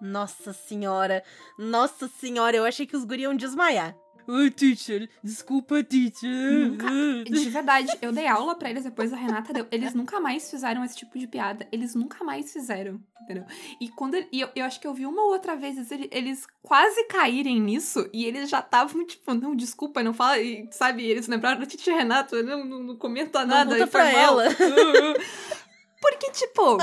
Nossa 0.00 0.52
senhora, 0.52 1.24
nossa 1.58 2.06
senhora, 2.06 2.56
eu 2.56 2.64
achei 2.64 2.86
que 2.86 2.96
os 2.96 3.04
guri 3.04 3.22
iam 3.22 3.34
desmaiar. 3.34 3.96
Oi, 4.28 4.50
teacher, 4.50 5.08
desculpa, 5.22 5.82
teacher. 5.82 6.30
Nunca- 6.68 7.24
De 7.24 7.50
verdade, 7.50 7.88
eu 8.00 8.12
dei 8.12 8.26
aula 8.26 8.54
pra 8.54 8.70
eles 8.70 8.84
depois 8.84 9.12
a 9.12 9.16
Renata 9.16 9.52
deu. 9.52 9.66
Eles 9.70 9.94
nunca 9.94 10.20
mais 10.20 10.48
fizeram 10.50 10.84
esse 10.84 10.96
tipo 10.96 11.18
de 11.18 11.26
piada. 11.26 11.66
Eles 11.72 11.94
nunca 11.94 12.22
mais 12.24 12.52
fizeram, 12.52 13.00
entendeu? 13.22 13.44
E 13.80 13.88
quando 13.88 14.16
e 14.30 14.40
eu, 14.40 14.48
eu 14.54 14.64
acho 14.64 14.78
que 14.80 14.86
eu 14.86 14.94
vi 14.94 15.06
uma 15.06 15.22
ou 15.22 15.32
outra 15.32 15.56
vez 15.56 15.90
ele- 15.90 16.08
eles 16.12 16.46
quase 16.62 17.04
caírem 17.08 17.60
nisso 17.60 18.08
e 18.12 18.24
eles 18.24 18.48
já 18.48 18.60
estavam 18.60 19.04
tipo, 19.06 19.34
não, 19.34 19.54
desculpa, 19.56 20.02
não 20.02 20.14
fala, 20.14 20.38
e, 20.38 20.68
sabe? 20.70 21.04
Eles 21.04 21.26
lembraram 21.26 21.58
da 21.60 21.66
Titi 21.66 21.90
Renata, 21.90 22.42
não, 22.42 22.64
não, 22.64 22.82
não 22.82 22.96
comenta 22.96 23.44
nada. 23.44 23.74
e 23.76 23.78
foi 23.80 23.86
pra 23.88 24.04
mal. 24.12 24.40
ela. 24.40 24.44
Porque, 26.00 26.30
tipo, 26.32 26.78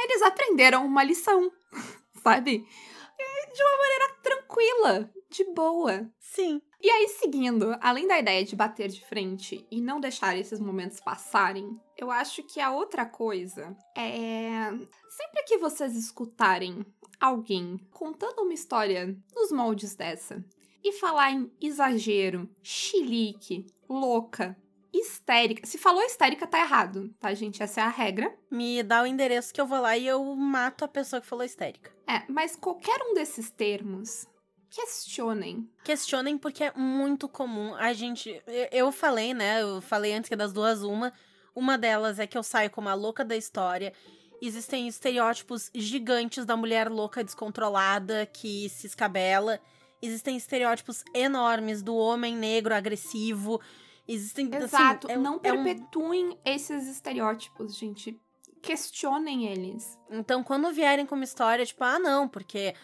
eles 0.00 0.22
aprenderam 0.22 0.84
uma 0.86 1.02
lição, 1.02 1.50
sabe? 2.22 2.58
De 3.54 3.62
uma 3.62 3.78
maneira 3.78 4.14
tranquila, 4.22 5.10
de 5.34 5.44
boa. 5.52 6.08
Sim. 6.18 6.62
E 6.80 6.88
aí, 6.88 7.08
seguindo, 7.08 7.76
além 7.80 8.06
da 8.06 8.18
ideia 8.18 8.44
de 8.44 8.54
bater 8.54 8.88
de 8.88 9.04
frente 9.04 9.66
e 9.70 9.80
não 9.80 10.00
deixar 10.00 10.36
esses 10.36 10.60
momentos 10.60 11.00
passarem, 11.00 11.78
eu 11.96 12.10
acho 12.10 12.42
que 12.44 12.60
a 12.60 12.70
outra 12.70 13.04
coisa 13.04 13.76
é. 13.96 14.70
Sempre 15.08 15.42
que 15.46 15.58
vocês 15.58 15.96
escutarem 15.96 16.84
alguém 17.20 17.78
contando 17.90 18.42
uma 18.42 18.54
história 18.54 19.16
nos 19.34 19.50
moldes 19.50 19.94
dessa 19.94 20.44
e 20.82 20.92
falar 20.92 21.32
em 21.32 21.50
exagero, 21.60 22.48
chilique, 22.62 23.66
louca, 23.88 24.56
histérica. 24.92 25.66
Se 25.66 25.78
falou 25.78 26.02
histérica, 26.02 26.46
tá 26.46 26.58
errado, 26.60 27.12
tá, 27.18 27.32
gente? 27.34 27.62
Essa 27.62 27.80
é 27.80 27.84
a 27.84 27.88
regra. 27.88 28.36
Me 28.50 28.82
dá 28.82 29.02
o 29.02 29.06
endereço 29.06 29.52
que 29.52 29.60
eu 29.60 29.66
vou 29.66 29.80
lá 29.80 29.96
e 29.96 30.06
eu 30.06 30.22
mato 30.36 30.84
a 30.84 30.88
pessoa 30.88 31.20
que 31.20 31.26
falou 31.26 31.44
histérica. 31.44 31.90
É, 32.06 32.22
mas 32.28 32.54
qualquer 32.54 33.00
um 33.02 33.14
desses 33.14 33.50
termos, 33.50 34.26
questionem. 34.74 35.68
Questionem 35.84 36.36
porque 36.38 36.64
é 36.64 36.72
muito 36.74 37.28
comum. 37.28 37.74
A 37.74 37.92
gente. 37.92 38.42
eu- 38.72 38.90
falei, 38.92 39.32
né? 39.34 39.62
Eu 39.62 39.80
falei 39.80 40.12
antes 40.12 40.28
que 40.28 40.34
é 40.34 40.36
das 40.36 40.52
duas, 40.52 40.82
uma. 40.82 41.12
Uma 41.54 41.78
delas 41.78 42.18
é 42.18 42.26
que 42.26 42.36
eu 42.36 42.42
saio 42.42 42.70
como 42.70 42.88
a 42.88 42.94
louca 42.94 43.24
da 43.24 43.36
história. 43.36 43.92
Existem 44.42 44.88
estereótipos 44.88 45.70
gigantes 45.72 46.44
da 46.44 46.56
mulher 46.56 46.90
louca 46.90 47.22
descontrolada 47.22 48.26
que 48.26 48.68
se 48.68 48.86
escabela. 48.88 49.60
Existem 50.02 50.36
estereótipos 50.36 51.04
enormes 51.14 51.80
do 51.82 51.94
homem 51.94 52.36
negro 52.36 52.74
agressivo. 52.74 53.60
Existem. 54.06 54.46
assim, 54.52 54.64
Exato. 54.64 55.10
é- 55.10 55.16
não 55.16 55.40
é 55.42 55.52
um- 55.52 55.62
perpetuem 55.64 56.36
esses 56.44 56.88
estereótipos, 56.88 57.76
gente. 57.76 58.20
Questionem 58.60 59.46
eles. 59.46 59.96
Então, 60.10 60.42
quando 60.42 60.72
vierem 60.72 61.06
com 61.06 61.14
uma 61.14 61.24
história, 61.24 61.64
tipo, 61.64 61.84
ah, 61.84 61.98
não, 61.98 62.28
porque 62.28 62.74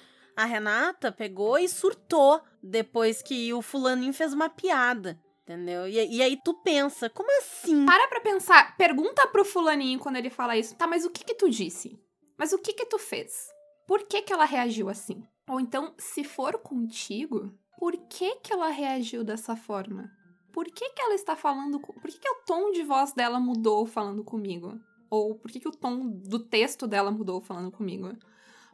a 0.43 0.45
Renata 0.45 1.11
pegou 1.13 1.59
e 1.59 1.69
surtou 1.69 2.41
depois 2.63 3.23
que 3.23 3.53
o 3.53 3.63
fulaninho 3.63 4.13
fez 4.13 4.33
uma 4.33 4.49
piada, 4.49 5.21
entendeu? 5.43 5.87
E, 5.89 6.17
e 6.17 6.23
aí 6.23 6.39
tu 6.43 6.55
pensa, 6.63 7.09
como 7.11 7.29
assim? 7.39 7.85
Para 7.87 8.09
pra 8.09 8.21
pensar. 8.21 8.77
Pergunta 8.77 9.27
pro 9.29 9.45
fulaninho 9.45 9.99
quando 9.99 10.17
ele 10.17 10.31
fala 10.31 10.57
isso. 10.57 10.75
Tá, 10.77 10.87
mas 10.87 11.05
o 11.05 11.11
que 11.11 11.25
que 11.25 11.35
tu 11.35 11.49
disse? 11.51 11.99
Mas 12.39 12.53
o 12.53 12.59
que 12.59 12.73
que 12.73 12.87
tu 12.87 12.99
fez? 12.99 13.49
Por 13.87 14.05
que 14.05 14.23
que 14.23 14.33
ela 14.33 14.45
reagiu 14.45 14.89
assim? 14.89 15.23
Ou 15.49 15.59
então, 15.61 15.95
se 15.99 16.23
for 16.25 16.59
contigo, 16.59 17.53
por 17.79 17.97
que 18.09 18.37
que 18.37 18.53
ela 18.53 18.69
reagiu 18.69 19.25
dessa 19.25 19.57
forma? 19.57 20.11
Por 20.53 20.65
que 20.67 20.91
que 20.91 21.03
ela 21.03 21.15
está 21.15 21.35
falando... 21.37 21.81
co- 21.81 21.93
Por 21.95 22.11
que 22.11 22.19
que 22.19 22.29
o 22.31 22.43
tom 22.47 22.71
de 22.73 22.83
voz 22.83 23.13
dela 23.13 23.39
mudou 23.41 23.87
falando 23.87 24.23
comigo? 24.25 24.79
Ou 25.09 25.35
por 25.35 25.51
que 25.51 25.59
que 25.61 25.69
o 25.69 25.73
tom 25.73 26.07
do 26.09 26.39
texto 26.39 26.87
dela 26.87 27.11
mudou 27.11 27.41
falando 27.41 27.71
comigo? 27.71 28.17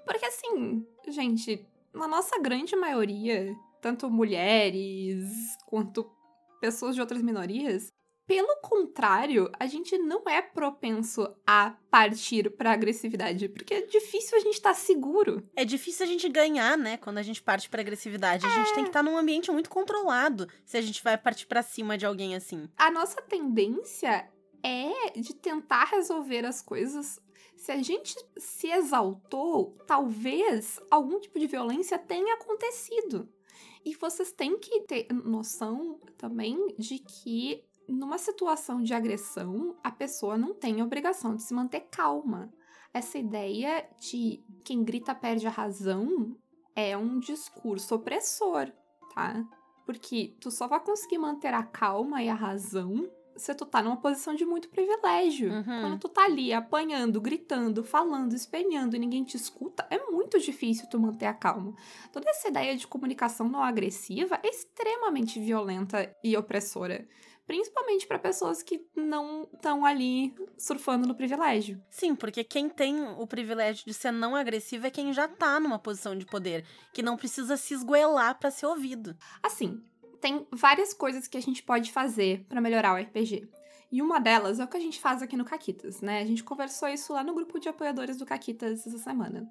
Porque 0.06 0.24
assim, 0.24 0.86
gente, 1.08 1.66
na 1.92 2.06
nossa 2.06 2.38
grande 2.40 2.76
maioria, 2.76 3.54
tanto 3.82 4.08
mulheres 4.08 5.28
quanto 5.66 6.08
pessoas 6.60 6.94
de 6.94 7.00
outras 7.00 7.20
minorias, 7.20 7.92
pelo 8.26 8.56
contrário, 8.60 9.50
a 9.58 9.66
gente 9.66 9.96
não 9.98 10.22
é 10.28 10.42
propenso 10.42 11.28
a 11.46 11.76
partir 11.90 12.50
pra 12.50 12.72
agressividade, 12.72 13.48
porque 13.48 13.74
é 13.74 13.82
difícil 13.82 14.36
a 14.36 14.40
gente 14.40 14.54
estar 14.54 14.74
seguro. 14.74 15.48
É 15.54 15.64
difícil 15.64 16.04
a 16.04 16.08
gente 16.08 16.28
ganhar, 16.28 16.76
né, 16.76 16.96
quando 16.96 17.18
a 17.18 17.22
gente 17.22 17.40
parte 17.40 17.68
pra 17.68 17.80
agressividade. 17.80 18.44
A 18.44 18.50
gente 18.50 18.74
tem 18.74 18.82
que 18.82 18.90
estar 18.90 19.02
num 19.02 19.16
ambiente 19.16 19.50
muito 19.52 19.70
controlado 19.70 20.48
se 20.64 20.76
a 20.76 20.80
gente 20.80 21.02
vai 21.04 21.16
partir 21.16 21.46
pra 21.46 21.62
cima 21.62 21.96
de 21.96 22.04
alguém 22.04 22.34
assim. 22.34 22.68
A 22.76 22.90
nossa 22.90 23.22
tendência 23.22 24.28
é 24.60 25.10
de 25.20 25.32
tentar 25.32 25.84
resolver 25.84 26.44
as 26.44 26.60
coisas. 26.60 27.20
Se 27.66 27.72
a 27.72 27.82
gente 27.82 28.14
se 28.38 28.68
exaltou, 28.68 29.76
talvez 29.88 30.78
algum 30.88 31.18
tipo 31.18 31.36
de 31.36 31.48
violência 31.48 31.98
tenha 31.98 32.34
acontecido. 32.34 33.28
E 33.84 33.92
vocês 33.96 34.30
têm 34.30 34.56
que 34.56 34.82
ter 34.82 35.08
noção 35.12 35.98
também 36.16 36.76
de 36.78 37.00
que 37.00 37.64
numa 37.88 38.18
situação 38.18 38.80
de 38.84 38.94
agressão, 38.94 39.76
a 39.82 39.90
pessoa 39.90 40.38
não 40.38 40.54
tem 40.54 40.80
obrigação 40.80 41.34
de 41.34 41.42
se 41.42 41.52
manter 41.52 41.88
calma. 41.90 42.54
Essa 42.94 43.18
ideia 43.18 43.84
de 43.98 44.44
quem 44.62 44.84
grita 44.84 45.12
perde 45.12 45.48
a 45.48 45.50
razão 45.50 46.36
é 46.72 46.96
um 46.96 47.18
discurso 47.18 47.96
opressor, 47.96 48.70
tá? 49.12 49.44
Porque 49.84 50.36
tu 50.40 50.52
só 50.52 50.68
vai 50.68 50.78
conseguir 50.78 51.18
manter 51.18 51.52
a 51.52 51.64
calma 51.64 52.22
e 52.22 52.28
a 52.28 52.34
razão 52.34 53.10
se 53.36 53.54
tu 53.54 53.66
tá 53.66 53.82
numa 53.82 53.96
posição 53.96 54.34
de 54.34 54.44
muito 54.44 54.68
privilégio. 54.68 55.52
Uhum. 55.52 55.80
Quando 55.80 55.98
tu 55.98 56.08
tá 56.08 56.24
ali 56.24 56.52
apanhando, 56.52 57.20
gritando, 57.20 57.84
falando, 57.84 58.34
espelhando 58.34 58.96
e 58.96 58.98
ninguém 58.98 59.24
te 59.24 59.36
escuta, 59.36 59.86
é 59.90 59.98
muito 60.10 60.38
difícil 60.38 60.88
tu 60.88 60.98
manter 60.98 61.26
a 61.26 61.34
calma. 61.34 61.74
Toda 62.12 62.28
essa 62.30 62.48
ideia 62.48 62.76
de 62.76 62.86
comunicação 62.86 63.48
não 63.48 63.62
agressiva 63.62 64.38
é 64.42 64.48
extremamente 64.48 65.38
violenta 65.40 66.14
e 66.22 66.36
opressora. 66.36 67.06
Principalmente 67.46 68.08
para 68.08 68.18
pessoas 68.18 68.60
que 68.60 68.84
não 68.96 69.48
estão 69.54 69.84
ali 69.84 70.34
surfando 70.58 71.06
no 71.06 71.14
privilégio. 71.14 71.80
Sim, 71.88 72.16
porque 72.16 72.42
quem 72.42 72.68
tem 72.68 73.00
o 73.00 73.24
privilégio 73.24 73.84
de 73.86 73.94
ser 73.94 74.10
não 74.10 74.34
agressivo 74.34 74.88
é 74.88 74.90
quem 74.90 75.12
já 75.12 75.28
tá 75.28 75.60
numa 75.60 75.78
posição 75.78 76.18
de 76.18 76.26
poder, 76.26 76.66
que 76.92 77.02
não 77.02 77.16
precisa 77.16 77.56
se 77.56 77.72
esgoelar 77.72 78.36
para 78.36 78.50
ser 78.50 78.66
ouvido. 78.66 79.16
Assim, 79.40 79.80
tem 80.20 80.46
várias 80.50 80.92
coisas 80.92 81.26
que 81.26 81.36
a 81.36 81.42
gente 81.42 81.62
pode 81.62 81.92
fazer 81.92 82.44
para 82.48 82.60
melhorar 82.60 82.94
o 82.94 83.02
RPG. 83.02 83.48
E 83.90 84.02
uma 84.02 84.18
delas 84.18 84.58
é 84.58 84.64
o 84.64 84.68
que 84.68 84.76
a 84.76 84.80
gente 84.80 85.00
faz 85.00 85.22
aqui 85.22 85.36
no 85.36 85.44
Caquitas, 85.44 86.00
né? 86.00 86.20
A 86.20 86.26
gente 86.26 86.42
conversou 86.42 86.88
isso 86.88 87.12
lá 87.12 87.22
no 87.22 87.34
grupo 87.34 87.60
de 87.60 87.68
apoiadores 87.68 88.16
do 88.16 88.26
Caquitas 88.26 88.86
essa 88.86 88.98
semana 88.98 89.48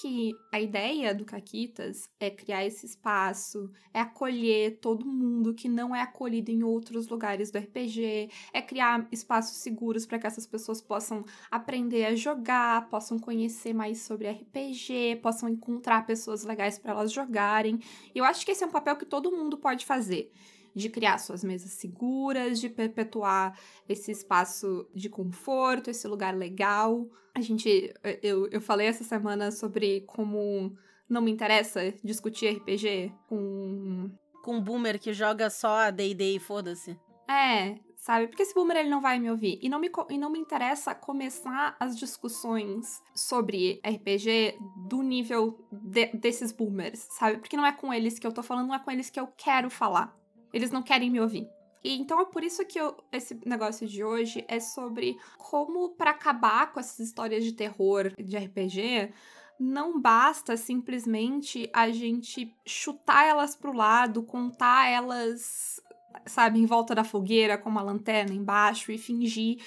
que 0.00 0.36
a 0.50 0.60
ideia 0.60 1.14
do 1.14 1.24
Caquitas 1.24 2.08
é 2.18 2.30
criar 2.30 2.64
esse 2.64 2.86
espaço, 2.86 3.70
é 3.92 4.00
acolher 4.00 4.78
todo 4.80 5.06
mundo 5.06 5.54
que 5.54 5.68
não 5.68 5.94
é 5.94 6.02
acolhido 6.02 6.50
em 6.50 6.62
outros 6.62 7.08
lugares 7.08 7.50
do 7.50 7.58
RPG, 7.58 8.28
é 8.52 8.62
criar 8.62 9.06
espaços 9.12 9.58
seguros 9.58 10.04
para 10.04 10.18
que 10.18 10.26
essas 10.26 10.46
pessoas 10.46 10.80
possam 10.80 11.22
aprender 11.50 12.04
a 12.06 12.14
jogar, 12.14 12.88
possam 12.88 13.18
conhecer 13.18 13.72
mais 13.72 14.00
sobre 14.02 14.28
RPG, 14.30 15.20
possam 15.22 15.48
encontrar 15.48 16.06
pessoas 16.06 16.44
legais 16.44 16.78
para 16.78 16.92
elas 16.92 17.12
jogarem. 17.12 17.78
E 18.14 18.18
eu 18.18 18.24
acho 18.24 18.44
que 18.44 18.52
esse 18.52 18.64
é 18.64 18.66
um 18.66 18.70
papel 18.70 18.96
que 18.96 19.06
todo 19.06 19.30
mundo 19.30 19.56
pode 19.56 19.86
fazer 19.86 20.32
de 20.74 20.88
criar 20.88 21.18
suas 21.18 21.44
mesas 21.44 21.72
seguras, 21.72 22.60
de 22.60 22.68
perpetuar 22.68 23.58
esse 23.88 24.10
espaço 24.10 24.88
de 24.94 25.08
conforto, 25.08 25.90
esse 25.90 26.06
lugar 26.08 26.36
legal. 26.36 27.08
A 27.34 27.40
gente. 27.40 27.92
Eu, 28.22 28.48
eu 28.48 28.60
falei 28.60 28.86
essa 28.86 29.04
semana 29.04 29.50
sobre 29.50 30.02
como 30.02 30.76
não 31.08 31.22
me 31.22 31.30
interessa 31.30 31.94
discutir 32.02 32.48
RPG 32.48 33.12
com. 33.28 34.10
Com 34.42 34.56
um 34.56 34.60
boomer 34.60 35.00
que 35.00 35.14
joga 35.14 35.48
só 35.48 35.86
a 35.86 35.90
DD 35.90 36.36
e 36.36 36.38
foda-se. 36.38 36.98
É, 37.26 37.78
sabe? 37.96 38.28
Porque 38.28 38.42
esse 38.42 38.52
boomer 38.52 38.76
ele 38.76 38.90
não 38.90 39.00
vai 39.00 39.18
me 39.18 39.30
ouvir. 39.30 39.58
E 39.62 39.68
não 39.70 39.80
me, 39.80 39.90
e 40.10 40.18
não 40.18 40.30
me 40.30 40.38
interessa 40.38 40.94
começar 40.94 41.74
as 41.80 41.98
discussões 41.98 43.02
sobre 43.14 43.80
RPG 43.82 44.58
do 44.86 45.00
nível 45.00 45.66
de, 45.72 46.08
desses 46.08 46.52
boomers, 46.52 47.06
sabe? 47.12 47.38
Porque 47.38 47.56
não 47.56 47.64
é 47.64 47.72
com 47.72 47.92
eles 47.92 48.18
que 48.18 48.26
eu 48.26 48.32
tô 48.32 48.42
falando, 48.42 48.68
não 48.68 48.74
é 48.74 48.78
com 48.78 48.90
eles 48.90 49.08
que 49.08 49.18
eu 49.18 49.28
quero 49.28 49.70
falar. 49.70 50.14
Eles 50.54 50.70
não 50.70 50.82
querem 50.82 51.10
me 51.10 51.20
ouvir. 51.20 51.48
E 51.82 51.98
então 51.98 52.20
é 52.20 52.24
por 52.24 52.44
isso 52.44 52.64
que 52.64 52.80
eu, 52.80 52.96
esse 53.12 53.38
negócio 53.44 53.86
de 53.88 54.04
hoje 54.04 54.44
é 54.48 54.60
sobre 54.60 55.18
como, 55.36 55.90
para 55.90 56.12
acabar 56.12 56.72
com 56.72 56.78
essas 56.78 57.00
histórias 57.00 57.44
de 57.44 57.52
terror 57.52 58.10
de 58.16 58.38
RPG, 58.38 59.12
não 59.58 60.00
basta 60.00 60.56
simplesmente 60.56 61.68
a 61.72 61.90
gente 61.90 62.54
chutar 62.64 63.26
elas 63.26 63.56
pro 63.56 63.76
lado, 63.76 64.22
contar 64.22 64.88
elas, 64.88 65.80
sabe, 66.24 66.60
em 66.60 66.66
volta 66.66 66.94
da 66.94 67.04
fogueira 67.04 67.58
com 67.58 67.68
uma 67.68 67.82
lanterna 67.82 68.32
embaixo 68.32 68.92
e 68.92 68.96
fingir 68.96 69.58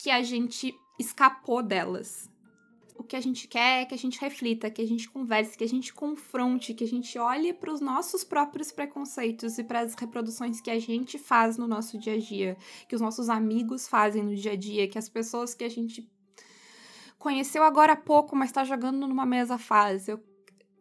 que 0.00 0.10
a 0.10 0.22
gente 0.22 0.72
escapou 0.98 1.60
delas 1.60 2.30
o 2.96 3.02
que 3.02 3.16
a 3.16 3.20
gente 3.20 3.48
quer 3.48 3.82
é 3.82 3.84
que 3.84 3.94
a 3.94 3.98
gente 3.98 4.20
reflita, 4.20 4.70
que 4.70 4.80
a 4.80 4.86
gente 4.86 5.10
converse, 5.10 5.58
que 5.58 5.64
a 5.64 5.68
gente 5.68 5.92
confronte, 5.92 6.74
que 6.74 6.84
a 6.84 6.86
gente 6.86 7.18
olhe 7.18 7.52
para 7.52 7.72
os 7.72 7.80
nossos 7.80 8.22
próprios 8.22 8.70
preconceitos 8.70 9.58
e 9.58 9.64
para 9.64 9.80
as 9.80 9.94
reproduções 9.94 10.60
que 10.60 10.70
a 10.70 10.78
gente 10.78 11.18
faz 11.18 11.58
no 11.58 11.66
nosso 11.66 11.98
dia 11.98 12.14
a 12.14 12.18
dia, 12.18 12.56
que 12.88 12.94
os 12.94 13.00
nossos 13.00 13.28
amigos 13.28 13.88
fazem 13.88 14.22
no 14.22 14.34
dia 14.34 14.52
a 14.52 14.56
dia, 14.56 14.88
que 14.88 14.98
as 14.98 15.08
pessoas 15.08 15.54
que 15.54 15.64
a 15.64 15.68
gente 15.68 16.08
conheceu 17.18 17.64
agora 17.64 17.94
há 17.94 17.96
pouco, 17.96 18.36
mas 18.36 18.50
está 18.50 18.64
jogando 18.64 19.06
numa 19.06 19.26
mesa 19.26 19.58
faz, 19.58 20.06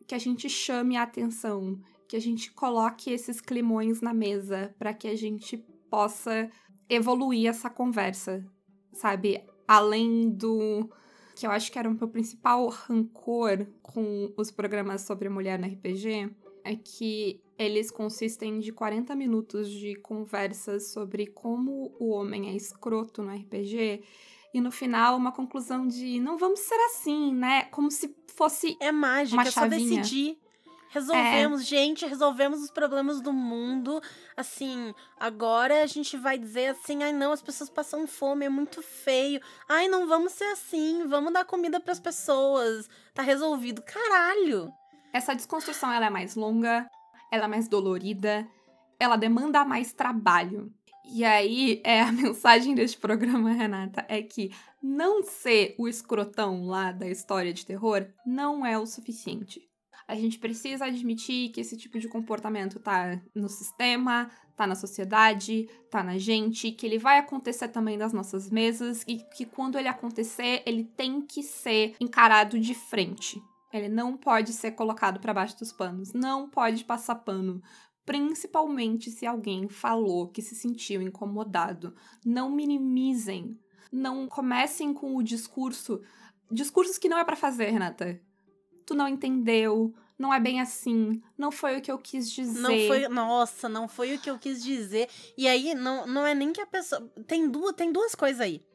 que 0.06 0.14
a 0.14 0.20
gente 0.20 0.48
chame 0.50 0.96
a 0.96 1.04
atenção, 1.04 1.80
que 2.08 2.16
a 2.16 2.22
gente 2.22 2.52
coloque 2.52 3.12
esses 3.12 3.42
climões 3.42 4.02
na 4.02 4.14
mesa 4.14 4.76
para 4.78 4.94
que 4.94 5.08
a 5.08 5.16
gente 5.16 5.58
possa 5.90 6.50
evoluir 6.88 7.50
essa 7.50 7.70
conversa, 7.70 8.46
sabe? 8.94 9.44
Além 9.68 10.30
do 10.30 10.90
que 11.36 11.46
eu 11.46 11.52
acho 11.52 11.72
que 11.72 11.80
era 11.80 11.90
o 11.90 11.94
meu 11.94 12.08
principal 12.08 12.68
rancor 12.68 13.66
com 13.82 14.32
os 14.38 14.52
programas 14.52 15.02
sobre 15.02 15.30
mulher 15.30 15.60
no 15.60 15.68
RPG, 15.68 16.30
é 16.64 16.76
que 16.76 17.42
eles 17.58 17.92
consistem 17.92 18.60
de 18.60 18.72
40 18.72 19.16
minutos 19.16 19.70
de 19.70 19.96
conversas 19.96 20.92
sobre 20.92 21.28
como 21.28 21.96
o 22.00 22.10
homem 22.10 22.50
é 22.50 22.56
escroto 22.56 23.22
no 23.22 23.32
RPG 23.34 24.02
e 24.54 24.62
no 24.62 24.72
final 24.72 25.18
uma 25.18 25.32
conclusão 25.32 25.88
de 25.88 26.20
não 26.20 26.38
vamos 26.38 26.60
ser 26.60 26.80
assim, 26.86 27.34
né? 27.34 27.64
Como 27.66 27.90
se 27.90 28.16
fosse 28.28 28.78
é 28.80 28.92
mágica, 28.92 29.42
uma 29.42 29.48
é 29.48 29.52
só 29.52 29.68
decidir. 29.68 30.38
Resolvemos, 30.94 31.62
é. 31.62 31.66
gente, 31.66 32.06
resolvemos 32.06 32.62
os 32.62 32.70
problemas 32.70 33.20
do 33.20 33.34
mundo. 33.34 34.00
Assim, 34.38 34.94
agora 35.20 35.82
a 35.82 35.88
gente 35.88 36.16
vai 36.16 36.38
dizer 36.38 36.68
assim: 36.68 37.02
ai 37.02 37.12
não, 37.12 37.32
as 37.32 37.42
pessoas 37.42 37.68
passam 37.68 38.06
fome, 38.06 38.46
é 38.46 38.50
muito 38.50 38.80
feio. 38.84 39.42
Ai, 39.68 39.88
não 39.88 40.08
vamos 40.08 40.34
ser 40.34 40.44
assim, 40.52 41.08
vamos 41.08 41.34
dar 41.34 41.46
comida 41.46 41.80
para 41.80 41.94
as 41.94 42.00
pessoas. 42.00 42.88
Tá 43.12 43.24
resolvido. 43.24 43.82
Caralho! 43.82 44.72
Essa 45.12 45.34
desconstrução 45.34 45.92
ela 45.92 46.06
é 46.06 46.10
mais 46.12 46.36
longa, 46.36 46.88
ela 47.32 47.46
é 47.46 47.48
mais 47.48 47.68
dolorida, 47.68 48.48
ela 49.00 49.16
demanda 49.16 49.66
mais 49.66 49.94
trabalho. 49.94 50.72
E 51.06 51.26
aí, 51.26 51.82
é 51.84 52.02
a 52.02 52.12
mensagem 52.14 52.76
deste 52.76 53.00
programa, 53.00 53.52
Renata, 53.52 54.06
é 54.08 54.22
que 54.22 54.52
não 54.80 55.24
ser 55.24 55.74
o 55.80 55.88
escrotão 55.88 56.68
lá 56.68 56.92
da 56.92 57.08
história 57.08 57.52
de 57.52 57.66
terror 57.66 58.06
não 58.24 58.64
é 58.64 58.78
o 58.78 58.86
suficiente 58.86 59.73
a 60.08 60.16
gente 60.16 60.38
precisa 60.40 60.86
admitir 60.86 61.50
que 61.52 61.62
esse 61.62 61.78
tipo 61.78 62.00
de 62.00 62.08
comportamento 62.08 62.80
tá 62.80 63.22
no 63.34 63.48
sistema, 63.48 64.30
tá 64.56 64.68
na 64.68 64.76
sociedade, 64.76 65.70
tá 65.90 66.04
na 66.04 66.18
gente, 66.18 66.72
que 66.72 66.86
ele 66.86 66.98
vai 66.98 67.18
acontecer 67.18 67.70
também 67.70 67.98
nas 67.98 68.14
nossas 68.14 68.50
mesas 68.50 69.04
e 69.08 69.18
que 69.18 69.46
quando 69.46 69.78
ele 69.78 69.88
acontecer, 69.88 70.62
ele 70.66 70.84
tem 70.84 71.22
que 71.22 71.42
ser 71.42 71.96
encarado 72.00 72.60
de 72.60 72.74
frente. 72.74 73.42
Ele 73.72 73.90
não 73.90 74.16
pode 74.16 74.54
ser 74.54 74.72
colocado 74.72 75.20
para 75.20 75.34
baixo 75.34 75.58
dos 75.58 75.72
panos, 75.72 76.14
não 76.14 76.48
pode 76.48 76.84
passar 76.84 77.16
pano, 77.16 77.62
principalmente 78.06 79.10
se 79.10 79.26
alguém 79.26 79.68
falou 79.68 80.28
que 80.28 80.42
se 80.42 80.54
sentiu 80.54 81.02
incomodado. 81.02 81.96
Não 82.24 82.52
minimizem, 82.52 83.58
não 83.92 84.28
comecem 84.28 84.94
com 84.94 85.16
o 85.16 85.24
discurso, 85.24 86.02
discursos 86.52 87.00
que 87.00 87.10
não 87.10 87.18
é 87.18 87.24
para 87.24 87.36
fazer, 87.36 87.72
Renata 87.72 88.22
tu 88.86 88.94
não 88.94 89.08
entendeu, 89.08 89.94
não 90.18 90.34
é 90.34 90.40
bem 90.40 90.62
assim, 90.62 91.22
não 91.38 91.52
foi 91.52 91.78
o 91.78 91.82
que 91.82 91.92
eu 91.92 91.98
quis 91.98 92.32
dizer. 92.32 92.60
Não 92.60 92.88
foi, 92.88 93.08
nossa, 93.08 93.68
não 93.68 93.88
foi 93.88 94.16
o 94.16 94.20
que 94.20 94.30
eu 94.30 94.38
quis 94.38 94.64
dizer. 94.64 95.10
E 95.38 95.48
aí 95.48 95.74
não, 95.74 96.06
não 96.08 96.26
é 96.26 96.34
nem 96.34 96.54
que 96.54 96.62
a 96.62 96.68
pessoa 96.68 97.02
tem 97.28 97.50
duas, 97.50 97.76
tem 97.76 97.92
duas 97.92 98.16
coisas 98.16 98.42
aí. 98.42 98.66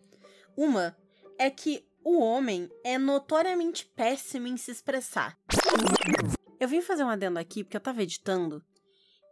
Uma 0.57 0.97
é 1.39 1.49
que 1.51 1.85
o 2.05 2.21
homem 2.21 2.71
é 2.85 2.99
notoriamente 2.99 3.87
péssimo 3.87 4.47
em 4.47 4.57
se 4.57 4.71
expressar. 4.71 5.39
Eu 6.59 6.67
vim 6.67 6.81
fazer 6.81 7.05
um 7.05 7.09
adendo 7.09 7.39
aqui 7.39 7.63
porque 7.63 7.77
eu 7.77 7.81
tava 7.81 8.03
editando 8.03 8.65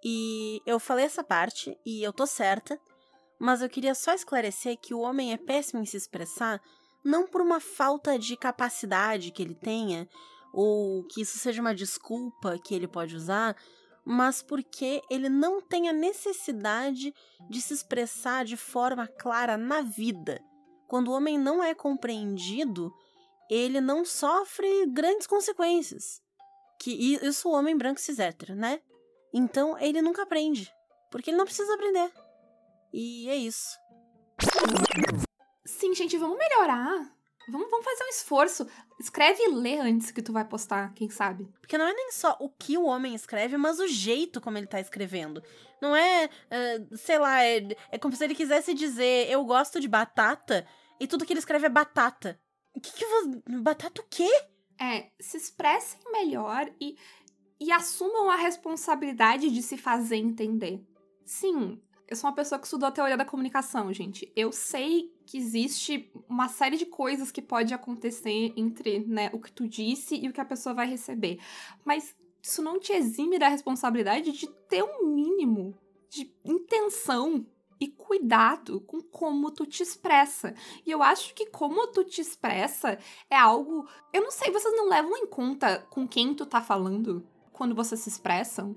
e 0.05 0.63
eu 0.65 0.79
falei 0.79 1.05
essa 1.05 1.25
parte 1.25 1.77
e 1.85 2.03
eu 2.03 2.13
tô 2.13 2.27
certa, 2.27 2.79
mas 3.39 3.61
eu 3.61 3.69
queria 3.69 3.95
só 3.95 4.13
esclarecer 4.13 4.79
que 4.79 4.95
o 4.95 5.01
homem 5.01 5.33
é 5.33 5.37
péssimo 5.37 5.83
em 5.83 5.87
se 5.87 5.97
expressar 5.97 6.63
não 7.07 7.27
por 7.27 7.41
uma 7.41 7.61
falta 7.61 8.19
de 8.19 8.37
capacidade 8.37 9.31
que 9.31 9.41
ele 9.41 9.55
tenha, 9.55 10.09
ou 10.53 11.05
que 11.05 11.21
isso 11.21 11.39
seja 11.39 11.61
uma 11.61 11.75
desculpa 11.75 12.59
que 12.59 12.75
ele 12.75 12.89
pode 12.89 13.15
usar, 13.15 13.57
mas 14.05 14.43
porque 14.43 15.03
ele 15.11 15.29
não 15.29 15.61
tem 15.61 15.89
a 15.89 15.93
necessidade 15.93 17.13
de 17.51 17.61
se 17.61 17.75
expressar 17.75 18.45
de 18.45 18.57
forma 18.57 19.09
clara 19.09 19.57
na 19.57 19.83
vida. 19.83 20.41
Quando 20.87 21.09
o 21.09 21.13
homem 21.13 21.37
não 21.37 21.63
é 21.63 21.75
compreendido, 21.75 22.95
ele 23.51 23.81
não 23.81 24.05
sofre 24.05 24.87
grandes 24.87 25.27
consequências. 25.27 26.23
Que 26.79 27.17
isso 27.25 27.49
o 27.49 27.53
homem 27.53 27.77
branco 27.77 28.01
cis 28.01 28.19
hétero, 28.19 28.55
né? 28.55 28.81
Então 29.35 29.79
ele 29.79 30.01
nunca 30.01 30.23
aprende, 30.23 30.73
porque 31.11 31.31
ele 31.31 31.39
não 31.39 31.45
precisa 31.45 31.75
aprender. 31.75 32.13
E 32.93 33.29
é 33.29 33.37
isso. 33.37 33.77
Sim, 35.65 35.95
gente, 35.95 36.17
vamos 36.17 36.39
melhorar. 36.39 37.16
Vamos, 37.49 37.71
vamos 37.71 37.85
fazer 37.85 38.05
um 38.05 38.09
esforço. 38.09 38.67
Escreve 38.99 39.43
e 39.43 39.55
lê 39.55 39.79
antes 39.79 40.11
que 40.11 40.23
tu 40.23 40.33
vai 40.33 40.45
postar, 40.45 40.93
quem 40.95 41.09
sabe. 41.09 41.49
Porque 41.61 41.79
não 41.79 41.87
é 41.87 41.93
nem 41.93 42.11
só 42.13 42.37
o 42.41 42.49
que 42.49 42.77
o 42.77 42.85
homem 42.85 43.15
escreve, 43.15 43.57
mas 43.57 43.79
o 43.79 43.87
jeito 43.87 44.41
como 44.41 44.59
ele 44.59 44.67
tá 44.67 44.81
escrevendo. 44.81 45.43
Não 45.81 45.95
é, 45.95 46.27
uh, 46.27 46.97
sei 46.97 47.19
lá, 47.19 47.45
é, 47.45 47.69
é 47.91 47.99
como 47.99 48.15
se 48.17 48.25
ele 48.25 48.35
quisesse 48.35 48.75
dizer 48.75 49.31
eu 49.31 49.45
gosto 49.45 49.81
de 49.81 49.89
batata 49.89 50.67
e 50.99 51.07
tudo 51.07 51.25
que 51.25 51.33
ele 51.33 51.41
escreve 51.41 51.67
é 51.67 51.71
batata. 51.71 52.41
O 52.75 52.81
que 52.81 52.93
que 52.93 53.07
você... 53.07 53.43
Batata 53.61 54.03
o 54.03 54.07
quê? 54.09 54.31
É, 54.81 55.11
se 55.19 55.37
expressem 55.37 56.01
melhor 56.13 56.71
e 56.81 56.97
e 57.59 57.73
assumam 57.73 58.31
a 58.31 58.37
responsabilidade 58.37 59.51
de 59.51 59.63
se 59.63 59.77
fazer 59.77 60.17
entender. 60.17 60.85
Sim, 61.25 61.81
eu 62.09 62.17
sou 62.17 62.29
uma 62.29 62.37
pessoa 62.37 62.59
que 62.59 62.67
estudou 62.67 62.89
a 62.89 62.93
teoria 62.93 63.17
da 63.17 63.25
comunicação, 63.25 63.93
gente. 63.93 64.31
Eu 64.37 64.53
sei 64.53 65.11
que 65.27 65.37
existe 65.37 66.11
uma 66.29 66.49
série 66.49 66.77
de 66.77 66.87
coisas 66.87 67.31
que 67.31 67.43
pode 67.43 67.75
acontecer 67.75 68.53
entre 68.57 69.01
né, 69.01 69.29
o 69.33 69.41
que 69.41 69.53
tu 69.53 69.69
disse 69.69 70.17
e 70.17 70.29
o 70.29 70.33
que 70.33 70.41
a 70.41 70.45
pessoa 70.45 70.75
vai 70.75 70.87
receber. 70.87 71.39
Mas 71.85 72.15
isso 72.43 72.63
não 72.63 72.79
te 72.79 72.93
exime 72.93 73.39
da 73.39 73.49
responsabilidade 73.49 74.33
de 74.33 74.47
ter 74.69 74.83
um 74.83 75.07
mínimo 75.07 75.77
de 76.09 76.33
intenção 76.45 77.45
e 77.79 77.89
cuidado 77.89 78.81
com 78.81 79.01
como 79.01 79.51
tu 79.51 79.67
te 79.67 79.83
expressa. 79.83 80.55
E 80.87 80.91
eu 80.91 81.03
acho 81.03 81.35
que 81.35 81.47
como 81.47 81.89
tu 81.89 82.05
te 82.05 82.21
expressa 82.21 82.99
é 83.29 83.37
algo. 83.37 83.87
Eu 84.13 84.23
não 84.23 84.31
sei, 84.31 84.51
vocês 84.51 84.75
não 84.75 84.89
levam 84.89 85.17
em 85.17 85.27
conta 85.27 85.87
com 85.91 86.07
quem 86.07 86.35
tu 86.35 86.47
tá 86.47 86.63
falando 86.63 87.27
quando 87.53 87.75
vocês 87.75 88.01
se 88.01 88.09
expressam? 88.09 88.77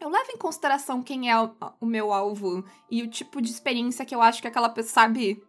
Eu 0.00 0.08
levo 0.08 0.32
em 0.32 0.38
consideração 0.38 1.02
quem 1.02 1.30
é 1.30 1.38
o, 1.38 1.84
meu 1.84 2.10
alvo 2.10 2.64
e 2.90 3.02
o 3.02 3.10
tipo 3.10 3.42
de 3.42 3.50
experiência 3.50 4.04
que 4.04 4.14
eu 4.14 4.22
acho 4.22 4.40
que 4.40 4.48
aquela 4.48 4.70
pessoa 4.70 4.94
sabe. 4.94 5.42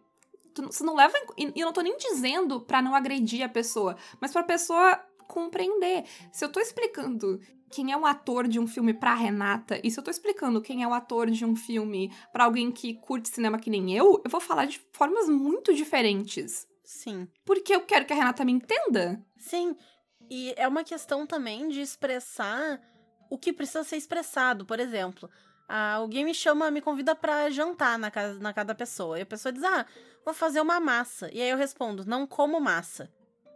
Tu, 0.54 0.62
você 0.62 0.84
não 0.84 0.94
leva 0.94 1.14
E 1.36 1.52
eu 1.60 1.66
não 1.66 1.72
tô 1.72 1.80
nem 1.80 1.96
dizendo 1.96 2.60
para 2.60 2.82
não 2.82 2.94
agredir 2.94 3.42
a 3.42 3.48
pessoa, 3.48 3.96
mas 4.20 4.32
pra 4.32 4.42
pessoa 4.42 5.00
compreender. 5.28 6.04
Se 6.30 6.44
eu 6.44 6.48
tô 6.50 6.60
explicando 6.60 7.40
quem 7.70 7.90
é 7.90 7.96
um 7.96 8.04
ator 8.04 8.46
de 8.46 8.60
um 8.60 8.66
filme 8.66 8.92
pra 8.92 9.14
Renata, 9.14 9.80
e 9.82 9.90
se 9.90 9.98
eu 9.98 10.04
tô 10.04 10.10
explicando 10.10 10.60
quem 10.60 10.82
é 10.82 10.86
o 10.86 10.92
ator 10.92 11.30
de 11.30 11.44
um 11.44 11.56
filme 11.56 12.12
para 12.32 12.44
alguém 12.44 12.70
que 12.70 12.94
curte 12.94 13.30
cinema 13.30 13.58
que 13.58 13.70
nem 13.70 13.96
eu, 13.96 14.20
eu 14.22 14.30
vou 14.30 14.40
falar 14.40 14.66
de 14.66 14.80
formas 14.92 15.28
muito 15.28 15.72
diferentes. 15.72 16.68
Sim. 16.84 17.26
Porque 17.44 17.74
eu 17.74 17.80
quero 17.80 18.04
que 18.04 18.12
a 18.12 18.16
Renata 18.16 18.44
me 18.44 18.52
entenda. 18.52 19.24
Sim. 19.38 19.74
E 20.28 20.52
é 20.56 20.68
uma 20.68 20.84
questão 20.84 21.26
também 21.26 21.68
de 21.68 21.80
expressar 21.80 22.80
o 23.30 23.38
que 23.38 23.52
precisa 23.52 23.82
ser 23.82 23.96
expressado. 23.96 24.66
Por 24.66 24.78
exemplo, 24.78 25.30
alguém 25.68 26.24
me 26.24 26.34
chama, 26.34 26.70
me 26.70 26.80
convida 26.80 27.14
para 27.14 27.50
jantar 27.50 27.98
na 27.98 28.10
casa, 28.10 28.38
na 28.38 28.52
casa 28.52 28.66
da 28.68 28.74
pessoa. 28.74 29.18
E 29.18 29.22
a 29.22 29.26
pessoa 29.26 29.52
diz: 29.52 29.62
Ah, 29.64 29.86
vou 30.24 30.34
fazer 30.34 30.60
uma 30.60 30.80
massa. 30.80 31.30
E 31.32 31.40
aí 31.40 31.50
eu 31.50 31.56
respondo: 31.56 32.04
Não 32.04 32.26
como 32.26 32.60
massa 32.60 33.10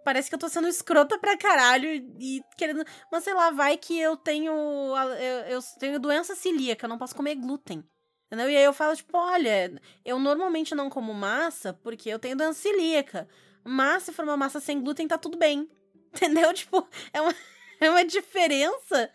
parece 0.06 0.28
que 0.28 0.36
eu 0.36 0.38
tô 0.38 0.48
sendo 0.48 0.68
escrota 0.68 1.18
pra 1.18 1.36
caralho 1.36 1.88
e 2.20 2.40
querendo. 2.56 2.84
Mas 3.10 3.24
sei 3.24 3.34
lá, 3.34 3.50
vai 3.50 3.76
que 3.76 3.98
eu 3.98 4.16
tenho. 4.16 4.52
Eu, 5.18 5.56
eu 5.56 5.60
tenho 5.80 5.98
doença 5.98 6.36
celíaca, 6.36 6.86
eu 6.86 6.88
não 6.88 6.96
posso 6.96 7.16
comer 7.16 7.34
glúten. 7.34 7.82
Entendeu? 8.26 8.48
E 8.48 8.56
aí 8.56 8.62
eu 8.62 8.72
falo, 8.72 8.94
tipo, 8.94 9.18
olha, 9.18 9.80
eu 10.04 10.18
normalmente 10.20 10.76
não 10.76 10.88
como 10.88 11.12
massa 11.12 11.72
porque 11.72 12.08
eu 12.08 12.20
tenho 12.20 12.36
doença 12.36 12.60
celíaca. 12.60 13.28
Mas 13.64 14.04
se 14.04 14.12
for 14.12 14.24
uma 14.24 14.36
massa 14.36 14.60
sem 14.60 14.80
glúten, 14.80 15.08
tá 15.08 15.18
tudo 15.18 15.36
bem. 15.36 15.68
Entendeu? 16.14 16.54
Tipo, 16.54 16.86
é 17.12 17.20
uma, 17.20 17.34
é 17.80 17.90
uma 17.90 18.04
diferença, 18.04 19.10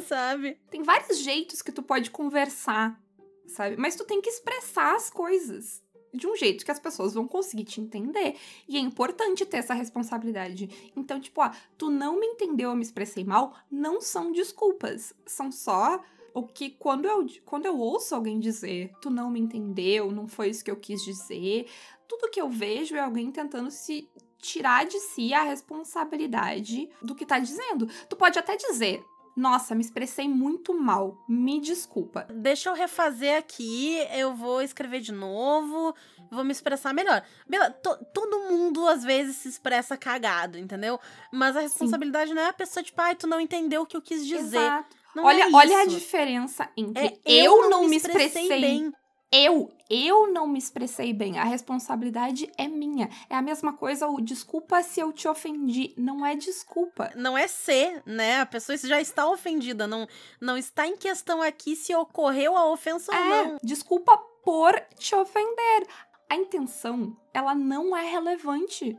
sabe? 0.06 0.58
Tem 0.70 0.82
vários 0.82 1.18
jeitos 1.18 1.62
que 1.62 1.72
tu 1.72 1.82
pode 1.82 2.10
conversar, 2.10 3.00
sabe? 3.46 3.76
Mas 3.76 3.96
tu 3.96 4.04
tem 4.04 4.20
que 4.20 4.30
expressar 4.30 4.94
as 4.94 5.10
coisas 5.10 5.82
de 6.12 6.26
um 6.26 6.36
jeito 6.36 6.64
que 6.64 6.70
as 6.70 6.80
pessoas 6.80 7.14
vão 7.14 7.28
conseguir 7.28 7.64
te 7.64 7.80
entender. 7.80 8.36
E 8.66 8.76
é 8.76 8.80
importante 8.80 9.44
ter 9.44 9.58
essa 9.58 9.74
responsabilidade. 9.74 10.92
Então, 10.96 11.20
tipo, 11.20 11.40
ah, 11.42 11.52
tu 11.76 11.90
não 11.90 12.18
me 12.18 12.26
entendeu, 12.26 12.70
eu 12.70 12.76
me 12.76 12.82
expressei 12.82 13.24
mal, 13.24 13.54
não 13.70 14.00
são 14.00 14.32
desculpas. 14.32 15.12
São 15.26 15.52
só 15.52 16.02
o 16.32 16.42
que 16.42 16.70
quando 16.70 17.06
eu, 17.06 17.26
quando 17.44 17.66
eu 17.66 17.78
ouço 17.78 18.14
alguém 18.14 18.38
dizer, 18.38 18.92
tu 19.00 19.10
não 19.10 19.30
me 19.30 19.40
entendeu, 19.40 20.10
não 20.10 20.26
foi 20.26 20.50
isso 20.50 20.64
que 20.64 20.70
eu 20.70 20.76
quis 20.76 21.02
dizer, 21.02 21.66
tudo 22.06 22.30
que 22.30 22.40
eu 22.40 22.48
vejo 22.48 22.94
é 22.94 23.00
alguém 23.00 23.30
tentando 23.30 23.70
se 23.70 24.08
tirar 24.38 24.84
de 24.84 24.98
si 25.00 25.32
a 25.32 25.42
responsabilidade 25.42 26.88
do 27.02 27.14
que 27.14 27.26
tá 27.26 27.38
dizendo. 27.38 27.88
Tu 28.08 28.16
pode 28.16 28.38
até 28.38 28.56
dizer, 28.56 29.02
nossa, 29.36 29.74
me 29.74 29.82
expressei 29.82 30.26
muito 30.26 30.72
mal. 30.72 31.22
Me 31.28 31.60
desculpa. 31.60 32.26
Deixa 32.30 32.70
eu 32.70 32.74
refazer 32.74 33.36
aqui, 33.36 33.98
eu 34.14 34.34
vou 34.34 34.62
escrever 34.62 35.00
de 35.00 35.12
novo, 35.12 35.94
vou 36.30 36.42
me 36.42 36.52
expressar 36.52 36.94
melhor. 36.94 37.22
Bela, 37.46 37.70
to, 37.70 37.96
todo 38.14 38.50
mundo 38.50 38.88
às 38.88 39.04
vezes 39.04 39.36
se 39.36 39.48
expressa 39.48 39.94
cagado, 39.94 40.58
entendeu? 40.58 40.98
Mas 41.30 41.54
a 41.54 41.60
responsabilidade 41.60 42.30
Sim. 42.30 42.34
não 42.34 42.42
é 42.42 42.48
a 42.48 42.52
pessoa, 42.54 42.82
tipo, 42.82 42.98
ai, 42.98 43.14
tu 43.14 43.26
não 43.26 43.38
entendeu 43.38 43.82
o 43.82 43.86
que 43.86 43.96
eu 43.96 44.02
quis 44.02 44.26
dizer. 44.26 44.56
Exato. 44.56 44.96
Não 45.14 45.24
olha, 45.24 45.44
é 45.44 45.52
olha 45.52 45.78
a 45.80 45.86
diferença 45.86 46.70
entre 46.76 47.06
é, 47.06 47.18
eu, 47.24 47.62
eu, 47.62 47.70
não, 47.70 47.86
me 47.86 47.96
expressei, 47.96 48.44
expressei 48.44 48.60
bem 48.60 48.92
eu, 49.36 49.70
eu 49.90 50.32
não 50.32 50.46
me 50.46 50.58
expressei 50.58 51.12
bem. 51.12 51.38
A 51.38 51.44
responsabilidade 51.44 52.50
é 52.56 52.66
minha. 52.66 53.08
É 53.28 53.34
a 53.34 53.42
mesma 53.42 53.72
coisa 53.72 54.08
o 54.08 54.20
desculpa 54.20 54.82
se 54.82 55.00
eu 55.00 55.12
te 55.12 55.28
ofendi. 55.28 55.92
Não 55.96 56.24
é 56.24 56.34
desculpa. 56.34 57.10
Não 57.14 57.36
é 57.36 57.46
ser, 57.46 58.02
né? 58.06 58.40
A 58.40 58.46
pessoa 58.46 58.76
já 58.78 59.00
está 59.00 59.28
ofendida. 59.28 59.86
Não, 59.86 60.08
não 60.40 60.56
está 60.56 60.86
em 60.86 60.96
questão 60.96 61.42
aqui 61.42 61.76
se 61.76 61.94
ocorreu 61.94 62.56
a 62.56 62.70
ofensa 62.70 63.14
é, 63.14 63.18
ou 63.18 63.26
não. 63.26 63.58
Desculpa 63.62 64.16
por 64.42 64.74
te 64.96 65.14
ofender. 65.14 65.86
A 66.28 66.34
intenção, 66.34 67.16
ela 67.32 67.54
não 67.54 67.96
é 67.96 68.04
relevante. 68.10 68.98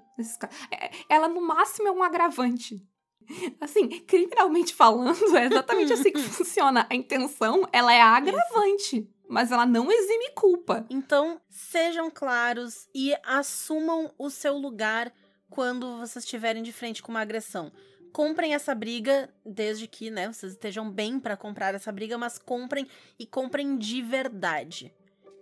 É, 0.72 0.92
ela, 1.10 1.28
no 1.28 1.42
máximo, 1.42 1.88
é 1.88 1.92
um 1.92 2.04
agravante. 2.04 2.82
Assim, 3.60 3.90
criminalmente 4.08 4.74
falando, 4.74 5.36
é 5.36 5.46
exatamente 5.46 5.92
assim 5.92 6.12
que 6.12 6.22
funciona. 6.30 6.88
A 6.90 6.96
intenção, 6.96 7.68
ela 7.74 7.94
é 7.94 8.02
agravante 8.02 9.10
mas 9.28 9.52
ela 9.52 9.66
não 9.66 9.92
exime 9.92 10.32
culpa. 10.32 10.86
Então, 10.90 11.42
sejam 11.50 12.10
claros 12.10 12.88
e 12.94 13.14
assumam 13.24 14.14
o 14.18 14.30
seu 14.30 14.58
lugar 14.58 15.14
quando 15.50 15.98
vocês 15.98 16.24
estiverem 16.24 16.64
de 16.64 16.72
frente 16.72 17.02
com 17.02 17.12
uma 17.12 17.22
agressão. 17.22 17.72
Comprem 18.14 18.54
essa 18.54 18.74
briga, 18.74 19.30
desde 19.46 19.88
que, 19.88 20.10
né, 20.10 20.32
vocês 20.32 20.54
estejam 20.54 20.90
bem 20.90 21.20
para 21.20 21.38
comprar 21.38 21.76
essa 21.76 21.92
briga, 21.92 22.18
mas 22.18 22.40
comprem 22.40 22.88
e 23.20 23.26
comprem 23.26 23.78
de 23.78 24.02
verdade. 24.02 24.94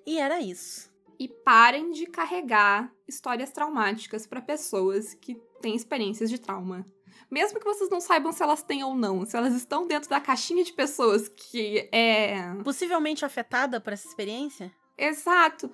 E 0.06 0.20
era 0.20 0.40
isso. 0.40 0.94
E 1.18 1.28
parem 1.28 1.92
de 1.92 2.06
carregar 2.06 2.92
histórias 3.08 3.52
traumáticas 3.52 4.28
para 4.28 4.42
pessoas 4.42 5.14
que 5.14 5.36
têm 5.62 5.76
experiências 5.76 6.30
de 6.30 6.38
trauma 6.38 6.86
mesmo 7.30 7.60
que 7.60 7.66
vocês 7.66 7.90
não 7.90 8.00
saibam 8.00 8.32
se 8.32 8.42
elas 8.44 8.64
têm 8.64 8.84
ou 8.84 8.96
não, 8.96 9.26
se 9.26 9.36
elas 9.36 9.54
estão 9.54 9.88
dentro 9.88 10.10
da 10.10 10.20
caixinha 10.20 10.64
de 10.64 10.74
pessoas 10.74 11.28
que 11.28 11.90
é. 11.92 12.54
Possivelmente 12.64 13.26
afetada 13.26 13.80
por 13.80 13.94
essa 13.94 14.08
experiência? 14.08 14.72
Exato. 14.98 15.70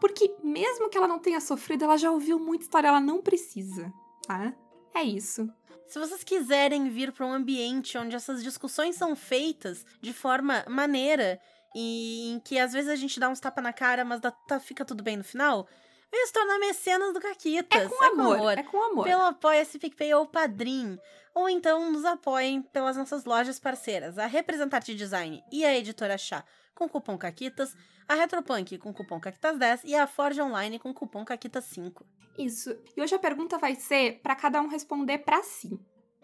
Porque 0.00 0.34
mesmo 0.42 0.88
que 0.88 0.98
ela 0.98 1.08
não 1.08 1.18
tenha 1.18 1.40
sofrido, 1.40 1.84
ela 1.84 1.96
já 1.96 2.10
ouviu 2.10 2.38
muita 2.38 2.64
história, 2.64 2.88
ela 2.88 3.00
não 3.00 3.22
precisa, 3.22 3.92
tá? 4.26 4.52
É 4.94 5.02
isso. 5.02 5.48
Se 5.86 5.98
vocês 5.98 6.22
quiserem 6.22 6.88
vir 6.88 7.12
para 7.12 7.26
um 7.26 7.32
ambiente 7.32 7.98
onde 7.98 8.14
essas 8.14 8.42
discussões 8.42 8.96
são 8.96 9.16
feitas 9.16 9.84
de 10.00 10.12
forma 10.12 10.64
maneira 10.68 11.40
e 11.74 12.32
em 12.32 12.40
que 12.40 12.58
às 12.58 12.72
vezes 12.72 12.90
a 12.90 12.96
gente 12.96 13.18
dá 13.18 13.28
uns 13.28 13.40
tapa 13.40 13.60
na 13.60 13.72
cara, 13.72 14.04
mas 14.04 14.20
dá, 14.20 14.30
tá, 14.30 14.60
fica 14.60 14.84
tudo 14.84 15.02
bem 15.02 15.16
no 15.16 15.24
final, 15.24 15.66
Venha 16.10 16.26
se 16.26 16.32
tornar 16.32 16.58
mecenas 16.58 17.14
do 17.14 17.20
Caquitas. 17.20 17.82
É 17.82 17.88
com, 17.88 18.04
é 18.04 18.08
amor, 18.08 18.36
amor. 18.36 18.58
É 18.58 18.62
com 18.62 18.82
amor. 18.82 19.04
Pelo 19.04 19.22
Apoia-se 19.22 19.78
PicPay 19.78 20.14
ou 20.14 20.26
Padrim. 20.26 20.98
Ou 21.34 21.48
então 21.48 21.92
nos 21.92 22.04
apoiem 22.04 22.60
pelas 22.60 22.96
nossas 22.96 23.24
lojas 23.24 23.60
parceiras, 23.60 24.18
a 24.18 24.26
Representante 24.26 24.94
Design 24.94 25.42
e 25.52 25.64
a 25.64 25.76
Editora 25.76 26.18
Chá 26.18 26.44
com 26.74 26.88
cupom 26.88 27.16
CAQUITAS, 27.16 27.76
a 28.08 28.14
Retropunk 28.14 28.78
com 28.78 28.92
cupom 28.92 29.20
CAQUITAS10 29.20 29.82
e 29.84 29.94
a 29.94 30.06
Forge 30.06 30.40
Online 30.40 30.78
com 30.78 30.94
cupom 30.94 31.24
CAQUITAS5. 31.24 32.02
Isso. 32.38 32.76
E 32.96 33.02
hoje 33.02 33.14
a 33.14 33.18
pergunta 33.18 33.58
vai 33.58 33.74
ser 33.74 34.20
para 34.22 34.34
cada 34.34 34.62
um 34.62 34.66
responder 34.66 35.18
para 35.18 35.42
si 35.42 35.78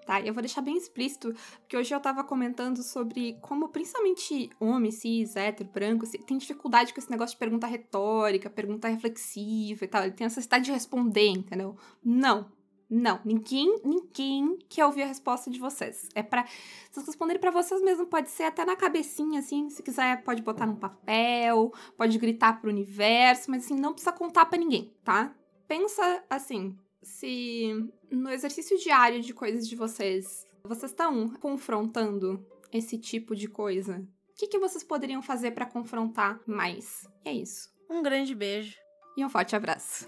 tá? 0.07 0.21
Eu 0.21 0.33
vou 0.33 0.41
deixar 0.41 0.63
bem 0.63 0.77
explícito, 0.77 1.35
porque 1.61 1.77
hoje 1.77 1.93
eu 1.95 2.01
tava 2.01 2.23
comentando 2.23 2.83
sobre 2.83 3.37
como 3.43 3.69
principalmente 3.69 4.49
homem, 4.61 4.91
cis, 4.91 5.37
hétero, 5.37 5.69
branco, 5.69 6.07
tem 6.25 6.39
dificuldade 6.39 6.95
com 6.95 7.01
esse 7.01 7.11
negócio 7.11 7.35
de 7.35 7.39
pergunta 7.39 7.67
retórica, 7.67 8.49
pergunta 8.49 8.89
reflexiva 8.89 9.85
e 9.85 9.89
tal. 9.89 10.03
Ele 10.05 10.13
tem 10.13 10.25
essa 10.25 10.37
necessidade 10.37 10.65
de 10.65 10.73
responder, 10.73 11.29
entendeu? 11.29 11.77
Não. 12.03 12.55
Não, 12.89 13.21
ninguém, 13.25 13.81
ninguém 13.85 14.61
quer 14.69 14.87
ouvir 14.87 15.03
a 15.03 15.07
resposta 15.07 15.51
de 15.51 15.59
vocês. 15.59 16.09
É 16.15 16.23
para 16.23 16.45
vocês 16.89 17.05
responderem 17.05 17.41
para 17.41 17.51
vocês 17.51 17.83
mesmo, 17.83 18.07
pode 18.07 18.31
ser 18.31 18.45
até 18.45 18.65
na 18.65 18.77
cabecinha 18.77 19.41
assim, 19.41 19.69
se 19.69 19.83
quiser 19.83 20.23
pode 20.23 20.41
botar 20.41 20.67
num 20.67 20.77
papel, 20.77 21.73
pode 21.97 22.17
gritar 22.17 22.61
pro 22.61 22.71
universo, 22.71 23.51
mas 23.51 23.65
assim, 23.65 23.75
não 23.75 23.93
precisa 23.93 24.13
contar 24.13 24.47
para 24.47 24.59
ninguém, 24.59 24.95
tá? 25.03 25.35
Pensa 25.67 26.23
assim, 26.31 26.79
se 27.07 27.89
no 28.11 28.31
exercício 28.31 28.77
diário 28.79 29.23
de 29.23 29.33
coisas 29.33 29.69
de 29.69 29.77
vocês, 29.77 30.45
vocês 30.65 30.91
estão 30.91 31.29
confrontando 31.29 32.45
esse 32.73 32.99
tipo 32.99 33.35
de 33.35 33.49
coisa, 33.49 34.05
o 34.31 34.35
que, 34.35 34.49
que 34.49 34.59
vocês 34.59 34.83
poderiam 34.83 35.23
fazer 35.23 35.53
para 35.53 35.65
confrontar 35.65 36.41
mais? 36.47 37.09
E 37.25 37.29
é 37.29 37.33
isso. 37.33 37.71
Um 37.89 38.03
grande 38.03 38.35
beijo. 38.35 38.77
E 39.17 39.25
um 39.25 39.31
forte 39.31 39.57
abraço. 39.57 40.07